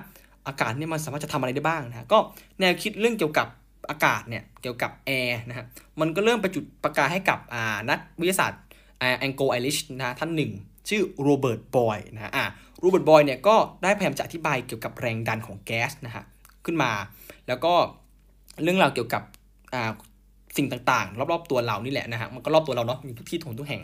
[0.48, 2.18] อากาศเนี่ยมันสามารถจะทำอะไรได้บ้างนะะก็
[2.60, 3.46] แนวคิดเรื่องเกี่ยวกับ
[3.90, 5.66] อากาศเนี่ยเกี่ยวกับแอร์นะฮะ
[6.00, 8.62] มันก็เริ่มประจุดประกายให้กับอ่านักวิทยาศาสตร์
[9.18, 10.50] Anglo-Irish นะท่านหนึ่ง
[10.88, 12.44] ชื่อโรเบิร์ตบอยนะฮะอ่า
[12.82, 16.24] โรเบิร์ตบอยล์เนี่ยก็ได้พยายามจะอธิบายเกี่ยวกับแรงดันของแก๊สนะฮะ
[16.64, 16.92] ขึ้นมา
[17.48, 17.72] แล้วก็
[18.62, 19.22] เรื่องราวเกี่ยวกับ
[19.74, 19.92] อ่า
[20.56, 23.82] สิ่งต่างๆ รอบๆตัวเรานี่แหละนะฮะมันก็รอบตัวเราเนาะมีทุกที่ทุกทุกแห่ง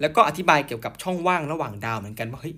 [0.00, 2.54] แล้วก็อธิบายเกี่ยวกับช่องว่างระหว่างดาวเหมือนกันว่าเฮ้ย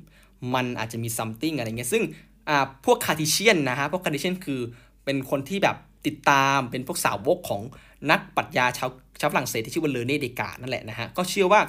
[0.55, 2.03] มันอาจจะมี something อะไรเงี้ยซึ่ง
[2.49, 4.61] อ่าพวก Cartesian นะฮะพวก Cartesian คือ
[5.05, 5.77] เป็นคนที่แบบ
[6.07, 7.63] ติดตามเป็นพวกสาวกของ
[8.11, 11.61] นักปรัชญาชาวชาวฝรั่งเศสที่ชื่อว่าเรอเน่เดการ์ตนั่นแหละนะฮะก็เชื่อว่า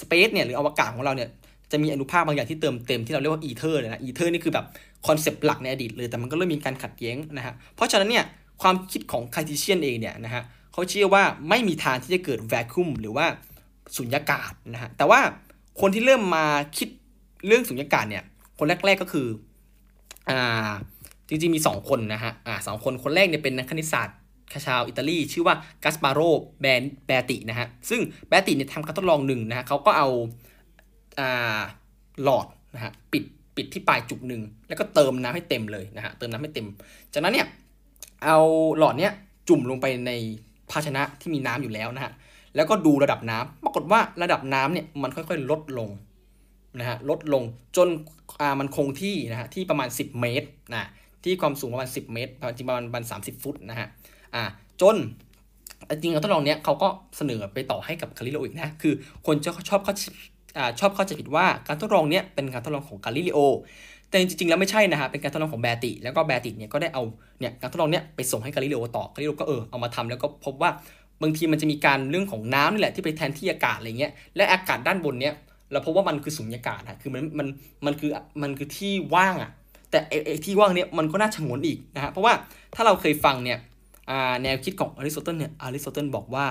[0.00, 1.28] space เนี่ยหรืออวกาศของเราเนี่ย
[1.72, 4.66] จะมีอนุภาคบางอย่างที่เติมเต็มที่เราเรียกว่าอีเทอร์เลยนะอีเทอร์นี่คือแบบ
[5.06, 8.24] concept หลักในอดีตเลยแต่มันก็เริ่มมีการขัดแย้งนะฮะเพราะฉะนั้นเนี่ย
[8.62, 10.42] ความคิดของ Cartesian เองเนี่ยนะฮะ
[10.72, 13.26] เขาเชื่อว่าไม่มีทางที่จะเกิด vacuum หรือว่า
[13.96, 15.20] สุญญากาศนะฮะแต่ว่า
[15.80, 16.46] คนที่เริ่มมา
[16.76, 16.88] คิด
[17.46, 18.24] เรื่องสุญญากาศเนี่ย
[18.58, 19.26] คนแรก ๆก็คือ
[20.30, 20.70] อ่า
[21.28, 24.16] จริงๆมี 2 คนนะฮะอ่าสองคนคนแรกเนี่ยเป็นนักคณิตศาสตร์
[24.66, 25.54] ชาวอิตาลี ชื่อว่า
[25.84, 26.20] กัสปาโร
[26.60, 30.08] แบร์แบร์ตินะฮะซึ่งแบร์ติเนี่ยทำการทดลองหนึ่งนะฮะเขาก็เอา
[32.22, 33.24] หลอดนะฮะปิด
[33.56, 36.66] ปิดที่ปลายจุกหนึ่งแล้วก็เติมน้ำให้เต็มเลยนะฮะเติมน้ำให้เต็ม
[37.12, 37.46] จากนั้นเนี่ย
[38.24, 38.38] เอา
[38.78, 39.12] หลอดเนี้ย
[39.48, 40.12] จุ่มลงไปใน
[40.70, 42.12] ภาชนะที่มีน้ำอยู่แล้วนะฮะ
[42.56, 45.90] แล้วก็ดูระดับน้ำปรากฏว่าระดับน้ำเนี่ยมันค่อยๆ ลดลง
[46.78, 47.42] นะฮะลดลง
[47.76, 47.88] จน
[48.40, 50.88] อ่ามันคงที่นะฮะที่ประมาณ 10 เมตรนะ
[51.24, 53.88] ที่ความสูงประมาณ 10 เมตรจริงประมาณประมาณ30ฟุตนะฮะ
[54.34, 54.42] อ่า
[54.80, 54.96] จน
[55.90, 58.94] จริงๆทดลองเนี้ยเขาก็เสนอไปต่อให้กับคาริโลอีกนะ คือ
[59.26, 59.94] คนจะชอบเขา
[60.80, 63.40] ชอบเข้าใจผิดว่าการทดลองเนี้ยเป็นการทดลองของกาลิเลโอ
[64.08, 67.02] แต่จริงๆ แล้วไม่ใช่นะฮะ เป็นการทดลองของแบติ แล้วก็แบติเนี่ยก็ได้เอา
[67.40, 70.70] เนี่ยการทดลองเนี้ยไปส่งให้กาลิเลโอต่อกาลิเลโอก็เออเอามาทำแล้วก็พบว่า
[71.22, 75.34] บางทีมันจะมีการเรื่องของน้ำนี่แหละที่ไปแทนที่อากาศอะไรเงี้ย และอากาศด้านบนเนี้ย
[75.72, 77.46] เราพบว่ามันคือสุญญากาศนะคือมันมัน
[77.86, 78.10] มันคือ
[78.42, 79.50] มันคือที่ว่างอะ
[79.90, 82.32] แต่ไอ้ที่ว่างเนี้ยมันก็น่าชงนอีกนะฮะ เพราะว่า
[82.74, 83.58] ถ้าเราเคยฟังเนี่ย
[84.42, 86.46] แนวคิดของอริสโตเติลเนี่ยอริสโตเติลบอกว่า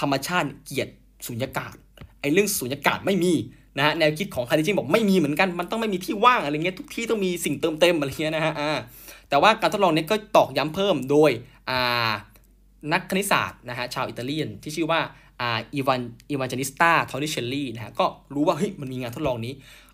[0.00, 0.88] ธรรมชาติเกลียด
[1.26, 1.74] สุญญากาศ
[2.22, 3.32] ไอ้เรื่องสุญญากาศไม่มี
[3.78, 8.72] นะฮะแนวคิดของ Cartesian บอกไม่มีเหมือนกันมันต้องไม่มีที่ว่างอะไรเงี้ยทุกที่ต้องมีสิ่งเติมเต็มอะไรเงี้ยนะฮะอ่า
[9.28, 11.30] แต่ว่าการทดลองนี้ก็ตอกย้ำเพิ่มโดย
[11.70, 12.12] อ่า
[12.92, 15.00] นักคณิตศาสตร์นะฮะชาวอิตาเลียนที่ชื่อว่า
[15.40, 16.00] อ่าอีวาน
[16.30, 19.52] เอวานเจลิสตาทอร์ริเชลลีนะฮะก็รู้ว่าเฮ้ยมันมีงานทดลองนี้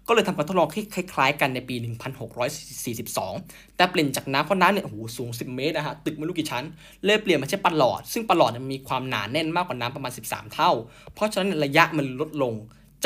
[0.09, 1.77] ก็เลยทำการทดลองที่คล้ายๆ กันในปี
[2.57, 6.65] 1642 แต่เปลี่ยนจากน้ำเพราะน้ำเนี่ยโอ้โหสูง 10 เมตรนะฮะตึกไม่รู้กี่ชั้น
[7.05, 10.71] เลยเปลี่ยนมาใช้ปลอด ซึ่งปลอดมีความหนาแน่นมากกว่าน้ำประมาณ 13 เท่า
[11.15, 12.55] เพราะฉะนั้นระยะมันลดลง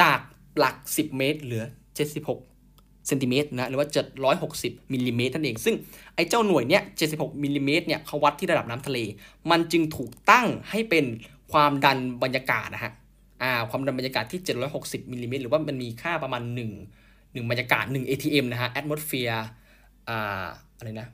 [0.01, 0.19] จาก
[0.59, 1.65] หลัก 10 เมตร เหลือ
[2.11, 3.89] 76เซนติเมตรนะหรือว่า
[4.41, 5.75] 760มิลลิเมตรนั่นเอง ซึ่ง
[6.15, 6.83] ไอ้เจ้าหน่วยเนี้ย
[7.13, 8.99] 76มิลลิเมตรเนี่ยเขาวัดที่ระดับน้ำทะเล
[9.51, 11.05] มันจึงถูกตั้งให้เป็น
[11.53, 14.41] ความดันบรรยากาศนะฮะ่าความดันบรรยากาศที่
[14.77, 19.41] 760มิลลิเมตรหรือว่ามันมีค่าประมาณ 1 1บรรยากาศ 1 ATM นะฮะ atmosphere
[20.09, 20.45] อ่า
[20.79, 21.09] อะไรนะ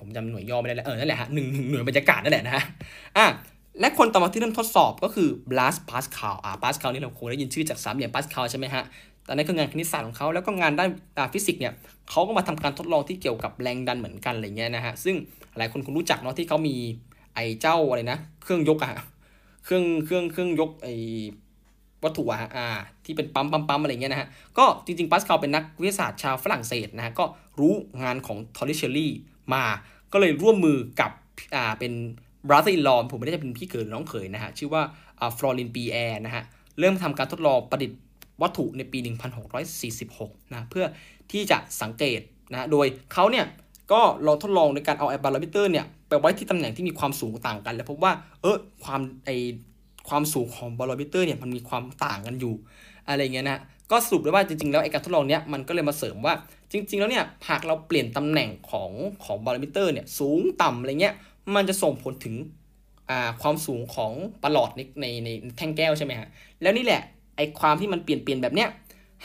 [0.00, 2.64] ผมจำหน่วยย่อไม่ได้แล้ว เออ นั่นแหละฮะหนึ่งหน่วยบรรยากาศนั่นแหละนะฮะ
[3.16, 3.26] อ่า
[3.80, 8.82] และคนต่อมาที่เริ่มทดสอบก็คือ Blas Pascal อ่า Pascal นี่เราคงได้ยินชื่อจากสามเหลี่ยม Pascal ใช่ไหมฮะ
[9.26, 10.90] ต่นั่นคืองานคณิตศาสตร์ของเขา แล้วก็งานด้าน
[11.32, 11.72] ฟิสิกส์เนี่ย
[12.10, 15.16] เขาก็มาทำการทดลองที่เกี่ยวกับแรงดันเหมือนกันอะไรเงี้ยนะฮะ ซึ่ง
[15.58, 16.74] หลายคนคงรู้จักเนาะที่เขามี
[17.34, 18.90] ไอ้เจ้าอะไรนะ เครื่องยกอะ
[19.64, 20.94] เครื่องเครื่องเครื่องยกไอ้
[22.04, 22.66] วัตถุอะอ่า
[23.04, 24.28] ที่เป็นปั๊มปั๊มปั๊มอะไรเงี้ยนะฮะ
[24.58, 27.24] ก็จริงๆ ปัสคาลเป็นนักวิทยาศาสตร์ชาวฝรั่งเศสนะฮะ ก็
[27.60, 29.12] รู้งานของทอริเชอรี่
[29.54, 29.64] มา
[30.12, 31.10] ก็เลยร่วมมือกับ
[31.54, 31.92] อ่าเป็น
[32.48, 34.82] brother-in-law ผมไม่ได้จะเป็นพี่เขยน้องเขยนะฮะ ชื่อว่า
[35.38, 36.44] ฟลอรินปีแอร์นะฮะ
[36.78, 38.00] เริ่มทำการทดลองประดิษฐ์
[38.42, 38.98] วัตถุในปี
[39.76, 40.84] 1646 นะเพื่อ
[41.32, 42.20] ที่จะสังเกต
[42.52, 43.46] นะโดยเขาเนี่ย
[43.92, 49.30] ก็ลองทดลองในการเอาไอ้บารอมิเตอร์เนี่ยไปไว้ที่ตำแหน่งที่มีความสูงต่างกัน แล้วพบว่าเออความไอ
[50.08, 52.54] ความสูงของบารอมิเตอร์เนี่ยมันมีความต่างกันอยู่
[53.08, 53.58] อะไรเงี้ยนะ
[53.90, 56.34] ก็สรุปได้ว่าจริงๆแล้วไอการทดลองเนี้ยมันก็เลยมาเสริมว่า
[56.72, 58.90] จริง ๆ แล้วเนี่ยหากเราเปลี่ยนตำแหน่งของ
[59.24, 61.14] ของบารอมิเตอร์เนี่ยสูงต่ำอะไรเงี้ย
[61.54, 62.34] มันจะส่งผลถึง
[63.10, 66.28] อ่าความสูงของปรอทในในในแท่งแก้วใช่ไหมฮะ
[66.62, 67.02] แล้วนี่แหละ
[67.36, 68.68] ไอความที่มันเปลี่ยนเปลี่ยนแบบเนี้ย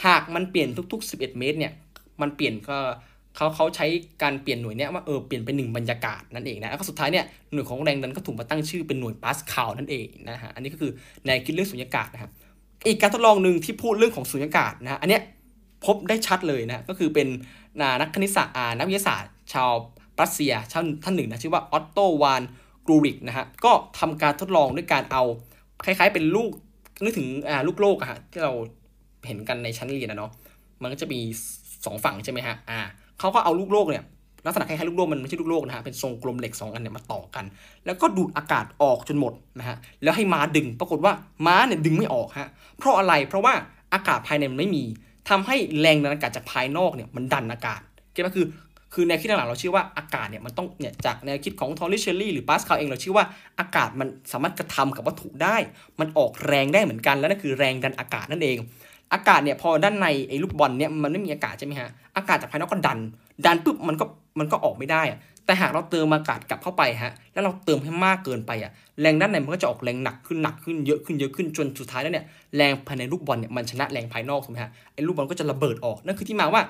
[0.05, 1.73] หากมันเปลี่ยนทุก ๆ 11 เมตรเนี่ย
[2.21, 2.77] มันเปลี่ยนก็
[3.35, 3.85] เขาเขาใช้
[4.23, 10.91] การเปลี่ยนหน่วยเนี้ยว่าเออเปลี่ยนเป็นหนึ่งบรรยากาศนั่นเองนะแล้วก็สุดท้ายเนี่ยหน่วยของแรงดันก็ถูกมาตั้งชื่อเป็นหน่วยปาสคาลนั่นเองนะฮะอันนี้ก็คือ
[11.25, 12.31] แนคิดเรื่องสุญญากาศนะครับ
[12.87, 15.21] อีกการทดลองหนึ่งที่พูดเรื่องของสุญญากาศนะอันเนี้ย
[15.85, 17.27] พบได้ชัดเลยนะก็คือเป็น
[18.01, 19.71] นักคณิตศาสตร์นักวิทยาศาสตร์ ชาว
[20.21, 22.41] รัสเซียชาวท่านหนึ่งนะชื่อว่าออตโตวาน
[22.85, 25.23] กรูริกนะฮะก็ทำการทดลองด้วยการเอา
[25.85, 26.51] คล้ายๆเป็นลูก
[27.03, 27.27] นึกถึง
[27.67, 28.53] ลูกโลกอะฮะที่เรา
[29.27, 30.31] เห็นกันในชั้นเรียนนะเนาะ
[30.81, 31.19] มันก็จะมี
[31.85, 32.79] สองฝั่งใช่ไหมฮะอ่า
[33.21, 34.03] เขาก็เอาลูกโลกเนี่ย
[34.45, 37.45] ลักษณะคล้ายๆลูกโลกมันไม่ใช่ลูกโลกนะฮะเป็นทรงกลมเหล็ก 2 อันเนี่ยมาต่อกัน
[37.85, 41.13] แล้วก็ดูดอากาศออกจนหมดนะฮะแล้วให้ม้าดึง ปรากฏว่า
[41.45, 43.53] ม้าเนี่ยดึงไม่ออกฮะเพราะอะไรเพราะว่า
[43.93, 44.83] อากาศภายในมันไม่มี
[45.29, 47.81] ทำให้แรงดันอากาศจากภายนอกเนี่ยมันดันอากาศ
[48.13, 48.45] ก็ตไหมคือ
[48.93, 53.25] คือแนวคิดหลังเราเชื่อว่าอากาศเนี่ยมันต้องเนี่ยจากแนวคิดของทอริเชอรี่หรือปาสคาลเองเราเชื่อว่า
[53.59, 55.57] อากาศมันสามารถกระทำกับวัตถุได้
[55.99, 58.57] มันออกแรงได้เหมือนกันแล้วนั่นคือแรงดันอากาศนั่นเอง
[59.13, 62.99] อากาศเนี่ยพอด้านในไอ้ลูกบอลเนี่ยมันไม่มีอากาศใช่ไหมฮะอากาศจากภายนอกก็ดัน
[63.45, 64.05] ดันปุ๊บมันก็
[64.39, 65.01] มันก็ออกไม่ได้
[65.45, 76.61] แต่หากเราเติมอากาศกลับเข้าไปฮะแล้วเราเติมให้มากเกินไปอะแรงด้านในมันก็จะออกแรงหนักขึ้นหนักขึ้นเยอะขึ้นเยอะขึ้นจนสุดท้ายแล้วเนี่ยแรงภายในลูกบอลเนี่ยมันชนะแรงภายนอกถูกไหมฮะไอ้ลูกบอลก็จะระเบิดออกนั่นคือที่มาว่า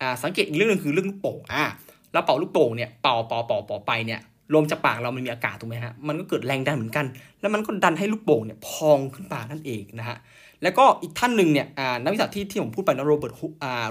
[0.00, 1.64] อ่าสังเกตอีกเรื่องนึงคือเรื่องลูกโป่งอ่า
[2.12, 4.20] เราเป่าลูกโป่งเนี่ยเป่าเป่าเป่าเป่าไปเนี่ย
[4.54, 7.06] ลมจากปากเรามันมีอากาศถูกไหมฮะ มันก็เกิดแรงดันเหมือนกัน
[7.40, 10.16] แล้วมันก็ดันให้ลูกโป่งเนี่ยพองขึ้นมากนั่นเองนะฮะ
[10.62, 11.66] แล้วก็อีกท่านหนึ่งเนี่ย
[12.02, 13.34] นักวิทยาที่ที่ผมพูดไปนะโรเบิร์ต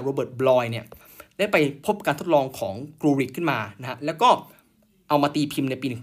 [0.02, 0.84] โรเบิร์ตบอยล์เนี่ย
[1.38, 1.56] ได้ไป
[1.86, 4.28] พบการทดลองของเกริกขึ้นมานะฮะแล้วก็
[5.08, 5.98] เอามาตีพิมพ์ในปี 1657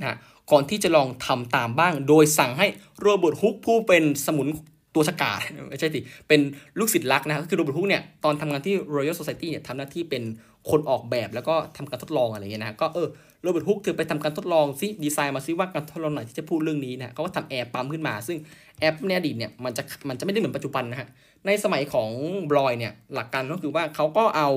[0.00, 0.16] นะฮะ
[0.50, 2.66] ก่อนที่จะลองทำตามบ้าง โดยสั่งให้
[3.02, 4.48] โรเบิร์ตฮุกผู้เป็นสมุน
[4.94, 5.38] ตัวฉกาจ
[5.68, 6.40] ไม่ใช่สิเป็น
[6.78, 10.22] ลูกศิษย์รักนะก็คือโรเบิร์ตฮุกเนี่ยตอนทำงานที่ Royal Society เนี่ยทำหน้าที่เป็น
[10.70, 13.08] คนออกแบบแล้วก็ทำการทดลองอะไรเงี้ยนะก็เออ
[13.42, 18.38] โรเบิร์ตฮุกถือไปทำการทดลองซิดีไซน์มาซิว่าการทดลองไหนที่จะพูดเรื่องนี้นะเขาก็ทำแอร์ปั๊มขึ้นมา ซึ่ง
[18.78, 21.08] แอร์ในอดีตเนี่ยมันจะมันจะไม่ได้เหมือนปัจจุบันนะฮะ
[21.46, 22.10] ในสมัยของ
[22.50, 24.48] บลอยเนี่ยหลักการก็คือว่าเขาก็เอา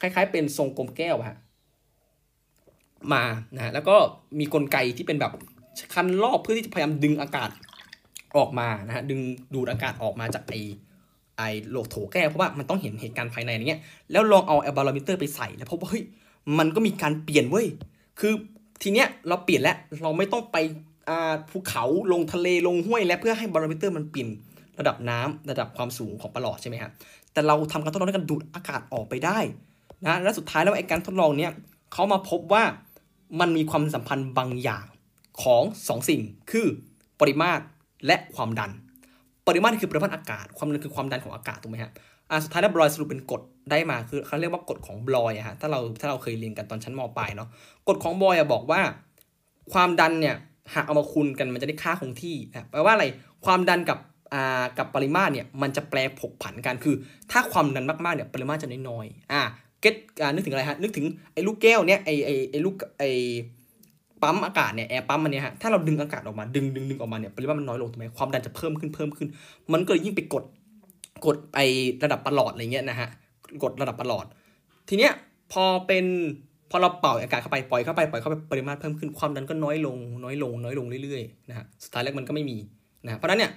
[0.00, 1.36] คล้ายๆ เป็นทรงกลมแก้วฮะ
[3.12, 3.24] มา
[3.56, 3.96] นะแล้วก็
[4.38, 5.32] มีกลไกที่เป็นแบบ
[5.94, 7.50] คันรอบเพื่อที่จะพยายามดึงอากาศ
[8.36, 9.20] ออกมานะฮะดึง
[9.54, 10.54] ดูดอากาศออกมาจากไอ
[11.38, 16.04] ไอโหลโถแก้วเพราะว่ามันต้องเห็นเหตุการณ์ภายในอย่างเงี้ยแล้วลองเอาไอ้บารอมิเตอร์ไปใส่แล้วพบว่าเฮ้ย
[16.58, 17.66] มันก็มีการเปลี่ยนเว้ย
[18.20, 18.32] คือ
[18.82, 20.56] ทีเนี้ยเราเปลี่ยนแล้วเราไม่ต้องไป
[21.08, 24.28] อ่าภูเขาลงทะเลลงห้วย แล้วเพื่อให้บารอมิเตอร์มันเปลี่ยน
[24.78, 26.92] ระดับน้ำระดับความสูงของประหลอดใช่ไหมครับ
[27.32, 29.38] แต่เราทำการทดลองด้วยการดูดอากาศออกไปได้
[30.06, 31.52] นะและสุดท้ายแล้วไอ้การทดลองเนี้ย
[31.92, 32.64] เขามาพบว่า
[33.40, 34.84] มันมีความสัมพันธ์บางอย่าง
[35.42, 36.66] ของ 2 สิ่ง คือ
[37.20, 37.62] ปริมาตร
[38.06, 38.70] และความดัน
[39.46, 41.90] ปริมาตรคือปริมาตรอากาศ ความดันคือความดันของอากาศถูกไหมฮะ
[42.30, 43.40] อ่าสุดท้ายแล้วบลอยสรุปเป็นกฎ
[43.70, 47.48] ได้มาคือเขาเรียกว่ากฎของบลอยอะฮะถ้าเราถ้าเราเคยเรียนกันตอนชั้นมปลายเนาะ
[47.88, 48.80] กฎของบลอยอะบอกว่า
[49.72, 50.36] ความดันเนี่ย
[50.74, 53.04] หากเอามาคูณกันมันจะได้ค่าคงที่นะแปลว่าอะไร
[53.44, 53.98] ความดันกับ
[54.34, 56.94] อ่ากับปริมาตรเนี่ยมันจะแปลผกผันกันคือ
[57.30, 59.42] ถ้าความดันมากๆเนี่ยปริมาตรจะน้อยๆอ่า
[59.80, 63.10] เก็ตอ่านึกถึงอะไรฮะนึกถึงไอ้ลูกแก้วเนี่ยไอ้ไอ้ไอ้ลูกไอ้
[64.22, 69.28] ปั๊มอากาศเนี่ยแอร์ปั๊มมันเนี่ยฮะถ้าเราดึงอากาศออกมาดึงดึงดึงออกมาเนี่ยปริมาตรมันน้อยลงถูกไหมความดันจะเพิ่มขึ้นเพิ่มขึ้น
[69.72, 70.44] มันก็เลยยิ่งไปกด
[71.26, 71.60] กดไอ
[72.02, 73.08] ระดับประหลอดอะไรเงี้ยนะฮะ
[73.62, 74.26] กดระดับประหลอด
[74.88, 75.12] ทีเนี้ย
[75.52, 76.04] พอเป็น
[76.70, 82.56] พอเราเป่าอากาศเข้าไปปล่อยเข้าไปปล่อยเข้าไปปริมาตรเพิ่มขึ้นความดันก็น้อยลงน้อยลงน้อยลงเรื่อยๆนะฮะสุดท้ายแล้วมันก็ไม่มี
[83.04, 83.50] นะเพราะนั้นเนี่ย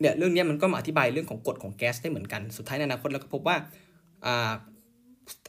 [0.00, 3.56] เนี่ยเรื่องนี้มันก็มาอธิบายเรื่องของกฎของแก๊สได้เหมือนกันสุดท้ายในอนาคตเราก็พบว่า
[4.26, 4.52] อ่า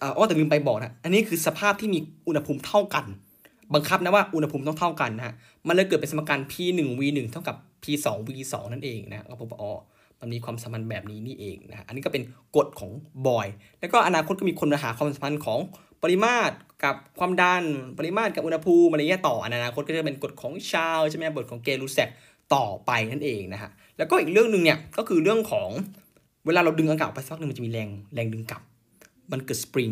[0.02, 3.06] อ๋อแต่ลืมไปบอกนะอันนี้คือสภาพที่มีอุณหภูมิเท่ากัน
[3.74, 5.34] บังคับนะว่าอุณหภูมิต้องเท่ากันนะฮะ
[5.68, 9.72] มันเลยเกิดเป็นสมการ p 1 v 1เท่ากับ p 2 v 2นั่นเองนะก็พบว่าอ๋อ
[10.26, 12.24] มันมีความสัมพันธ์แบบนี้นี่เองนะอันนี้ก็เป็น
[12.56, 12.92] กฎของ
[13.28, 13.48] บอย
[13.80, 15.60] แล้วก็อนาคตก็มีคนมาหาความสัมพันธ์ของ
[16.04, 16.54] ปริมาตร
[16.84, 17.64] กับความดัน
[17.98, 22.10] ปริมาตรกับอุณหภูมิอะไรเงี้ยต่ออนาคตก็จะเป็นกฎของชาวใช่ไหมบทของเกลูแซก
[22.56, 25.70] ต่อไปนั่นเองนะฮะแล้วก็อีกเรื่องหนึ่งเนี่ยก็คือเรื่องของ
[26.46, 28.62] เวลาเราดึงอากาศไปสักหนึ่งมันจะมีแรงแรงดึงกลับ
[29.32, 29.92] มันเกิดสปริง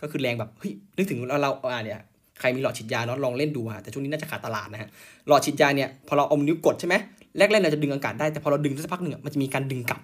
[0.00, 2.00] ก็คือแรงแบบเฮ้ยนึกถึงเราเราอ่าเนี่ย
[2.40, 4.88] ใครมีหลอดฉีดยาเนาะลองเล่นดูฮะแต่ช่วงนี้น่าจะขาดตลาดนะฮะ
[5.28, 6.94] หลอดฉีดยาเนี่ยพอเราอานิ้วกดใช่ไหม
[7.36, 10.00] แรกๆเราจะดึงอากาศได้แต่พอเราดึงสักพักหนึ่งมันจะมีการดึงกลับ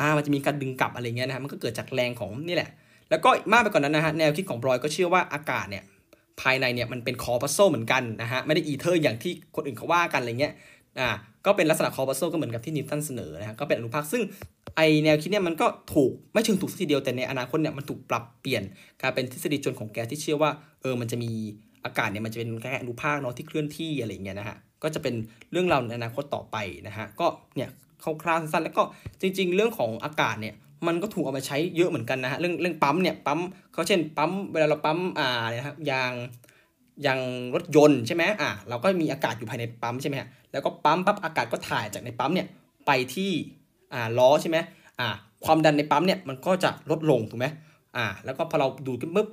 [0.00, 2.70] อ่ามันจะมีการดึงกลับอะไรเงี้ยนะฮะมันก็เกิดจากแรงของนี่แหละ
[3.10, 5.84] แล้วก็มากไปกว่านั้นนะฮะแนวคิดของบอยล์ก็เชื่อว่าอากาศเนี่ย
[6.40, 10.52] ภายในเนี่ยมันเป็น corpuscle เหมือนกันนะฮะไม่ได้อีเทอร์อย่างที่คนอื่นเขาว่ากันอะไรเงี้ย
[10.98, 11.08] อ่า
[11.46, 14.22] ก็เป็นลักษณะคอร์พัสโซก็เหมือนกับที่นิวตันเสนอนะฮะก็เป็นอนุภาคซึ่ง
[14.76, 18.62] ไอแนวคิดเนี่ยมันก็ถูกไม่เชิงถูกทีเดียวแต่ในอนาคตเนี่ยมันถูกปรับเปลี่ยน
[19.00, 21.30] กลายเป็นทฤษฎีจนของแกที่เชื่อว่าเออมันจะมี
[21.84, 25.14] อากาศเนี่ยมันจะเป็นแค่อนุภาคเนาะที่เคลื่อนที่อะไรเงี้ยนะฮะ ก็จะเป็น
[25.52, 26.56] เรื่องราวในอนาคตต่อไป
[26.86, 27.26] นะฮะก็
[27.56, 27.70] เนี่ย
[28.22, 28.82] คร่าวๆสั้นๆแล้วก็
[29.20, 30.54] จริง ๆ เรื่องของอากาศเนี่ย
[30.86, 33.40] มันก็ถูกเอามาใช้เยอะเหมือนกันนะฮะเรื่องเรื่องปั๊มเนี่ยปั๊ม
[33.72, 36.12] เขาเช่นปั๊มเวลาเราปั๊มอ่าเนี่ยครับยาง
[37.06, 37.20] ยาง
[37.54, 42.46] รถยนต์ใช่ไหมอ่าเราก็มีอากาศอยู่ภายในปั๊มใช่ไหมฮะแล้วก็ปั๊มปั๊บอากาศก็ถ่ายจากในปั๊มเนี่ย
[42.86, 43.30] ไปที่
[43.92, 44.58] อ่าล้อใช่ไหม
[45.00, 45.08] อ่า
[45.44, 47.46] ความดันในปั๊มเนี่ยมันก็จะลดลงถูกไหม
[47.96, 49.28] อ่าแล้วก็พอเราดูดขึ้นปุ๊บ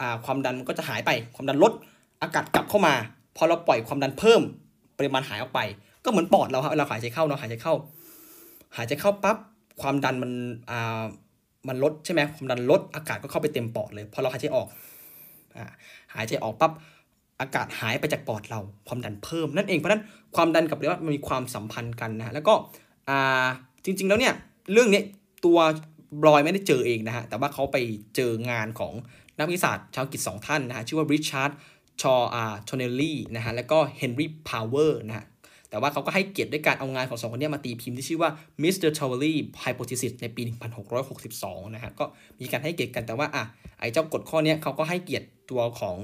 [0.00, 1.72] อ่าความดันมันก็จะหายไปความดันลด
[2.22, 2.94] อากาศกลับเข้ามา
[3.36, 4.42] พอเราปล่อยความดันเพิ่ม
[5.00, 5.60] ปริมาณหายออกไป
[6.04, 7.74] ก็เหมือนปอดเราครับเราหายใจเข้าเนาะหายใจเข้า
[8.76, 9.36] หายใจเข้าปั๊บ
[9.80, 10.32] ความดันมัน
[10.70, 11.02] อ่า
[11.68, 14.66] มันลดใช่ไหมความดันลดอากาศก็เข้าไปเต็มปอดเลยพอเราหายใจออก
[15.56, 15.64] อ่า
[16.14, 16.72] หายใจออกปั๊บ
[17.40, 20.02] อากาศหายไปจากปอดเราความดันเพิ่มนั่นเองเพราะนั้น
[20.36, 22.54] ความดันกับเรียกว่ามันมีความสัมพันธ์กันนะฮะแล้วก็
[23.08, 23.46] อ่า
[23.84, 24.34] จริง ๆ แล้วเนี่ย
[24.72, 25.02] เรื่องนี้
[25.44, 25.58] ตัว
[26.22, 27.76] บอยล์ไม่ได้เจอเองนะฮะแต่ว่าเขาไป
[28.16, 28.92] เจองานของ
[29.38, 31.50] นักวิทยาศาสตร์ชาวอังกฤษสองท่านนะฮะชื่อว่าริชาร์ด
[32.00, 35.26] อ่าทาวเนลีย์นะฮะแล้วก็เฮนรี่พาวเวอร์นะฮะ
[35.70, 38.30] แต่ว่าเขาก็ให้เกียรติด้วยการเอางานของสองคนนี้มาตีพิมพ์ที่ชื่อว่า
[38.62, 38.90] Mr.
[38.98, 39.32] t o w e r y
[39.64, 40.42] Hypothesis ในปี
[41.08, 42.04] 1662 นะฮะ ก็
[42.40, 43.44] มีการให้เกียรติกัน แต่ว่าอะ
[43.80, 45.96] ไอ้เจ้ากฎข้อนี้เขาก็ให้เกียรติตัวของ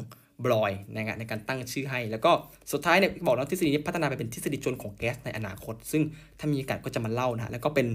[0.44, 2.30] บอยล์นะฮะในการตั้งชื่อให้ แล้วก็
[2.72, 6.02] สุดท้ายเนี่ยบอกแล้วทฤษฎีนี้พัฒนาไปเป็นทฤษฎีจลน์ของแก๊สในอนาคต ซึ่ง
[6.38, 7.86] ถ้ามีโอกาสก็จะมาเล่านะฮะ แล้วก็เป็น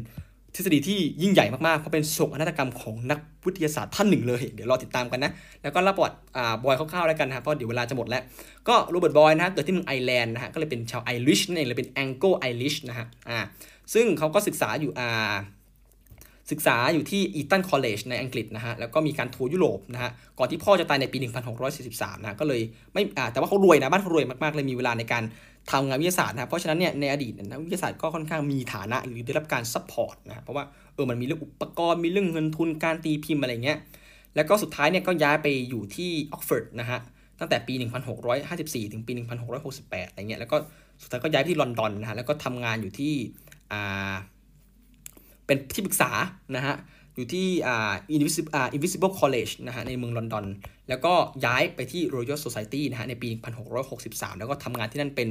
[0.55, 5.31] ทฤษฎีที่ยิ่งใหญ่มากๆ เพราะเป็นโศกนาฏกรรมของนักวิทยาศาสตร์ท่านหนึ่งเลย เดี๋ยวรอติดตามกันนะ
[5.63, 8.23] แล้วก็เล่าประวัติอ่าบอยล์คร่าวๆแล้วกันนะเพราะเดี๋ยวเวลาจะหมดแล้ว
[8.67, 13.39] ก็โรเบิร์ตบอยล์นะฮะ เกิดที่เมืองไอร์แลนด์นะฮะ ก็เลยเป็นชาวไอริชนั่นเองเลยเป็น Anglo-Irish นะฮะ อ่า
[13.93, 15.35] ซึ่งเขาก็ศึกษาอยู่อ่า
[16.51, 21.17] ศึกษาอยู่ที่ Eton College ในอังกฤษนะฮะ แล้วก็มีการทัวร์ยุโรปนะฮะ ก่อนที่พ่อจะตายในปี
[21.71, 22.61] 1643นะ ก็เลย
[22.93, 25.23] ไม่ อ่า แต่ว่าเขารวยนะ บ้านเขารวยมากๆ เลยมีเวลาในการ
[25.71, 33.77] ทำงานวิทยาศาสตร์นะเพราะฉะนั้นเนี่ยในอดีตนักวิทยาศาสตร์ก็ค่อนข้างมีฐานะหรือได้รับการ support นะเพราะว่าเออมันมีเรื่องอุปกรณ์มีเรื่องเงินทุนการตีพิมพ์อะไรเงี้ย
[34.35, 36.99] แล้วก็สุดท้ายเนี่ยก็ย้ายไปอยู่ที่ออกซ์ฟอร์ดนะฮะ
[37.39, 37.73] ตั้งแต่ปี
[38.13, 40.57] 1654 ถึงปี 1668อะไรเงี้ยแล้วก็
[41.01, 43.13] สุดท้ายก็ย้ายไปที่ลอนดอนนะฮะแล้วก็ทำงานอยู่ที่
[43.71, 44.13] อ่า
[45.45, 46.11] เป็นที่ปรึกษา
[46.55, 46.75] นะฮะ
[47.15, 50.45] อยู่ที่อ่า Invisible อ่า Invisible College นะฮะในเมืองลอนดอน
[50.89, 51.13] แล้วก็
[51.45, 53.29] ย้ายไปที่ Royal Society นะฮะในปี
[53.83, 55.29] 1663 แล้วก็ทำงานที่นั่นเป็น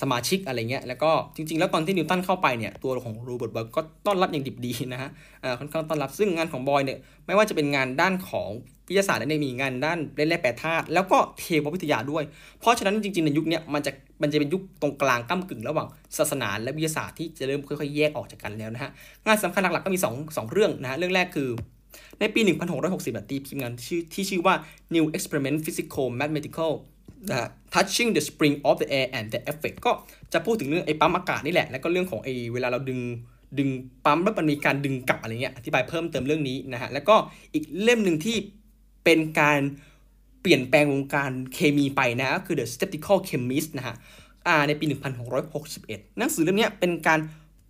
[0.00, 5.10] สมาชิกอะไรเงี้ยแล้วก็จริง ๆ แล้วตอนที่นิวตันเข้าไปเนี่ยตัวของโรเบิร์ตบอยก็ต้อนรับอย่างดิบดีนะฮะ
[5.58, 8.50] ค่อนข้างต้อนรับซึ่งงานของบอยเนี่ยไม่ว่าจะเป็นงานด้านของ
[8.88, 12.24] วิทยาศาสตร์และมีงานด้านเล่นแร่แปรธาตุแล้วก็เทววิทยาด้วย
[12.60, 18.90] เพราะฉะนั้นจริง ๆ ในยุคนี้มันจะมันจะเป็นยุคตรงกลางก้ากึ่งระหว่างศาสนาและวิทยาศาสตร์ที่จะเริ่มค่อยๆแยกออกจากกันแล้วนะฮะ
[19.26, 21.48] งานสำคัญหลักๆก็มี 2 2 เรื่องนะฮะเรื่องแรกคือ
[22.20, 22.40] ในปี
[22.84, 24.54] 1660ตีพิมพ์งานชื่อที่ชื่อว่า
[24.94, 26.72] New Experiment Physical Mathematical
[27.30, 29.92] นะ touching the spring of the air and the effect ก็
[30.32, 33.00] จะพูดถึงเรื่องไอ้ปั๊มอากาศนี่แหละ แล้วก็เรื่องของไอ้เวลาเราดึง
[33.58, 33.68] ดึง
[34.04, 37.16] ปั๊มแล้วมันมีการดึงกลับอะไรเงี้ยอธิบายเพิ่มเติมเรื่องนี้นะฮะ แล้วก็
[37.54, 38.36] อีกเล่มหนึ่งที่
[39.04, 39.60] เป็นการ
[40.42, 43.94] เปลี่ยนแปลงวงการเคมีไปนะก็คือ the skeptical chemist นะฮะ
[44.46, 44.84] อ่าในปี
[45.56, 47.20] 1661 หนังสือเล่มนี้เป็นการ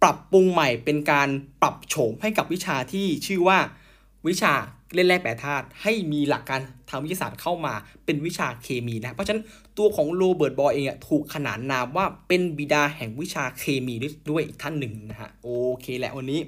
[0.02, 1.28] ปรับปรุงใหม่เป็นการ
[1.62, 3.58] ปรับโฉมให้กับวิชาที่ชื่อว่า
[4.28, 4.52] วิชา
[4.94, 6.60] เล่นแร่แปรธาตุให้มีหลักการ
[6.90, 7.74] ทางวิทยาศาสตร์เข้ามา
[8.04, 9.42] เป็นวิชาเคมีนะ เพราะฉะนั้น
[9.78, 13.94] ตัวของโรเบิร์ตบอยเองถูกขนานนามว่าเป็นบิดาแห่งวิชาเคมี
[14.30, 15.48] ด้วยอีกท่านหนึ่งนะฮะโอ
[15.80, 16.40] เคแหละวันนี้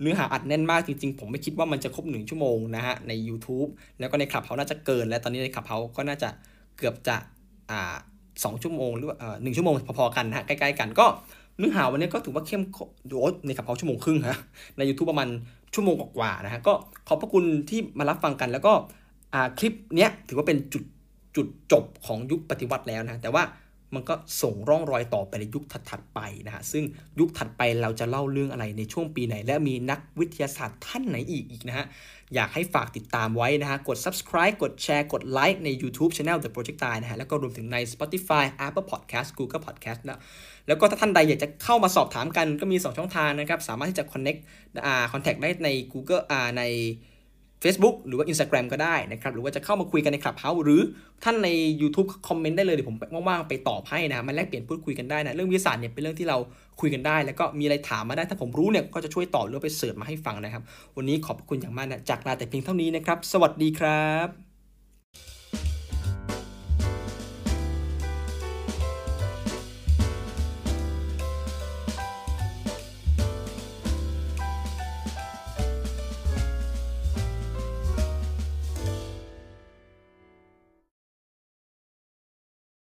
[0.00, 6.28] เนื้อหาอัดแน่นมากจริงๆ ผมไม่คิดว่ามันจะครบหนึ่งชั่วโมงนะฮะใน YouTube แล้วก็ในคลับเขาน่าจะเกิน แล้วตอนนี้ในคลับเขาก็น่าจะ
[6.78, 7.16] เกือบจะ
[7.70, 7.94] อ่า
[8.44, 11.06] สองชั่วโมงหรือว่าหนึ่งชั่วโมงพอๆกันนะฮะใกล้ๆกันก็
[11.60, 12.62] เนื้อหาวันนี้ก็ถือว่าเข้ม
[13.08, 13.14] โด
[13.46, 14.38] ในขับเขาชั่วโมงครึ่งฮะ
[14.76, 15.28] ใน YouTube ประมาณ
[15.74, 16.72] ชั่วโมงกว่าๆนะฮะก็
[17.08, 18.72] ขอบพระคุณที่มารับฟังกัน แล้วก็
[19.58, 20.84] คลิปเนี้ยถือว่าเป็นจุด
[21.36, 23.44] จุดจบของยุคปฏิวัติแล้วนะแต่ว่า
[23.94, 26.84] มันก็ส่งร่องรอยต่อไปในยุคถัดๆไปนะฮะ ซึ่ง
[27.18, 31.86] ยุคถัดไปเราจะเล่าเรื่องอะไรในช่วงปีไหน และมีนักวิทยาศาสตร์ท่านไหนอีกอีกนะฮะ
[32.34, 39.62] อยากให้ฝากติดตามไว้นะฮะ กด subscribe กดแชร์ กดไลค์ใน YouTube Channel The Project นะฮะ แล้วก็รวมถึงใน Spotify Apple Podcast Google
[39.66, 40.20] Podcast นะ
[40.70, 44.40] แล้วก็ถ้าท่านใดอยากจะเข้ามาสอบถามกันก็มี 2 ช่องทางนะครับ สามารถที่จะ connect
[44.86, 46.62] อ่า contact ได้ใน Google อ่าใน
[47.62, 50.80] Facebook หรือว่า Instagram ก็ได้นะครับ หรือว่าจะเข้ามาคุยกันใน Clubhouse หรือ
[51.24, 51.48] ท่านใน
[51.80, 52.96] YouTube คอมเมนต์ได้เลยเดี๋ยวผม
[53.28, 56.38] ว่างๆไปตอบให้นะมาแลกเปลี่ยนพูดคุยกันได้นะเรื่องวิทยาศาสตร์เนี่ยเป็นเรื่องที่เรา
[56.80, 60.62] คุยกันได้ แล้วก็มีอะไรถามมาได้ถ้าผมรู้เนี่ยก็จะช่วยตอบหรือไปเสิร์ชมาให้ฟังนะครับ
[60.96, 64.49] วันนี้ขอบคุณอย่างมากนะจากลาแต่เพียงเท่านี้นะครับ สวัสดีครับ